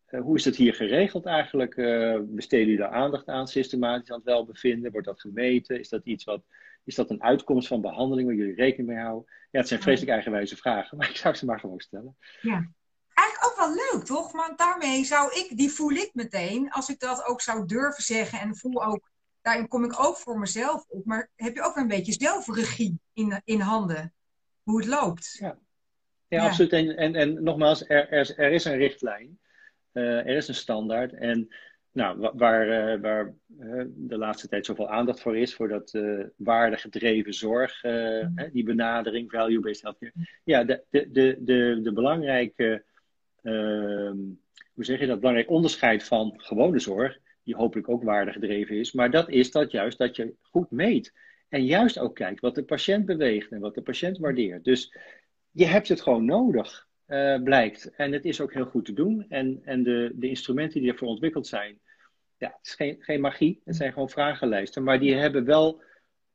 hoe 0.10 0.36
is 0.36 0.46
het 0.46 0.56
hier 0.56 0.74
geregeld 0.74 1.26
eigenlijk? 1.26 1.76
Uh, 1.76 2.20
besteden 2.22 2.66
jullie 2.66 2.82
daar 2.82 2.92
aandacht 2.92 3.28
aan, 3.28 3.48
systematisch 3.48 4.12
aan 4.12 4.18
het 4.18 4.26
welbevinden? 4.26 4.92
Wordt 4.92 5.08
dat 5.08 5.22
gemeten? 5.22 5.80
Is 5.80 5.90
dat 5.90 6.06
iets 6.06 6.24
wat, 6.24 6.44
is 6.84 6.96
dat 6.96 7.10
een 7.10 7.24
uitkomst 7.24 7.68
van 7.68 7.82
behandeling 7.82 8.28
waar 8.28 8.38
jullie 8.38 8.56
rekening 8.56 8.90
mee 8.90 9.04
houden? 9.04 9.32
Ja, 9.52 9.60
het 9.60 9.68
zijn 9.68 9.82
vreselijk 9.82 10.12
eigenwijze 10.12 10.58
vragen, 10.58 10.98
maar 10.98 11.10
ik 11.10 11.16
zou 11.16 11.36
ze 11.36 11.46
maar 11.46 11.60
gewoon 11.60 11.80
stellen. 11.80 12.18
Ja. 12.42 12.72
Eigenlijk 13.14 13.52
ook 13.52 13.58
wel 13.58 13.74
leuk, 13.76 14.06
toch? 14.06 14.32
Want 14.32 14.58
daarmee 14.58 15.04
zou 15.04 15.34
ik, 15.34 15.58
die 15.58 15.72
voel 15.72 15.92
ik 15.92 16.10
meteen, 16.14 16.72
als 16.72 16.90
ik 16.90 17.00
dat 17.00 17.26
ook 17.26 17.42
zou 17.42 17.66
durven 17.66 18.04
zeggen 18.04 18.40
en 18.40 18.56
voel 18.56 18.86
ook, 18.86 19.10
daarin 19.42 19.68
kom 19.68 19.84
ik 19.84 20.00
ook 20.00 20.18
voor 20.18 20.40
mezelf 20.40 20.86
op. 20.88 21.06
Maar 21.06 21.30
heb 21.36 21.56
je 21.56 21.62
ook 21.62 21.76
een 21.76 21.88
beetje 21.88 22.12
zelfregie 22.12 23.00
in, 23.14 23.42
in 23.44 23.60
handen, 23.60 24.14
hoe 24.64 24.78
het 24.78 24.88
loopt? 24.88 25.36
Ja, 25.40 25.58
ja, 26.28 26.38
ja. 26.38 26.48
absoluut. 26.48 26.72
En, 26.72 26.98
en, 26.98 27.16
en 27.16 27.44
nogmaals, 27.44 27.90
er, 27.90 28.10
er, 28.10 28.38
er 28.38 28.52
is 28.52 28.66
een 28.66 28.78
richtlijn. 28.78 29.40
Uh, 29.98 30.18
er 30.18 30.36
is 30.36 30.48
een 30.48 30.56
standaard. 30.56 31.14
En 31.14 31.48
nou, 31.92 32.32
waar, 32.34 32.68
uh, 32.68 33.02
waar 33.02 33.34
uh, 33.60 33.84
de 33.88 34.18
laatste 34.18 34.48
tijd 34.48 34.66
zoveel 34.66 34.90
aandacht 34.90 35.20
voor 35.20 35.38
is, 35.38 35.56
voor 35.56 35.68
dat 35.68 35.98
waardegedreven 36.36 37.34
zorg, 37.34 37.84
mm. 37.84 38.50
die 38.52 38.64
benadering, 38.64 39.32
value-based 39.32 39.82
healthcare. 39.82 40.14
Ja, 40.44 40.64
de, 40.64 40.84
de, 40.90 41.12
de, 41.12 41.38
de, 41.40 41.80
de 41.84 41.94
belangrijke, 41.94 42.84
ehm, 43.42 44.18
hoe 44.74 44.86
zeg 44.86 45.00
je 45.00 45.08
dat, 45.08 45.20
belangrijk 45.20 45.50
onderscheid 45.50 46.04
van 46.04 46.34
gewone 46.38 46.80
zorg, 46.80 47.18
die 47.44 47.56
hopelijk 47.56 47.90
ook 47.90 48.04
waardegedreven 48.04 48.76
is, 48.76 48.92
maar 48.92 49.12
dat 49.12 49.30
is 49.30 49.52
dat 49.52 49.72
juist 49.72 49.98
dat 49.98 50.16
je 50.16 50.34
goed 50.42 50.72
meet. 50.72 51.14
En 51.50 51.66
juist 51.66 52.00
ook 52.00 52.16
kijkt 52.16 52.40
wat 52.40 52.56
de 52.56 52.64
patiënt 52.64 53.06
beweegt 53.06 53.52
en 53.52 53.60
wat 53.60 53.76
de 53.76 53.82
patiënt 53.82 54.18
waardeert. 54.18 54.64
Dus 54.64 54.98
je 55.52 55.66
hebt 55.66 55.88
het 55.88 56.02
gewoon 56.02 56.26
nodig. 56.26 56.87
Uh, 57.08 57.44
blijkt. 57.44 57.96
En 57.96 58.12
het 58.12 58.26
is 58.26 58.42
ook 58.42 58.54
heel 58.54 58.66
goed 58.66 58.86
te 58.86 58.94
doen. 58.94 59.26
En, 59.30 59.62
en 59.64 59.84
de, 59.84 60.12
de 60.16 60.30
instrumenten 60.30 60.82
die 60.82 60.92
ervoor 60.92 61.08
ontwikkeld 61.08 61.48
zijn, 61.48 61.80
ja, 62.38 62.48
het 62.58 62.66
is 62.66 62.74
geen, 62.74 62.98
geen 63.00 63.22
magie. 63.22 63.62
Het 63.66 63.76
zijn 63.76 63.94
gewoon 63.94 64.10
vragenlijsten. 64.10 64.84
Maar 64.84 65.00
die 65.00 65.16
hebben 65.16 65.46
wel 65.46 65.82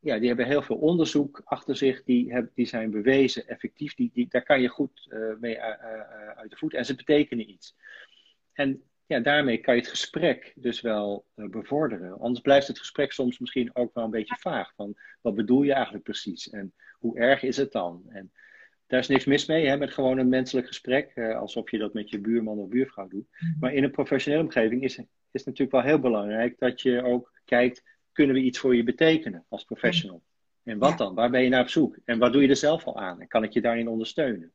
ja, 0.03 0.19
die 0.19 0.29
hebben 0.29 0.47
heel 0.47 0.63
veel 0.63 0.77
onderzoek 0.77 1.43
achter 1.45 1.77
zich, 1.77 2.05
die, 2.05 2.33
hebben, 2.33 2.53
die 2.55 2.67
zijn 2.67 2.91
bewezen 2.91 3.47
effectief, 3.47 3.95
die, 3.95 4.11
die, 4.13 4.27
daar 4.29 4.43
kan 4.43 4.61
je 4.61 4.69
goed 4.69 5.09
mee 5.41 5.61
uit 5.61 6.51
de 6.51 6.57
voet 6.57 6.75
en 6.75 6.85
ze 6.85 6.95
betekenen 6.95 7.51
iets. 7.51 7.77
En 8.53 8.83
ja, 9.07 9.21
daarmee 9.21 9.59
kan 9.59 9.75
je 9.75 9.81
het 9.81 9.91
gesprek 9.91 10.53
dus 10.57 10.81
wel 10.81 11.25
bevorderen. 11.35 12.19
Anders 12.19 12.41
blijft 12.41 12.67
het 12.67 12.79
gesprek 12.79 13.13
soms 13.13 13.39
misschien 13.39 13.77
ook 13.77 13.95
wel 13.95 14.05
een 14.05 14.11
beetje 14.11 14.37
vaag. 14.39 14.73
Van 14.75 14.95
wat 15.21 15.35
bedoel 15.35 15.63
je 15.63 15.73
eigenlijk 15.73 16.05
precies 16.05 16.51
en 16.51 16.75
hoe 16.99 17.19
erg 17.19 17.43
is 17.43 17.57
het 17.57 17.73
dan? 17.73 18.03
En 18.09 18.33
daar 18.93 19.01
is 19.01 19.09
niks 19.09 19.25
mis 19.25 19.47
mee, 19.47 19.67
hè, 19.67 19.77
met 19.77 19.93
gewoon 19.93 20.19
een 20.19 20.29
menselijk 20.29 20.67
gesprek, 20.67 21.13
eh, 21.15 21.39
alsof 21.39 21.71
je 21.71 21.79
dat 21.79 21.93
met 21.93 22.11
je 22.11 22.21
buurman 22.21 22.59
of 22.59 22.69
buurvrouw 22.69 23.09
doet. 23.09 23.27
Mhm. 23.31 23.59
Maar 23.61 23.75
in 23.75 23.85
een 23.85 23.91
professionele 23.91 24.43
omgeving 24.43 24.83
is, 24.83 24.99
is 25.31 25.45
natuurlijk 25.45 25.73
wel 25.73 25.83
heel 25.83 25.99
belangrijk 25.99 26.59
dat 26.59 26.81
je 26.81 27.03
ook 27.03 27.41
kijkt, 27.45 27.83
kunnen 28.13 28.35
we 28.35 28.43
iets 28.43 28.59
voor 28.59 28.77
je 28.77 28.85
betekenen 28.85 29.45
als 29.49 29.65
professional? 29.65 30.23
En 30.65 30.79
wat 30.79 30.99
dan? 30.99 31.15
Waar 31.15 31.31
ben 31.31 31.43
je 31.43 31.49
naar 31.49 31.61
op 31.61 31.69
zoek? 31.69 31.99
En 32.05 32.19
wat 32.19 32.33
doe 32.33 32.43
je 32.43 32.49
er 32.49 32.57
zelf 32.57 32.85
al 32.85 33.01
aan? 33.01 33.21
En 33.21 33.29
kan 33.29 33.43
ik 33.43 33.53
je 33.53 33.61
daarin 33.61 33.89
ondersteunen? 33.89 34.53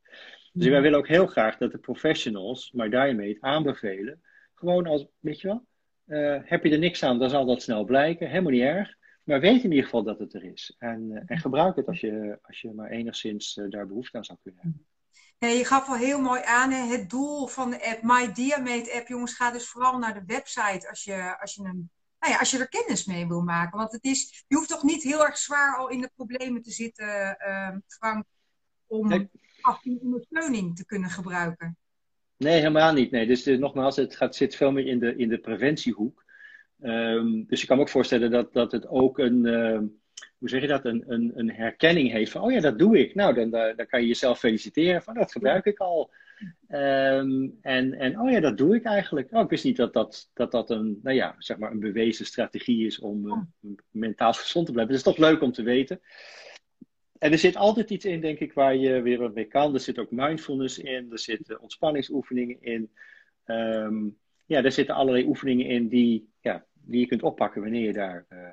Dus 0.52 0.68
wij 0.68 0.82
willen 0.82 0.98
ook 0.98 1.08
heel 1.08 1.26
graag 1.26 1.56
dat 1.56 1.72
de 1.72 1.78
professionals, 1.78 2.72
maar 2.72 2.90
daarmee 2.90 3.28
het 3.28 3.40
aanbevelen, 3.40 4.22
gewoon 4.54 4.86
als, 4.86 5.06
weet 5.20 5.40
je 5.40 5.48
wel, 5.48 5.64
uh, 6.06 6.40
heb 6.44 6.64
je 6.64 6.70
er 6.70 6.78
niks 6.78 7.02
aan, 7.02 7.18
dan 7.18 7.30
zal 7.30 7.46
dat 7.46 7.62
snel 7.62 7.84
blijken. 7.84 8.28
Helemaal 8.28 8.52
niet 8.52 8.62
erg. 8.62 8.96
Maar 9.28 9.40
weet 9.40 9.64
in 9.64 9.70
ieder 9.70 9.84
geval 9.84 10.02
dat 10.02 10.18
het 10.18 10.34
er 10.34 10.44
is. 10.44 10.74
En, 10.78 11.10
uh, 11.10 11.22
en 11.26 11.38
gebruik 11.38 11.76
het 11.76 11.86
als 11.86 12.00
je, 12.00 12.38
als 12.42 12.60
je 12.60 12.72
maar 12.72 12.90
enigszins 12.90 13.56
uh, 13.56 13.70
daar 13.70 13.86
behoefte 13.86 14.16
aan 14.16 14.24
zou 14.24 14.38
kunnen 14.42 14.60
hebben. 14.62 14.86
Hey, 15.38 15.56
je 15.56 15.64
gaf 15.64 15.88
al 15.88 15.96
heel 15.96 16.20
mooi 16.20 16.40
aan, 16.44 16.70
hè? 16.70 16.96
het 16.96 17.10
doel 17.10 17.46
van 17.46 17.70
de 17.70 17.86
app, 17.86 18.02
My 18.02 18.32
Diamate 18.32 18.92
app, 18.92 19.08
jongens, 19.08 19.34
ga 19.34 19.50
dus 19.50 19.68
vooral 19.68 19.98
naar 19.98 20.14
de 20.14 20.22
website 20.26 20.88
als 20.88 21.04
je, 21.04 21.40
als 21.40 21.54
je, 21.54 21.62
een, 21.62 21.90
nou 22.18 22.32
ja, 22.32 22.38
als 22.38 22.50
je 22.50 22.58
er 22.58 22.68
kennis 22.68 23.04
mee 23.04 23.26
wil 23.26 23.42
maken. 23.42 23.78
Want 23.78 23.92
het 23.92 24.04
is, 24.04 24.44
je 24.48 24.56
hoeft 24.56 24.68
toch 24.68 24.82
niet 24.82 25.02
heel 25.02 25.26
erg 25.26 25.38
zwaar 25.38 25.76
al 25.76 25.88
in 25.88 26.00
de 26.00 26.10
problemen 26.14 26.62
te 26.62 26.70
zitten, 26.70 27.36
uh, 27.46 27.76
Frank, 27.86 28.24
om 28.86 29.08
nee. 29.08 29.30
ondersteuning 30.00 30.76
te 30.76 30.86
kunnen 30.86 31.10
gebruiken. 31.10 31.76
Nee, 32.36 32.56
helemaal 32.56 32.92
niet. 32.92 33.10
Nee. 33.10 33.26
Dus 33.26 33.46
uh, 33.46 33.58
nogmaals, 33.58 33.96
het 33.96 34.16
gaat, 34.16 34.36
zit 34.36 34.56
veel 34.56 34.72
meer 34.72 34.86
in 34.86 34.98
de, 34.98 35.16
in 35.16 35.28
de 35.28 35.38
preventiehoek. 35.38 36.24
Um, 36.82 37.44
dus 37.46 37.60
ik 37.60 37.66
kan 37.66 37.76
me 37.76 37.82
ook 37.82 37.88
voorstellen 37.88 38.30
dat, 38.30 38.52
dat 38.52 38.72
het 38.72 38.88
ook 38.88 39.18
een, 39.18 39.46
uh, 39.46 39.78
hoe 40.38 40.48
zeg 40.48 40.60
je 40.60 40.66
dat, 40.66 40.84
een, 40.84 41.04
een, 41.06 41.32
een 41.34 41.50
herkenning 41.50 42.10
heeft 42.10 42.32
van, 42.32 42.42
oh 42.42 42.52
ja, 42.52 42.60
dat 42.60 42.78
doe 42.78 42.98
ik. 42.98 43.14
Nou, 43.14 43.34
dan, 43.34 43.50
dan 43.50 43.86
kan 43.86 44.00
je 44.00 44.06
jezelf 44.06 44.38
feliciteren 44.38 45.02
van, 45.02 45.14
dat 45.14 45.32
gebruik 45.32 45.64
ik 45.64 45.78
al. 45.78 46.10
Um, 46.68 47.58
en, 47.62 47.94
en, 47.94 48.20
oh 48.20 48.30
ja, 48.30 48.40
dat 48.40 48.58
doe 48.58 48.76
ik 48.76 48.84
eigenlijk. 48.84 49.32
Oh, 49.32 49.42
ik 49.42 49.50
wist 49.50 49.64
niet 49.64 49.76
dat 49.76 49.92
dat, 49.92 50.30
dat, 50.34 50.50
dat 50.50 50.70
een, 50.70 51.00
nou 51.02 51.16
ja, 51.16 51.34
zeg 51.38 51.58
maar 51.58 51.70
een 51.70 51.80
bewezen 51.80 52.26
strategie 52.26 52.86
is 52.86 52.98
om 52.98 53.26
uh, 53.26 53.68
mentaal 53.90 54.32
gezond 54.32 54.66
te 54.66 54.72
blijven. 54.72 54.94
Het 54.94 55.06
is 55.06 55.12
toch 55.12 55.24
leuk 55.24 55.42
om 55.42 55.52
te 55.52 55.62
weten. 55.62 56.00
En 57.18 57.32
er 57.32 57.38
zit 57.38 57.56
altijd 57.56 57.90
iets 57.90 58.04
in, 58.04 58.20
denk 58.20 58.38
ik, 58.38 58.52
waar 58.52 58.76
je 58.76 59.02
weer 59.02 59.18
wat 59.18 59.34
mee 59.34 59.44
kan. 59.44 59.74
Er 59.74 59.80
zit 59.80 59.98
ook 59.98 60.10
mindfulness 60.10 60.78
in, 60.78 61.12
er 61.12 61.18
zitten 61.18 61.60
ontspanningsoefeningen 61.60 62.56
in. 62.60 62.90
Um, 63.46 64.18
ja, 64.46 64.62
er 64.62 64.72
zitten 64.72 64.94
allerlei 64.94 65.26
oefeningen 65.26 65.66
in 65.66 65.88
die, 65.88 66.28
die 66.90 67.00
je 67.00 67.06
kunt 67.06 67.22
oppakken 67.22 67.62
wanneer 67.62 67.86
je 67.86 67.92
daar 67.92 68.26
uh, 68.28 68.48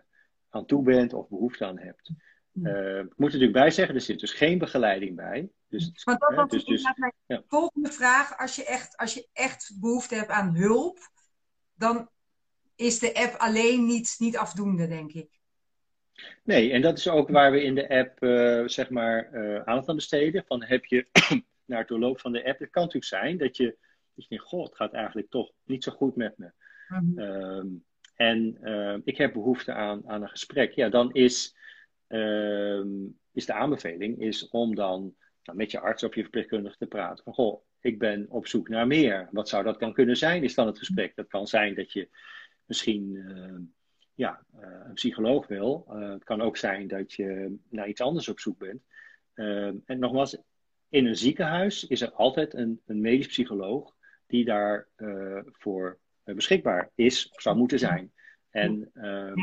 aan 0.50 0.66
toe 0.66 0.84
bent 0.84 1.14
of 1.14 1.30
behoefte 1.30 1.66
aan 1.66 1.80
hebt. 1.80 2.12
Uh, 2.54 3.00
ik 3.00 3.04
moet 3.04 3.34
er 3.34 3.40
natuurlijk 3.40 3.52
bij 3.52 3.72
zeggen, 3.72 3.96
er 3.96 4.02
zit 4.02 4.20
dus 4.20 4.32
geen 4.32 4.58
begeleiding 4.58 5.16
bij. 5.16 5.50
Dus, 5.68 6.06
maar 6.06 6.18
dat 6.18 6.34
was 6.36 6.50
dus, 6.50 6.66
dus, 6.66 6.94
mijn 6.96 7.14
ja. 7.26 7.44
volgende 7.48 7.92
vraag. 7.92 8.38
Als 8.38 8.56
je, 8.56 8.66
echt, 8.66 8.98
als 8.98 9.14
je 9.14 9.28
echt 9.34 9.78
behoefte 9.80 10.16
hebt 10.16 10.30
aan 10.30 10.56
hulp, 10.56 11.10
dan 11.74 12.10
is 12.76 13.00
de 13.00 13.14
app 13.14 13.36
alleen 13.38 13.86
niet, 13.86 14.16
niet 14.18 14.38
afdoende, 14.38 14.88
denk 14.88 15.12
ik. 15.12 15.40
Nee, 16.44 16.72
en 16.72 16.82
dat 16.82 16.98
is 16.98 17.08
ook 17.08 17.30
waar 17.30 17.52
we 17.52 17.64
in 17.64 17.76
de 17.76 17.90
app 17.90 18.24
uh, 18.24 18.68
zeg 18.68 18.90
maar 18.90 19.34
uh, 19.34 19.56
aandacht 19.56 19.90
aan 19.90 19.96
besteden. 19.96 20.44
Van 20.48 20.64
heb 20.64 20.86
je 20.86 21.08
naar 21.66 21.80
het 21.80 21.88
doorloop 21.88 22.20
van 22.20 22.32
de 22.32 22.46
app, 22.46 22.60
het 22.60 22.70
kan 22.70 22.84
natuurlijk 22.84 23.12
zijn 23.12 23.38
dat 23.38 23.58
je, 23.58 23.66
dat 24.14 24.24
je 24.24 24.30
denkt, 24.30 24.46
goh, 24.46 24.64
het 24.64 24.76
gaat 24.76 24.94
eigenlijk 24.94 25.30
toch 25.30 25.52
niet 25.64 25.84
zo 25.84 25.92
goed 25.92 26.16
met 26.16 26.38
me. 26.38 26.52
Mm 26.88 26.98
-hmm. 26.98 27.20
um, 27.20 27.86
en 28.16 28.58
uh, 28.62 28.98
ik 29.04 29.18
heb 29.18 29.34
behoefte 29.34 29.74
aan, 29.74 30.10
aan 30.10 30.22
een 30.22 30.30
gesprek, 30.30 30.72
ja, 30.72 30.90
dan 30.90 31.14
is, 31.14 31.56
uh, 32.08 32.86
is 33.32 33.46
de 33.46 33.54
aanbeveling 33.54 34.22
is 34.22 34.50
om 34.50 34.76
dan 34.76 35.16
nou, 35.44 35.58
met 35.58 35.72
je 35.72 35.80
arts 35.80 36.04
of 36.04 36.16
je 36.16 36.22
verpleegkundige 36.22 36.78
te 36.78 36.86
praten. 36.86 37.24
Van 37.24 37.34
goh, 37.34 37.64
ik 37.80 38.00
ben 38.00 38.26
op 38.30 38.48
zoek 38.48 38.70
naar 38.70 38.88
meer. 38.88 39.28
Wat 39.32 39.50
zou 39.50 39.64
dat 39.64 39.80
dan 39.80 39.94
kunnen 39.94 40.18
zijn, 40.18 40.44
is 40.44 40.56
dan 40.56 40.68
het 40.68 40.78
gesprek. 40.78 41.16
Dat 41.16 41.28
kan 41.28 41.48
zijn 41.48 41.76
dat 41.76 41.92
je 41.92 42.10
misschien 42.66 43.14
uh, 43.14 43.58
ja, 44.14 44.46
een 44.86 44.94
psycholoog 44.94 45.48
wil. 45.48 45.86
het 45.90 46.24
kan 46.24 46.42
ook 46.42 46.58
zijn 46.58 46.88
dat 46.88 47.14
je 47.14 47.58
naar 47.70 47.88
iets 47.88 48.02
anders 48.02 48.28
op 48.30 48.40
zoek 48.40 48.58
bent. 48.58 48.82
Ehm, 49.34 49.76
en 49.86 50.00
nogmaals, 50.00 50.38
in 50.90 51.06
een 51.06 51.18
ziekenhuis 51.18 51.88
is 51.88 52.02
er 52.02 52.12
altijd 52.12 52.54
een, 52.54 52.82
een 52.86 53.02
medisch 53.02 53.28
psycholoog 53.28 53.96
die 54.28 54.46
daarvoor 54.46 56.00
beschikbaar 56.34 56.92
is 56.96 57.30
of 57.30 57.42
zou 57.42 57.58
moeten 57.58 57.80
zijn. 57.80 58.14
En 58.50 58.92
uh, 58.94 59.34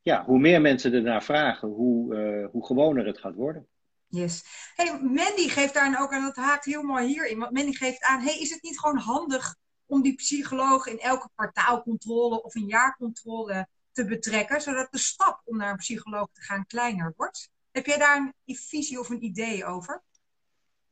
ja, 0.00 0.24
hoe 0.24 0.38
meer 0.38 0.60
mensen 0.60 0.92
ernaar 0.92 1.22
vragen, 1.22 1.68
hoe, 1.68 2.14
uh, 2.14 2.48
hoe 2.50 2.66
gewoner 2.66 3.06
het 3.06 3.18
gaat 3.18 3.34
worden. 3.34 3.68
Yes. 4.06 4.44
Hey, 4.74 5.00
Mandy 5.02 5.48
geeft 5.48 5.74
daar 5.74 6.02
ook, 6.02 6.12
en 6.12 6.22
dat 6.22 6.36
haakt 6.36 6.64
heel 6.64 6.82
mooi 6.82 7.06
hierin, 7.06 7.38
want 7.38 7.52
Mandy 7.52 7.72
geeft 7.72 8.02
aan, 8.02 8.20
hey, 8.20 8.38
is 8.38 8.50
het 8.50 8.62
niet 8.62 8.78
gewoon 8.78 8.98
handig 8.98 9.56
om 9.86 10.02
die 10.02 10.14
psycholoog 10.14 10.86
in 10.86 10.98
elke 10.98 11.28
kwartaalcontrole 11.34 12.42
of 12.42 12.54
een 12.54 12.66
jaarcontrole 12.66 13.68
te 13.92 14.04
betrekken, 14.04 14.60
zodat 14.60 14.88
de 14.90 14.98
stap 14.98 15.40
om 15.44 15.56
naar 15.56 15.70
een 15.70 15.76
psycholoog 15.76 16.28
te 16.32 16.42
gaan 16.42 16.66
kleiner 16.66 17.12
wordt? 17.16 17.50
Heb 17.70 17.86
jij 17.86 17.98
daar 17.98 18.32
een 18.44 18.56
visie 18.56 19.00
of 19.00 19.08
een 19.08 19.24
idee 19.24 19.64
over? 19.64 20.02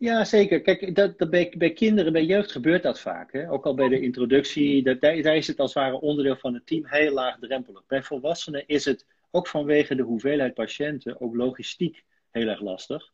Ja, 0.05 0.25
zeker. 0.25 0.61
Kijk, 0.61 0.95
dat, 0.95 1.19
dat 1.19 1.31
bij, 1.31 1.55
bij, 1.59 1.73
kinderen, 1.73 2.12
bij 2.12 2.25
jeugd 2.25 2.53
gebeurt 2.53 2.83
dat 2.83 3.01
vaak. 3.01 3.33
Hè? 3.33 3.51
Ook 3.51 3.67
al 3.67 3.75
bij 3.75 3.88
de 3.88 4.01
introductie, 4.01 4.83
dat, 4.83 5.01
daar, 5.01 5.23
daar, 5.23 5.37
is 5.37 5.47
het 5.47 5.59
als 5.59 5.75
het 5.75 5.83
ware 5.83 6.01
onderdeel 6.01 6.37
van 6.37 6.55
het 6.55 6.67
team 6.67 6.87
heel 6.87 7.12
laagdrempelig. 7.12 7.87
Bij 7.87 8.03
volwassenen 8.03 8.67
is 8.67 8.85
het 8.85 9.07
ook 9.31 9.49
vanwege 9.49 9.95
de 9.95 10.03
hoeveelheid 10.03 10.55
patiënten, 10.55 11.21
ook 11.21 11.35
logistiek, 11.35 12.05
heel 12.31 12.49
erg 12.49 12.61
lastig. 12.61 13.11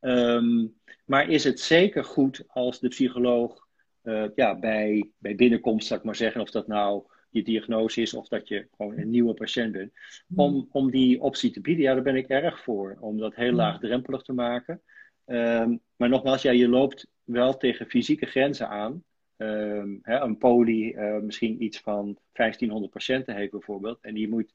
Um, 0.00 0.74
maar 1.04 1.28
is 1.28 1.44
het 1.44 1.60
zeker 1.60 2.04
goed 2.04 2.44
als 2.46 2.80
de 2.80 2.88
psycholoog 2.88 3.66
uh, 4.02 4.24
ja, 4.34 4.58
bij, 4.58 5.10
bij 5.18 5.34
binnenkomst, 5.34 5.86
zou 5.86 5.98
ik 5.98 6.06
maar 6.06 6.16
zeggen, 6.16 6.40
of 6.40 6.50
dat 6.50 6.66
nou 6.66 7.02
je 7.30 7.42
diagnose 7.42 8.00
is 8.00 8.14
of 8.14 8.28
dat 8.28 8.48
je 8.48 8.68
gewoon 8.76 8.98
een 8.98 9.10
nieuwe 9.10 9.34
patiënt 9.34 9.72
bent, 9.72 9.92
om, 10.34 10.68
om 10.70 10.90
die 10.90 11.20
optie 11.20 11.50
te 11.50 11.60
bieden, 11.60 11.84
ja, 11.84 11.94
daar 11.94 12.02
ben 12.02 12.16
ik 12.16 12.28
erg 12.28 12.60
voor. 12.60 12.96
Om 13.00 13.18
dat 13.18 13.34
heel 13.34 13.52
laagdrempelig 13.52 14.22
te 14.22 14.32
maken. 14.32 14.82
Um, 15.28 15.80
maar 15.96 16.08
nogmaals, 16.08 16.42
ja, 16.42 16.50
je 16.50 16.68
loopt 16.68 17.06
wel 17.24 17.56
tegen 17.56 17.86
fysieke 17.86 18.26
grenzen 18.26 18.68
aan. 18.68 19.04
Um, 19.36 19.98
hè, 20.02 20.20
een 20.20 20.38
poli 20.38 20.92
uh, 20.92 21.18
misschien 21.18 21.62
iets 21.62 21.80
van 21.80 22.18
1500 22.32 22.92
patiënten 22.92 23.34
heeft 23.34 23.50
bijvoorbeeld. 23.50 23.98
En 24.00 24.14
die 24.14 24.28
moet, 24.28 24.52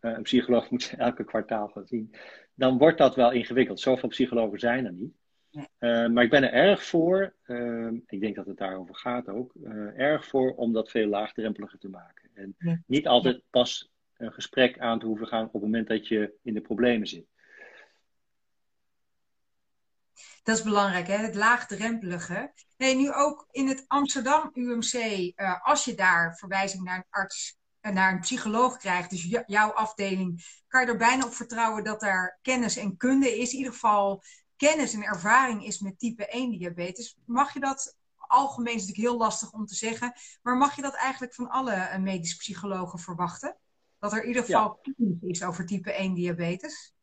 uh, 0.00 0.12
een 0.16 0.22
psycholoog 0.22 0.70
moet 0.70 0.94
elke 0.96 1.24
kwartaal 1.24 1.68
gaan 1.68 1.86
zien. 1.86 2.14
Dan 2.54 2.78
wordt 2.78 2.98
dat 2.98 3.14
wel 3.14 3.32
ingewikkeld. 3.32 3.80
Zoveel 3.80 4.08
psychologen 4.08 4.58
zijn 4.58 4.84
er 4.84 4.92
niet. 4.92 5.14
Uh, 5.78 6.08
maar 6.08 6.24
ik 6.24 6.30
ben 6.30 6.42
er 6.42 6.52
erg 6.52 6.84
voor, 6.84 7.34
ehm, 7.42 7.94
ik 8.06 8.20
denk 8.20 8.34
dat 8.34 8.46
het 8.46 8.56
daarover 8.56 8.94
gaat 8.94 9.28
ook, 9.28 9.54
erg 9.96 10.26
voor 10.26 10.54
om 10.54 10.72
dat 10.72 10.90
veel 10.90 11.06
laagdrempeliger 11.06 11.78
te 11.78 11.88
maken. 11.88 12.30
En 12.34 12.54
ja. 12.58 12.82
niet 12.86 13.06
altijd 13.06 13.42
pas 13.50 13.90
een 14.16 14.32
gesprek 14.32 14.78
aan 14.78 14.98
te 14.98 15.06
hoeven 15.06 15.26
gaan 15.26 15.44
op 15.44 15.52
het 15.52 15.62
moment 15.62 15.88
dat 15.88 16.08
je 16.08 16.32
in 16.42 16.54
de 16.54 16.60
problemen 16.60 17.06
zit. 17.06 17.26
Dat 20.46 20.56
is 20.56 20.62
belangrijk, 20.62 21.06
hè? 21.06 21.16
het 21.16 21.34
laagdrempelige. 21.34 22.52
Nee, 22.76 22.94
nu 22.94 23.12
ook 23.12 23.46
in 23.50 23.68
het 23.68 23.84
Amsterdam 23.86 24.50
UMC, 24.54 24.92
uh, 24.92 25.66
als 25.66 25.84
je 25.84 25.94
daar 25.94 26.36
verwijzing 26.36 26.82
naar 26.82 26.96
een 26.96 27.06
arts, 27.10 27.58
uh, 27.80 27.92
naar 27.92 28.12
een 28.12 28.20
psycholoog 28.20 28.76
krijgt, 28.76 29.10
dus 29.10 29.42
jouw 29.46 29.70
afdeling, 29.70 30.44
kan 30.68 30.80
je 30.80 30.86
er 30.86 30.96
bijna 30.96 31.24
op 31.24 31.32
vertrouwen 31.32 31.84
dat 31.84 32.00
daar 32.00 32.38
kennis 32.42 32.76
en 32.76 32.96
kunde 32.96 33.38
is. 33.38 33.52
In 33.52 33.58
ieder 33.58 33.72
geval 33.72 34.22
kennis 34.56 34.94
en 34.94 35.02
ervaring 35.02 35.64
is 35.64 35.78
met 35.78 35.98
type 35.98 36.26
1 36.26 36.50
diabetes. 36.50 37.16
Mag 37.24 37.52
je 37.54 37.60
dat, 37.60 37.96
algemeen 38.16 38.74
is 38.74 38.80
natuurlijk 38.80 39.08
heel 39.08 39.18
lastig 39.18 39.52
om 39.52 39.66
te 39.66 39.74
zeggen, 39.74 40.12
maar 40.42 40.56
mag 40.56 40.76
je 40.76 40.82
dat 40.82 40.94
eigenlijk 40.94 41.34
van 41.34 41.48
alle 41.48 41.74
uh, 41.74 41.96
medisch 41.96 42.36
psychologen 42.36 42.98
verwachten? 42.98 43.56
Dat 43.98 44.12
er 44.12 44.22
in 44.22 44.28
ieder 44.28 44.44
geval 44.44 44.80
ja. 44.82 44.92
kennis 44.92 45.22
is 45.22 45.42
over 45.42 45.66
type 45.66 45.92
1 45.92 46.14
diabetes? 46.14 46.95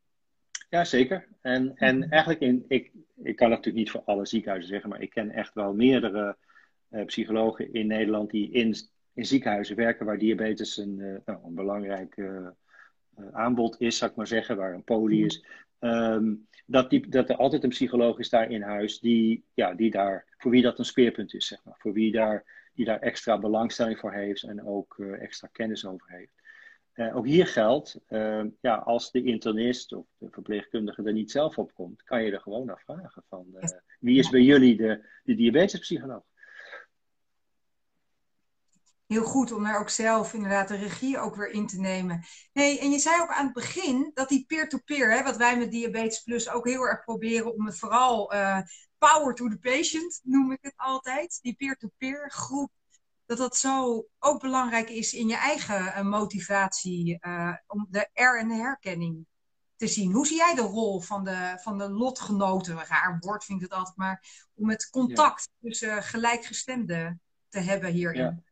Ja, 0.73 0.83
zeker. 0.83 1.27
En, 1.41 1.75
en 1.75 1.97
mhm. 1.97 2.11
eigenlijk, 2.11 2.41
in, 2.41 2.65
ik, 2.67 2.91
ik 3.23 3.35
kan 3.35 3.49
natuurlijk 3.49 3.75
niet 3.75 3.91
voor 3.91 4.01
alle 4.05 4.25
ziekenhuizen 4.25 4.69
zeggen, 4.69 4.89
maar 4.89 5.01
ik 5.01 5.09
ken 5.09 5.31
echt 5.31 5.53
wel 5.53 5.73
meerdere 5.73 6.37
uh, 6.89 7.05
psychologen 7.05 7.73
in 7.73 7.87
Nederland 7.87 8.29
die 8.29 8.51
in, 8.51 8.75
in 9.13 9.25
ziekenhuizen 9.25 9.75
werken 9.75 10.05
waar 10.05 10.17
diabetes 10.17 10.77
een, 10.77 10.99
uh, 10.99 11.15
nou, 11.25 11.39
een 11.45 11.53
belangrijk 11.53 12.17
uh, 12.17 12.47
aanbod 13.31 13.75
is, 13.79 13.97
zou 13.97 14.11
ik 14.11 14.17
maar 14.17 14.27
zeggen, 14.27 14.57
waar 14.57 14.73
een 14.73 14.83
poli 14.83 15.17
mhm. 15.17 15.25
is. 15.25 15.45
Um, 15.79 16.47
dat, 16.65 16.89
die, 16.89 17.09
dat 17.09 17.29
er 17.29 17.35
altijd 17.35 17.63
een 17.63 17.69
psycholoog 17.69 18.19
is 18.19 18.29
daar 18.29 18.51
in 18.51 18.61
huis 18.61 18.99
die, 18.99 19.43
ja, 19.53 19.73
die 19.73 19.91
daar, 19.91 20.25
voor 20.37 20.51
wie 20.51 20.61
dat 20.61 20.79
een 20.79 20.85
speerpunt 20.85 21.33
is, 21.33 21.47
zeg 21.47 21.63
maar. 21.63 21.75
Voor 21.77 21.93
wie 21.93 22.11
daar, 22.11 22.69
die 22.73 22.85
daar 22.85 22.99
extra 22.99 23.37
belangstelling 23.37 23.99
voor 23.99 24.13
heeft 24.13 24.43
en 24.43 24.65
ook 24.65 24.99
extra 24.99 25.49
kennis 25.51 25.85
over 25.85 26.09
heeft. 26.09 26.42
Uh, 26.95 27.15
ook 27.15 27.25
hier 27.25 27.47
geldt, 27.47 27.99
uh, 28.09 28.43
ja, 28.61 28.75
als 28.75 29.11
de 29.11 29.23
internist 29.23 29.93
of 29.93 30.05
de 30.17 30.27
verpleegkundige 30.31 31.03
er 31.03 31.13
niet 31.13 31.31
zelf 31.31 31.57
op 31.57 31.73
komt, 31.73 32.03
kan 32.03 32.23
je 32.23 32.31
er 32.31 32.41
gewoon 32.41 32.65
naar 32.65 32.81
vragen 32.85 33.23
van 33.29 33.45
uh, 33.53 33.69
wie 33.99 34.19
is 34.19 34.29
bij 34.29 34.41
jullie 34.41 34.77
de, 34.77 35.09
de 35.23 35.35
diabetespsycholoog? 35.35 36.23
Heel 39.05 39.23
goed 39.23 39.51
om 39.51 39.63
daar 39.63 39.79
ook 39.79 39.89
zelf 39.89 40.33
inderdaad 40.33 40.67
de 40.67 40.75
regie 40.75 41.19
ook 41.19 41.35
weer 41.35 41.49
in 41.49 41.67
te 41.67 41.79
nemen. 41.79 42.23
Hey, 42.51 42.79
en 42.79 42.91
je 42.91 42.99
zei 42.99 43.21
ook 43.21 43.29
aan 43.29 43.45
het 43.45 43.53
begin 43.53 44.11
dat 44.13 44.29
die 44.29 44.45
peer-to-peer, 44.45 45.23
wat 45.23 45.37
wij 45.37 45.57
met 45.57 45.71
Diabetes 45.71 46.21
Plus 46.21 46.49
ook 46.49 46.67
heel 46.67 46.81
erg 46.81 47.03
proberen 47.03 47.53
om 47.53 47.65
het 47.65 47.77
vooral 47.77 48.33
power 48.97 49.33
to 49.35 49.47
the 49.47 49.59
patient, 49.59 50.19
noem 50.23 50.51
ik 50.51 50.59
het 50.61 50.73
altijd, 50.75 51.39
die 51.41 51.55
peer-to-peer 51.55 52.31
groep 52.31 52.71
dat 53.37 53.49
dat 53.49 53.57
zo 53.57 54.05
ook 54.19 54.41
belangrijk 54.41 54.89
is 54.89 55.13
in 55.13 55.27
je 55.27 55.35
eigen 55.35 55.75
uh, 55.75 56.01
motivatie 56.01 57.17
uh, 57.21 57.53
om 57.67 57.87
de 57.89 58.09
er- 58.13 58.39
en 58.39 58.47
de 58.47 58.55
herkenning 58.55 59.25
te 59.75 59.87
zien. 59.87 60.11
Hoe 60.11 60.27
zie 60.27 60.37
jij 60.37 60.55
de 60.55 60.61
rol 60.61 60.99
van 60.99 61.23
de, 61.23 61.57
van 61.61 61.77
de 61.77 61.89
lotgenoten? 61.89 62.77
Een 62.77 62.85
raar 62.85 63.17
woord 63.19 63.45
vind 63.45 63.61
ik 63.61 63.69
het 63.69 63.77
altijd, 63.77 63.97
maar 63.97 64.49
om 64.53 64.69
het 64.69 64.89
contact 64.89 65.49
ja. 65.59 65.69
tussen 65.69 66.03
gelijkgestemden 66.03 67.21
te 67.49 67.59
hebben 67.59 67.91
hierin. 67.91 68.21
Ja. 68.21 68.43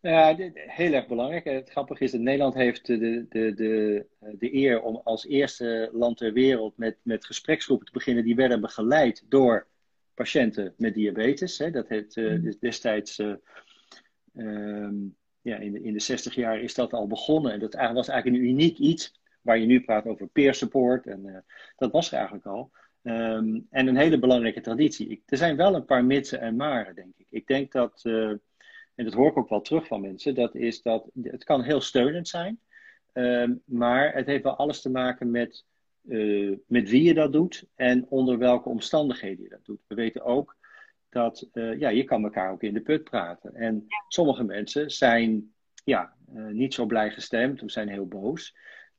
Ja, 0.00 0.36
heel 0.52 0.92
erg 0.92 1.06
belangrijk. 1.06 1.44
Het 1.44 1.70
grappige 1.70 2.04
is 2.04 2.10
dat 2.10 2.20
Nederland 2.20 2.54
heeft 2.54 2.86
de, 2.86 3.26
de, 3.28 3.54
de, 3.54 4.06
de 4.38 4.54
eer 4.54 4.80
om 4.80 5.00
als 5.04 5.26
eerste 5.26 5.90
land 5.92 6.16
ter 6.16 6.32
wereld 6.32 6.76
met, 6.76 6.96
met 7.02 7.24
gespreksgroepen 7.24 7.86
te 7.86 7.92
beginnen. 7.92 8.24
Die 8.24 8.34
werden 8.34 8.60
begeleid 8.60 9.24
door 9.28 9.66
patiënten 10.14 10.74
met 10.76 10.94
diabetes. 10.94 11.56
Dat 11.56 11.88
heeft 11.88 12.16
uh, 12.16 12.52
destijds 12.60 13.18
uh, 13.18 13.34
um, 14.38 15.16
ja, 15.40 15.56
in, 15.56 15.72
de, 15.72 15.82
in 15.82 15.92
de 15.92 16.00
60 16.00 16.34
jaar 16.34 16.60
is 16.60 16.74
dat 16.74 16.92
al 16.92 17.06
begonnen. 17.06 17.52
En 17.52 17.58
dat 17.58 17.74
was 17.74 18.08
eigenlijk 18.08 18.26
een 18.26 18.48
uniek 18.48 18.78
iets 18.78 19.20
waar 19.40 19.58
je 19.58 19.66
nu 19.66 19.80
praat 19.80 20.06
over 20.06 20.28
peer 20.28 20.54
support. 20.54 21.06
En 21.06 21.26
uh, 21.26 21.36
dat 21.76 21.92
was 21.92 22.08
er 22.08 22.14
eigenlijk 22.14 22.46
al. 22.46 22.70
Um, 23.02 23.66
en 23.70 23.86
een 23.86 23.96
hele 23.96 24.18
belangrijke 24.18 24.60
traditie. 24.60 25.22
Er 25.26 25.36
zijn 25.36 25.56
wel 25.56 25.74
een 25.74 25.84
paar 25.84 26.04
mitsen 26.04 26.40
en 26.40 26.56
maren, 26.56 26.94
denk 26.94 27.14
ik. 27.16 27.26
Ik 27.30 27.46
denk 27.46 27.72
dat, 27.72 28.00
uh, 28.04 28.30
en 28.94 29.04
dat 29.04 29.12
hoor 29.12 29.30
ik 29.30 29.36
ook 29.36 29.48
wel 29.48 29.60
terug 29.60 29.86
van 29.86 30.00
mensen, 30.00 30.34
dat 30.34 30.54
is 30.54 30.82
dat 30.82 31.10
het 31.22 31.44
kan 31.44 31.62
heel 31.62 31.80
steunend 31.80 32.28
zijn. 32.28 32.60
Um, 33.12 33.62
maar 33.64 34.14
het 34.14 34.26
heeft 34.26 34.42
wel 34.42 34.56
alles 34.56 34.80
te 34.80 34.90
maken 34.90 35.30
met, 35.30 35.64
uh, 36.02 36.56
met 36.66 36.90
wie 36.90 37.02
je 37.02 37.14
dat 37.14 37.32
doet 37.32 37.66
en 37.74 38.06
onder 38.08 38.38
welke 38.38 38.68
omstandigheden 38.68 39.42
je 39.42 39.48
dat 39.48 39.64
doet. 39.64 39.80
We 39.86 39.94
weten 39.94 40.24
ook 40.24 40.56
dat 41.08 41.48
uh, 41.52 41.78
ja, 41.78 41.88
je 41.88 42.04
kan 42.04 42.24
elkaar 42.24 42.52
ook 42.52 42.62
in 42.62 42.74
de 42.74 42.80
put 42.80 43.04
praten. 43.04 43.54
En 43.54 43.86
sommige 44.08 44.44
mensen 44.44 44.90
zijn 44.90 45.52
ja, 45.84 46.14
uh, 46.34 46.46
niet 46.46 46.74
zo 46.74 46.86
blij 46.86 47.10
gestemd 47.10 47.62
of 47.62 47.70
zijn 47.70 47.88
heel 47.88 48.06
boos. 48.06 48.56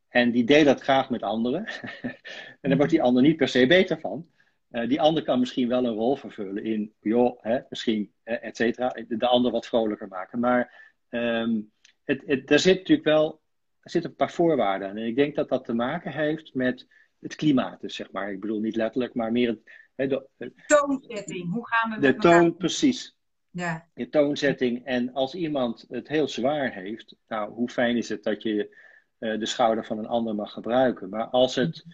En 0.07 0.31
die 0.31 0.43
delen 0.43 0.65
dat 0.65 0.81
graag 0.81 1.09
met 1.09 1.23
anderen. 1.23 1.65
en 2.61 2.69
daar 2.69 2.77
wordt 2.77 2.91
die 2.91 3.01
ander 3.01 3.23
niet 3.23 3.37
per 3.37 3.47
se 3.47 3.67
beter 3.67 3.99
van. 3.99 4.27
Uh, 4.71 4.87
die 4.87 5.01
ander 5.01 5.23
kan 5.23 5.39
misschien 5.39 5.67
wel 5.67 5.85
een 5.85 5.93
rol 5.93 6.15
vervullen 6.15 6.63
in, 6.63 6.93
joh, 6.99 7.41
hè, 7.41 7.59
misschien, 7.69 8.13
et 8.23 8.57
cetera, 8.57 8.95
de 9.07 9.27
ander 9.27 9.51
wat 9.51 9.67
vrolijker 9.67 10.07
maken. 10.07 10.39
Maar 10.39 10.93
um, 11.09 11.71
het, 12.03 12.23
het, 12.25 12.61
zit 12.61 12.77
natuurlijk 12.77 13.07
wel 13.07 13.41
er 13.81 13.89
zitten 13.89 14.09
een 14.09 14.15
paar 14.15 14.31
voorwaarden 14.31 14.89
aan. 14.89 14.97
En 14.97 15.05
ik 15.05 15.15
denk 15.15 15.35
dat 15.35 15.49
dat 15.49 15.65
te 15.65 15.73
maken 15.73 16.11
heeft 16.11 16.53
met 16.53 16.87
het 17.19 17.35
klimaat, 17.35 17.81
dus 17.81 17.95
zeg 17.95 18.11
maar. 18.11 18.31
Ik 18.31 18.39
bedoel 18.39 18.59
niet 18.59 18.75
letterlijk, 18.75 19.13
maar 19.13 19.31
meer 19.31 19.47
het, 19.47 19.59
de, 20.07 20.27
de 20.37 20.53
toonzetting. 20.67 21.51
Hoe 21.51 21.67
gaan 21.67 21.91
we 21.91 21.99
De 21.99 22.15
toon, 22.15 22.55
precies. 22.55 23.15
Ja. 23.51 23.87
De 23.93 24.09
toonzetting. 24.09 24.85
En 24.85 25.13
als 25.13 25.35
iemand 25.35 25.85
het 25.89 26.07
heel 26.07 26.27
zwaar 26.27 26.73
heeft, 26.73 27.15
nou, 27.27 27.51
hoe 27.51 27.69
fijn 27.69 27.97
is 27.97 28.09
het 28.09 28.23
dat 28.23 28.43
je 28.43 28.75
uh, 29.19 29.39
de 29.39 29.45
schouder 29.45 29.85
van 29.85 29.97
een 29.97 30.07
ander 30.07 30.35
mag 30.35 30.53
gebruiken. 30.53 31.09
Maar 31.09 31.25
als 31.25 31.55
het, 31.55 31.85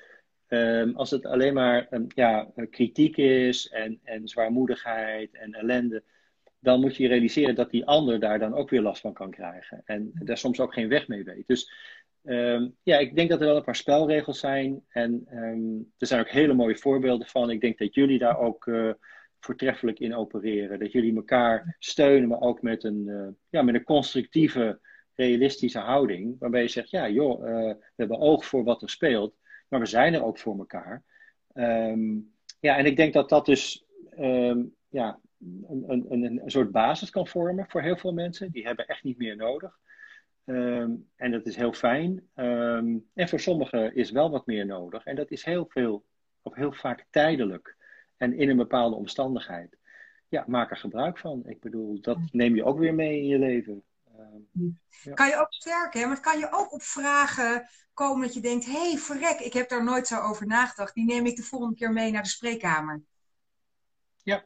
um, 0.47 0.95
als 0.95 1.11
het 1.11 1.25
alleen 1.25 1.53
maar 1.53 1.87
um, 1.91 2.07
ja, 2.15 2.51
kritiek 2.69 3.17
is 3.17 3.67
en, 3.67 3.99
en 4.03 4.27
zwaarmoedigheid 4.27 5.33
en 5.33 5.53
ellende, 5.53 6.03
dan 6.59 6.79
moet 6.79 6.95
je 6.95 7.07
realiseren 7.07 7.55
dat 7.55 7.71
die 7.71 7.85
ander 7.85 8.19
daar 8.19 8.39
dan 8.39 8.53
ook 8.53 8.69
weer 8.69 8.81
last 8.81 9.01
van 9.01 9.13
kan 9.13 9.31
krijgen. 9.31 9.81
En 9.85 10.11
daar 10.13 10.37
soms 10.37 10.59
ook 10.59 10.73
geen 10.73 10.89
weg 10.89 11.07
mee 11.07 11.23
weet. 11.23 11.47
Dus 11.47 11.71
Um, 12.25 12.75
ja, 12.83 12.97
ik 12.97 13.15
denk 13.15 13.29
dat 13.29 13.39
er 13.39 13.47
wel 13.47 13.55
een 13.55 13.63
paar 13.63 13.75
spelregels 13.75 14.39
zijn. 14.39 14.83
En 14.87 15.27
um, 15.31 15.91
er 15.97 16.07
zijn 16.07 16.21
ook 16.21 16.29
hele 16.29 16.53
mooie 16.53 16.75
voorbeelden 16.75 17.27
van. 17.27 17.49
Ik 17.49 17.61
denk 17.61 17.77
dat 17.77 17.93
jullie 17.93 18.19
daar 18.19 18.39
ook 18.39 18.65
uh, 18.65 18.93
voortreffelijk 19.39 19.99
in 19.99 20.15
opereren. 20.15 20.79
Dat 20.79 20.91
jullie 20.91 21.15
elkaar 21.15 21.75
steunen, 21.79 22.29
maar 22.29 22.39
ook 22.39 22.61
met 22.61 22.83
een, 22.83 23.03
uh, 23.07 23.27
ja, 23.49 23.61
met 23.61 23.75
een 23.75 23.83
constructieve, 23.83 24.79
realistische 25.13 25.79
houding. 25.79 26.35
Waarbij 26.39 26.61
je 26.61 26.67
zegt, 26.67 26.89
ja 26.89 27.09
joh, 27.09 27.39
uh, 27.39 27.53
we 27.73 27.77
hebben 27.95 28.19
oog 28.19 28.45
voor 28.45 28.63
wat 28.63 28.81
er 28.81 28.89
speelt. 28.89 29.35
Maar 29.67 29.79
we 29.79 29.85
zijn 29.85 30.13
er 30.13 30.23
ook 30.23 30.37
voor 30.37 30.57
elkaar. 30.57 31.03
Um, 31.53 32.33
ja, 32.59 32.77
en 32.77 32.85
ik 32.85 32.95
denk 32.95 33.13
dat 33.13 33.29
dat 33.29 33.45
dus 33.45 33.85
ja, 34.89 35.19
een, 35.67 36.05
een, 36.09 36.23
een 36.23 36.41
soort 36.45 36.71
basis 36.71 37.09
kan 37.09 37.27
vormen 37.27 37.65
voor 37.69 37.81
heel 37.81 37.97
veel 37.97 38.13
mensen. 38.13 38.51
Die 38.51 38.65
hebben 38.65 38.87
echt 38.87 39.03
niet 39.03 39.17
meer 39.17 39.35
nodig. 39.35 39.79
Um, 40.45 41.09
en 41.15 41.31
dat 41.31 41.45
is 41.45 41.55
heel 41.55 41.73
fijn. 41.73 42.29
Um, 42.35 43.09
en 43.13 43.29
voor 43.29 43.39
sommigen 43.39 43.95
is 43.95 44.11
wel 44.11 44.29
wat 44.29 44.45
meer 44.45 44.65
nodig. 44.65 45.03
En 45.03 45.15
dat 45.15 45.31
is 45.31 45.43
heel 45.43 45.65
veel, 45.69 46.05
of 46.41 46.55
heel 46.55 46.71
vaak 46.71 47.05
tijdelijk. 47.09 47.75
En 48.17 48.33
in 48.33 48.49
een 48.49 48.57
bepaalde 48.57 48.95
omstandigheid. 48.95 49.77
Ja, 50.27 50.43
maak 50.47 50.71
er 50.71 50.77
gebruik 50.77 51.17
van. 51.17 51.43
Ik 51.45 51.59
bedoel, 51.59 52.01
dat 52.01 52.17
neem 52.31 52.55
je 52.55 52.63
ook 52.63 52.79
weer 52.79 52.93
mee 52.93 53.17
in 53.17 53.25
je 53.25 53.39
leven. 53.39 53.83
Um, 54.19 54.79
ja. 55.03 55.13
Kan 55.13 55.27
je 55.27 55.39
ook 55.39 55.53
sterken, 55.53 55.99
hè? 55.99 56.07
maar 56.07 56.21
kan 56.21 56.39
je 56.39 56.51
ook 56.51 56.73
op 56.73 56.81
vragen 56.81 57.67
komen 57.93 58.25
dat 58.25 58.33
je 58.33 58.41
denkt: 58.41 58.65
hé, 58.65 58.89
hey, 58.89 58.97
verrek, 58.97 59.39
ik 59.39 59.53
heb 59.53 59.69
daar 59.69 59.83
nooit 59.83 60.07
zo 60.07 60.19
over 60.19 60.47
nagedacht. 60.47 60.93
Die 60.93 61.05
neem 61.05 61.25
ik 61.25 61.35
de 61.35 61.43
volgende 61.43 61.75
keer 61.75 61.91
mee 61.91 62.11
naar 62.11 62.23
de 62.23 62.29
spreekkamer. 62.29 63.01
Ja, 64.23 64.45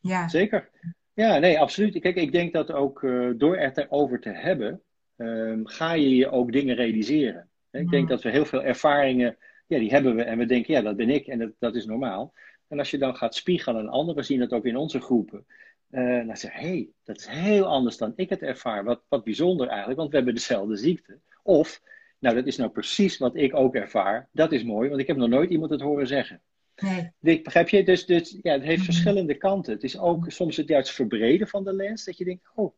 ja. 0.00 0.28
zeker. 0.28 0.70
Ja, 1.12 1.38
nee, 1.38 1.60
absoluut. 1.60 1.98
Kijk, 1.98 2.16
ik 2.16 2.32
denk 2.32 2.52
dat 2.52 2.72
ook 2.72 3.02
uh, 3.02 3.32
door 3.36 3.56
het 3.56 3.76
erover 3.76 4.20
te 4.20 4.30
hebben, 4.30 4.82
um, 5.18 5.66
ga 5.66 5.92
je 5.92 6.16
je 6.16 6.30
ook 6.30 6.52
dingen 6.52 6.74
realiseren. 6.74 7.48
Ik 7.70 7.84
mm. 7.84 7.90
denk 7.90 8.08
dat 8.08 8.22
we 8.22 8.30
heel 8.30 8.44
veel 8.44 8.62
ervaringen, 8.62 9.36
ja, 9.66 9.78
die 9.78 9.90
hebben 9.90 10.16
we 10.16 10.22
en 10.22 10.38
we 10.38 10.46
denken, 10.46 10.74
ja, 10.74 10.82
dat 10.82 10.96
ben 10.96 11.10
ik 11.10 11.26
en 11.26 11.38
dat, 11.38 11.50
dat 11.58 11.74
is 11.74 11.86
normaal. 11.86 12.32
En 12.68 12.78
als 12.78 12.90
je 12.90 12.98
dan 12.98 13.16
gaat 13.16 13.34
spiegelen 13.34 13.80
aan 13.80 13.88
anderen, 13.88 14.24
zien 14.24 14.40
het 14.40 14.52
ook 14.52 14.64
in 14.64 14.76
onze 14.76 15.00
groepen, 15.00 15.46
uh, 15.90 16.26
dan 16.26 16.36
zeg 16.36 16.52
je, 16.52 16.58
hé, 16.58 16.68
hey, 16.68 16.88
dat 17.04 17.16
is 17.16 17.26
heel 17.26 17.66
anders 17.66 17.96
dan 17.96 18.12
ik 18.16 18.28
het 18.28 18.42
ervaar. 18.42 18.84
Wat, 18.84 19.02
wat 19.08 19.24
bijzonder 19.24 19.68
eigenlijk, 19.68 19.98
want 19.98 20.10
we 20.10 20.16
hebben 20.16 20.34
dezelfde 20.34 20.76
ziekte. 20.76 21.18
Of, 21.42 21.82
nou, 22.18 22.34
dat 22.34 22.46
is 22.46 22.56
nou 22.56 22.70
precies 22.70 23.18
wat 23.18 23.36
ik 23.36 23.54
ook 23.54 23.74
ervaar. 23.74 24.28
Dat 24.32 24.52
is 24.52 24.64
mooi, 24.64 24.88
want 24.88 25.00
ik 25.00 25.06
heb 25.06 25.16
nog 25.16 25.28
nooit 25.28 25.50
iemand 25.50 25.70
het 25.70 25.80
horen 25.80 26.06
zeggen. 26.06 26.40
Nee. 26.76 27.40
Begrijp 27.42 27.68
je? 27.68 27.84
Dus, 27.84 28.06
dus 28.06 28.38
ja, 28.42 28.52
het 28.52 28.62
heeft 28.62 28.84
verschillende 28.84 29.34
kanten. 29.34 29.72
Het 29.72 29.82
is 29.82 29.98
ook 29.98 30.30
soms 30.30 30.56
het 30.56 30.68
juist 30.68 30.90
verbreden 30.90 31.48
van 31.48 31.64
de 31.64 31.72
lens, 31.72 32.04
dat 32.04 32.18
je 32.18 32.24
denkt, 32.24 32.48
oh, 32.54 32.74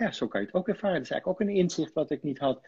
ja, 0.00 0.12
zo 0.12 0.28
kan 0.28 0.40
je 0.40 0.46
het 0.46 0.56
ook 0.56 0.68
ervaren. 0.68 0.96
Dat 0.96 1.04
is 1.04 1.10
eigenlijk 1.10 1.40
ook 1.40 1.48
een 1.48 1.54
inzicht 1.56 1.92
wat 1.92 2.10
ik 2.10 2.22
niet 2.22 2.38
had. 2.38 2.66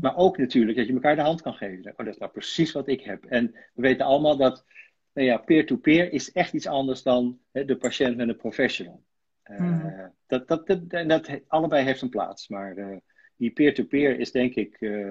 Maar 0.00 0.16
ook 0.16 0.38
natuurlijk 0.38 0.76
dat 0.76 0.86
je 0.86 0.92
elkaar 0.92 1.16
de 1.16 1.22
hand 1.22 1.42
kan 1.42 1.54
geven. 1.54 1.90
Oh, 1.90 1.96
dat 1.96 2.06
is 2.06 2.18
nou 2.18 2.32
precies 2.32 2.72
wat 2.72 2.88
ik 2.88 3.00
heb. 3.00 3.24
En 3.24 3.52
we 3.52 3.82
weten 3.82 4.06
allemaal 4.06 4.36
dat 4.36 4.64
nou 5.12 5.26
ja, 5.26 5.36
peer-to-peer 5.36 6.12
is 6.12 6.32
echt 6.32 6.52
iets 6.52 6.66
anders 6.66 7.02
dan 7.02 7.40
hè, 7.52 7.64
de 7.64 7.76
patiënt 7.76 8.16
met 8.16 8.28
een 8.28 8.36
professional. 8.36 9.04
Uh, 9.44 9.60
mm. 9.60 10.12
dat, 10.26 10.48
dat, 10.48 10.66
dat, 10.66 11.08
dat, 11.08 11.40
allebei 11.46 11.84
heeft 11.84 12.02
een 12.02 12.08
plaats. 12.08 12.48
Maar 12.48 12.76
uh, 12.76 12.96
die 13.36 13.50
peer-to-peer 13.50 14.18
is 14.20 14.32
denk 14.32 14.54
ik, 14.54 14.80
uh, 14.80 15.06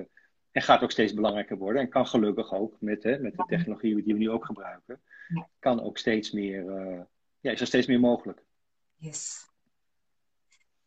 en 0.52 0.62
gaat 0.62 0.82
ook 0.82 0.92
steeds 0.92 1.14
belangrijker 1.14 1.58
worden. 1.58 1.82
En 1.82 1.90
kan 1.90 2.08
gelukkig 2.08 2.54
ook 2.54 2.78
met, 2.80 3.04
hè, 3.04 3.20
met 3.20 3.36
de 3.36 3.46
technologie 3.48 4.04
die 4.04 4.14
we 4.14 4.20
nu 4.20 4.30
ook 4.30 4.46
gebruiken, 4.46 5.02
kan 5.60 5.82
ook 5.82 5.98
steeds 5.98 6.32
meer, 6.32 6.64
ja, 7.40 7.52
is 7.52 7.62
er 7.62 7.68
steeds 7.68 7.88
meer 7.88 8.00
mogelijk. 8.00 8.44
Yes 8.96 9.48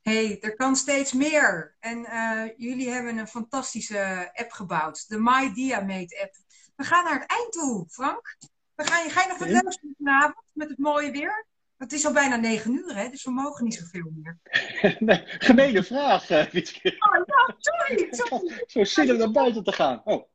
hey, 0.02 0.40
er 0.40 0.54
kan 0.54 0.76
steeds 0.76 1.12
meer. 1.12 1.76
En 1.80 1.98
uh, 1.98 2.42
jullie 2.56 2.90
hebben 2.90 3.18
een 3.18 3.28
fantastische 3.28 4.30
app 4.32 4.50
gebouwd, 4.50 5.08
de 5.08 5.18
My 5.18 5.52
Diamate 5.52 6.20
app. 6.22 6.34
We 6.76 6.84
gaan 6.84 7.04
naar 7.04 7.20
het 7.20 7.30
eind 7.30 7.52
toe, 7.52 7.86
Frank. 7.88 8.36
We 8.74 8.86
gaan, 8.86 9.10
ga 9.10 9.22
je 9.22 9.28
nog 9.28 9.38
wat 9.38 9.48
leuks 9.48 9.80
doen 9.80 9.94
vanavond 9.98 10.44
met 10.52 10.68
het 10.68 10.78
mooie 10.78 11.10
weer? 11.10 11.48
Het 11.80 11.92
is 11.92 12.06
al 12.06 12.12
bijna 12.12 12.36
negen 12.36 12.72
uur, 12.72 12.96
hè, 12.96 13.08
dus 13.08 13.24
we 13.24 13.30
mogen 13.30 13.64
niet 13.64 13.74
zoveel 13.74 14.12
meer. 14.14 14.38
nee, 14.98 15.22
gemene 15.24 15.82
vraag, 15.82 16.30
uh, 16.30 16.44
Witske. 16.44 16.96
Oh 16.98 17.24
ja, 17.26 17.54
sorry. 17.58 18.06
sorry. 18.10 18.64
Zo 18.66 18.84
zin 18.84 19.10
om 19.10 19.16
naar 19.16 19.30
buiten 19.30 19.64
te 19.64 19.72
gaan. 19.72 20.00
Oh. 20.04 20.28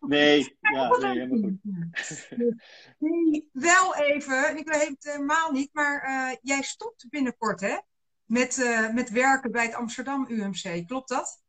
Nee, 0.00 0.56
ja, 0.60 0.88
nee, 0.88 1.12
helemaal 1.12 1.38
goed. 1.38 2.28
Nee, 2.98 3.48
wel 3.52 3.96
even, 3.96 4.56
ik 4.56 4.68
weet 4.68 4.88
het 4.88 5.04
helemaal 5.04 5.50
niet, 5.50 5.70
maar 5.72 6.08
uh, 6.08 6.36
jij 6.42 6.62
stopt 6.62 7.06
binnenkort, 7.08 7.60
hè? 7.60 7.76
Met, 8.26 8.58
uh, 8.58 8.94
met 8.94 9.10
werken 9.10 9.52
bij 9.52 9.64
het 9.64 9.74
Amsterdam 9.74 10.26
UMC. 10.28 10.86
Klopt 10.86 11.08
dat? 11.08 11.42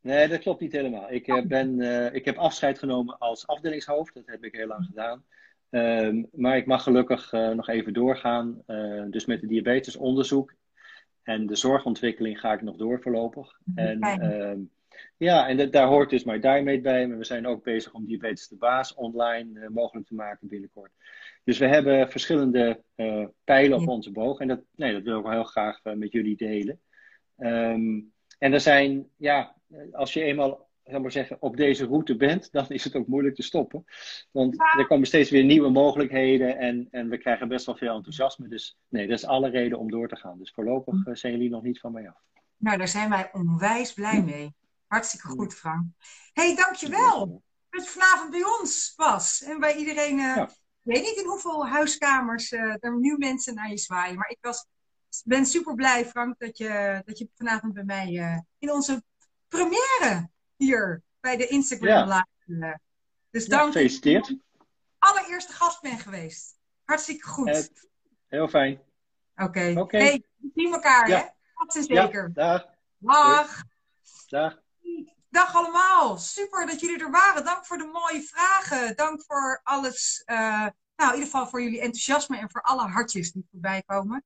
Nee, 0.00 0.28
dat 0.28 0.40
klopt 0.40 0.60
niet 0.60 0.72
helemaal. 0.72 1.10
Ik, 1.10 1.26
uh, 1.26 1.42
ben, 1.42 1.78
uh, 1.78 2.14
ik 2.14 2.24
heb 2.24 2.36
afscheid 2.36 2.78
genomen 2.78 3.18
als 3.18 3.46
afdelingshoofd. 3.46 4.14
Dat 4.14 4.26
heb 4.26 4.44
ik 4.44 4.54
heel 4.54 4.66
lang 4.66 4.84
gedaan. 4.84 5.24
Um, 5.70 6.28
maar 6.32 6.56
ik 6.56 6.66
mag 6.66 6.82
gelukkig 6.82 7.32
nog 7.32 7.68
even 7.68 7.92
doorgaan. 7.92 8.62
dus 9.10 9.24
met 9.24 9.40
het 9.40 9.50
diabetesonderzoek 9.50 10.54
en 11.22 11.46
de 11.46 11.56
zorgontwikkeling 11.56 12.40
ga 12.40 12.52
ik 12.52 12.62
nog 12.62 12.76
door 12.76 13.02
voorlopig. 13.02 13.60
En, 13.74 14.24
um, 14.24 14.70
Ja, 15.16 15.48
en 15.48 15.70
daar 15.70 15.86
hoort 15.86 16.10
dus 16.10 16.24
My 16.24 16.38
Diamate 16.38 16.80
bij. 16.80 17.06
Maar 17.06 17.18
we 17.18 17.24
zijn 17.24 17.46
ook 17.46 17.64
bezig 17.64 17.92
om 17.92 18.06
Diabetes 18.06 18.48
de 18.48 18.56
Baas 18.56 18.94
online 18.94 19.68
mogelijk 19.70 20.06
te 20.06 20.14
maken 20.14 20.48
binnenkort. 20.48 20.92
Dus 21.46 21.58
we 21.58 21.66
hebben 21.66 22.10
verschillende 22.10 22.82
uh, 22.96 23.26
pijlen 23.44 23.80
op 23.80 23.88
onze 23.88 24.12
boog. 24.12 24.40
En 24.40 24.48
dat, 24.48 24.60
nee, 24.74 24.92
dat 24.92 25.02
wil 25.02 25.18
ik 25.18 25.22
wel 25.22 25.32
heel 25.32 25.44
graag 25.44 25.80
uh, 25.84 25.92
met 25.92 26.12
jullie 26.12 26.36
delen. 26.36 26.80
Um, 27.38 28.12
en 28.38 28.52
er 28.52 28.60
zijn, 28.60 29.08
ja, 29.16 29.56
als 29.92 30.12
je 30.12 30.22
eenmaal 30.22 30.68
zeg 30.84 31.00
maar 31.00 31.12
zeggen, 31.12 31.36
op 31.40 31.56
deze 31.56 31.86
route 31.86 32.16
bent, 32.16 32.48
dan 32.52 32.68
is 32.68 32.84
het 32.84 32.96
ook 32.96 33.06
moeilijk 33.06 33.34
te 33.34 33.42
stoppen. 33.42 33.84
Want 34.30 34.60
er 34.78 34.86
komen 34.86 35.06
steeds 35.06 35.30
weer 35.30 35.44
nieuwe 35.44 35.70
mogelijkheden 35.70 36.58
en, 36.58 36.88
en 36.90 37.08
we 37.08 37.18
krijgen 37.18 37.48
best 37.48 37.66
wel 37.66 37.76
veel 37.76 37.94
enthousiasme. 37.94 38.48
Dus 38.48 38.78
nee, 38.88 39.06
dat 39.06 39.18
is 39.18 39.26
alle 39.26 39.48
reden 39.50 39.78
om 39.78 39.90
door 39.90 40.08
te 40.08 40.16
gaan. 40.16 40.38
Dus 40.38 40.50
voorlopig 40.50 41.06
uh, 41.06 41.14
zijn 41.14 41.32
jullie 41.32 41.50
nog 41.50 41.62
niet 41.62 41.80
van 41.80 41.92
mij 41.92 42.08
af. 42.08 42.20
Nou, 42.56 42.78
daar 42.78 42.88
zijn 42.88 43.10
wij 43.10 43.30
onwijs 43.32 43.92
blij 43.92 44.22
mee. 44.22 44.54
Hartstikke 44.86 45.26
goed, 45.26 45.54
Frank. 45.54 45.84
hey, 46.32 46.56
dankjewel. 46.56 47.42
Dat 47.70 47.84
je 47.84 47.90
vanavond 47.90 48.30
bij 48.30 48.44
ons 48.60 48.92
was. 48.96 49.42
En 49.42 49.60
bij 49.60 49.76
iedereen, 49.76 50.16
ja. 50.16 50.50
Ik 50.86 50.92
weet 50.92 51.02
niet 51.02 51.16
in 51.16 51.26
hoeveel 51.26 51.66
huiskamers 51.66 52.52
uh, 52.52 52.74
er 52.80 52.98
nu 52.98 53.16
mensen 53.18 53.54
naar 53.54 53.70
je 53.70 53.78
zwaaien. 53.78 54.16
Maar 54.16 54.28
ik 54.28 54.38
was, 54.40 54.66
ben 55.24 55.46
super 55.46 55.74
blij, 55.74 56.06
Frank, 56.06 56.38
dat 56.38 56.58
je, 56.58 57.02
dat 57.04 57.18
je 57.18 57.28
vanavond 57.34 57.72
bij 57.72 57.84
mij 57.84 58.12
uh, 58.12 58.38
in 58.58 58.70
onze 58.70 59.02
première 59.48 60.30
hier 60.56 61.02
bij 61.20 61.36
de 61.36 61.46
Instagram 61.46 62.08
ja. 62.08 62.24
live. 62.46 62.80
Dus 63.30 63.46
dank 63.46 63.62
ja, 63.62 63.72
gefeliciteerd. 63.72 64.36
allereerste 64.98 65.52
gast 65.52 65.80
ben 65.80 65.98
geweest. 65.98 66.58
Hartstikke 66.84 67.26
goed. 67.26 67.70
heel 68.26 68.48
fijn. 68.48 68.80
Oké. 69.36 69.44
Okay. 69.44 69.74
okay. 69.74 70.00
Hey, 70.00 70.22
we 70.36 70.50
zien 70.54 70.72
elkaar, 70.72 71.08
ja. 71.08 71.18
hè? 71.18 71.24
Dat 71.54 71.74
is 71.76 71.86
zeker. 71.86 72.30
Ja, 72.34 72.58
dag. 72.58 72.66
Dag. 72.98 73.62
Dag. 74.26 74.64
Dag 75.30 75.54
allemaal. 75.54 76.18
Super 76.18 76.66
dat 76.66 76.80
jullie 76.80 76.98
er 76.98 77.10
waren. 77.10 77.44
Dank 77.44 77.66
voor 77.66 77.78
de 77.78 77.90
mooie 77.92 78.22
vragen. 78.22 78.96
Dank 78.96 79.22
voor 79.26 79.60
alles. 79.62 80.22
Uh, 80.26 80.36
nou, 80.96 81.12
in 81.12 81.18
ieder 81.18 81.24
geval 81.24 81.48
voor 81.48 81.62
jullie 81.62 81.80
enthousiasme 81.80 82.38
en 82.38 82.50
voor 82.50 82.62
alle 82.62 82.86
hartjes 82.86 83.32
die 83.32 83.46
voorbij 83.50 83.82
komen. 83.86 84.24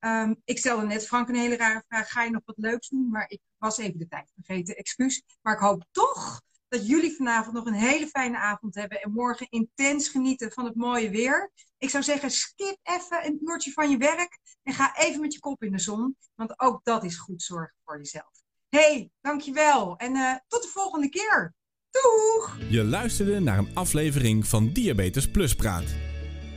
Um, 0.00 0.40
ik 0.44 0.58
stelde 0.58 0.86
net 0.86 1.06
Frank 1.06 1.28
een 1.28 1.34
hele 1.34 1.56
rare 1.56 1.84
vraag. 1.88 2.10
Ga 2.10 2.22
je 2.22 2.30
nog 2.30 2.42
wat 2.44 2.58
leuks 2.58 2.88
doen? 2.88 3.08
Maar 3.08 3.24
ik 3.28 3.40
was 3.58 3.78
even 3.78 3.98
de 3.98 4.08
tijd 4.08 4.32
vergeten. 4.34 4.76
Excuus. 4.76 5.22
Maar 5.42 5.54
ik 5.54 5.60
hoop 5.60 5.84
toch 5.90 6.40
dat 6.68 6.86
jullie 6.86 7.16
vanavond 7.16 7.54
nog 7.54 7.66
een 7.66 7.72
hele 7.72 8.06
fijne 8.06 8.38
avond 8.38 8.74
hebben. 8.74 9.02
En 9.02 9.12
morgen 9.12 9.46
intens 9.50 10.08
genieten 10.08 10.52
van 10.52 10.64
het 10.64 10.74
mooie 10.74 11.10
weer. 11.10 11.50
Ik 11.78 11.90
zou 11.90 12.02
zeggen, 12.02 12.30
skip 12.30 12.76
even 12.82 13.26
een 13.26 13.38
uurtje 13.42 13.72
van 13.72 13.90
je 13.90 13.96
werk. 13.96 14.38
En 14.62 14.72
ga 14.72 14.96
even 14.96 15.20
met 15.20 15.32
je 15.32 15.40
kop 15.40 15.62
in 15.62 15.72
de 15.72 15.78
zon. 15.78 16.16
Want 16.34 16.60
ook 16.60 16.84
dat 16.84 17.04
is 17.04 17.18
goed 17.18 17.42
zorgen 17.42 17.76
voor 17.84 17.96
jezelf. 17.96 18.39
Hey, 18.70 19.10
dankjewel. 19.20 19.96
En 19.96 20.16
uh, 20.16 20.34
tot 20.48 20.62
de 20.62 20.68
volgende 20.68 21.08
keer. 21.08 21.54
Doeg! 21.90 22.58
Je 22.68 22.84
luisterde 22.84 23.40
naar 23.40 23.58
een 23.58 23.74
aflevering 23.74 24.46
van 24.46 24.72
Diabetes 24.72 25.28
Plus 25.28 25.54
Praat. 25.54 25.84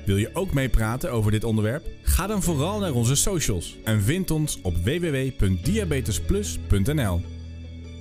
Wil 0.05 0.18
je 0.18 0.30
ook 0.34 0.53
meepraten 0.53 1.11
over 1.11 1.32
dit 1.32 1.43
onderwerp? 1.43 1.88
Ga 2.01 2.28
dan 2.28 2.43
vooral 2.43 2.80
naar 2.80 2.93
onze 2.93 3.16
socials 3.16 3.78
en 3.84 4.01
vind 4.01 4.32
ons 4.32 4.61
op 4.61 4.78
www.diabetesplus.nl. 4.78 7.22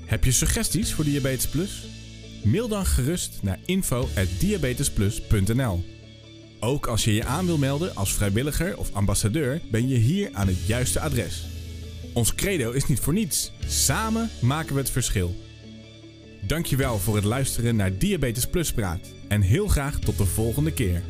Heb 0.07 0.25
je 0.25 0.33
suggesties 0.33 0.95
voor 0.95 1.05
Diabetes 1.05 1.49
Plus? 1.49 1.87
Mail 2.45 2.69
dan 2.69 2.87
gerust 2.87 3.39
naar 3.43 3.59
info@diabetesplus.nl. 3.67 5.85
Ook 6.61 6.87
als 6.87 7.05
je 7.05 7.15
je 7.15 7.25
aan 7.25 7.47
wil 7.47 7.59
melden 7.59 7.95
als 7.95 8.15
vrijwilliger 8.15 8.79
of 8.79 8.93
ambassadeur, 8.93 9.61
ben 9.71 9.89
je 9.89 9.97
hier 9.97 10.31
aan 10.33 10.47
het 10.47 10.67
juiste 10.67 11.01
adres. 11.01 11.52
Ons 12.13 12.35
credo 12.35 12.71
is 12.71 12.87
niet 12.87 13.01
voor 13.01 13.13
niets. 13.13 13.53
Samen 13.67 14.31
maken 14.41 14.75
we 14.75 14.81
het 14.81 14.91
verschil. 14.91 15.35
Dankjewel 16.47 16.99
voor 16.99 17.15
het 17.15 17.25
luisteren 17.25 17.77
naar 17.77 17.99
Diabetes 17.99 18.47
Plus 18.47 18.73
Praat 18.73 19.09
en 19.29 19.41
heel 19.41 19.69
graag 19.69 19.99
tot 19.99 20.19
de 20.19 20.27
volgende 20.27 20.73
keer. 20.73 21.03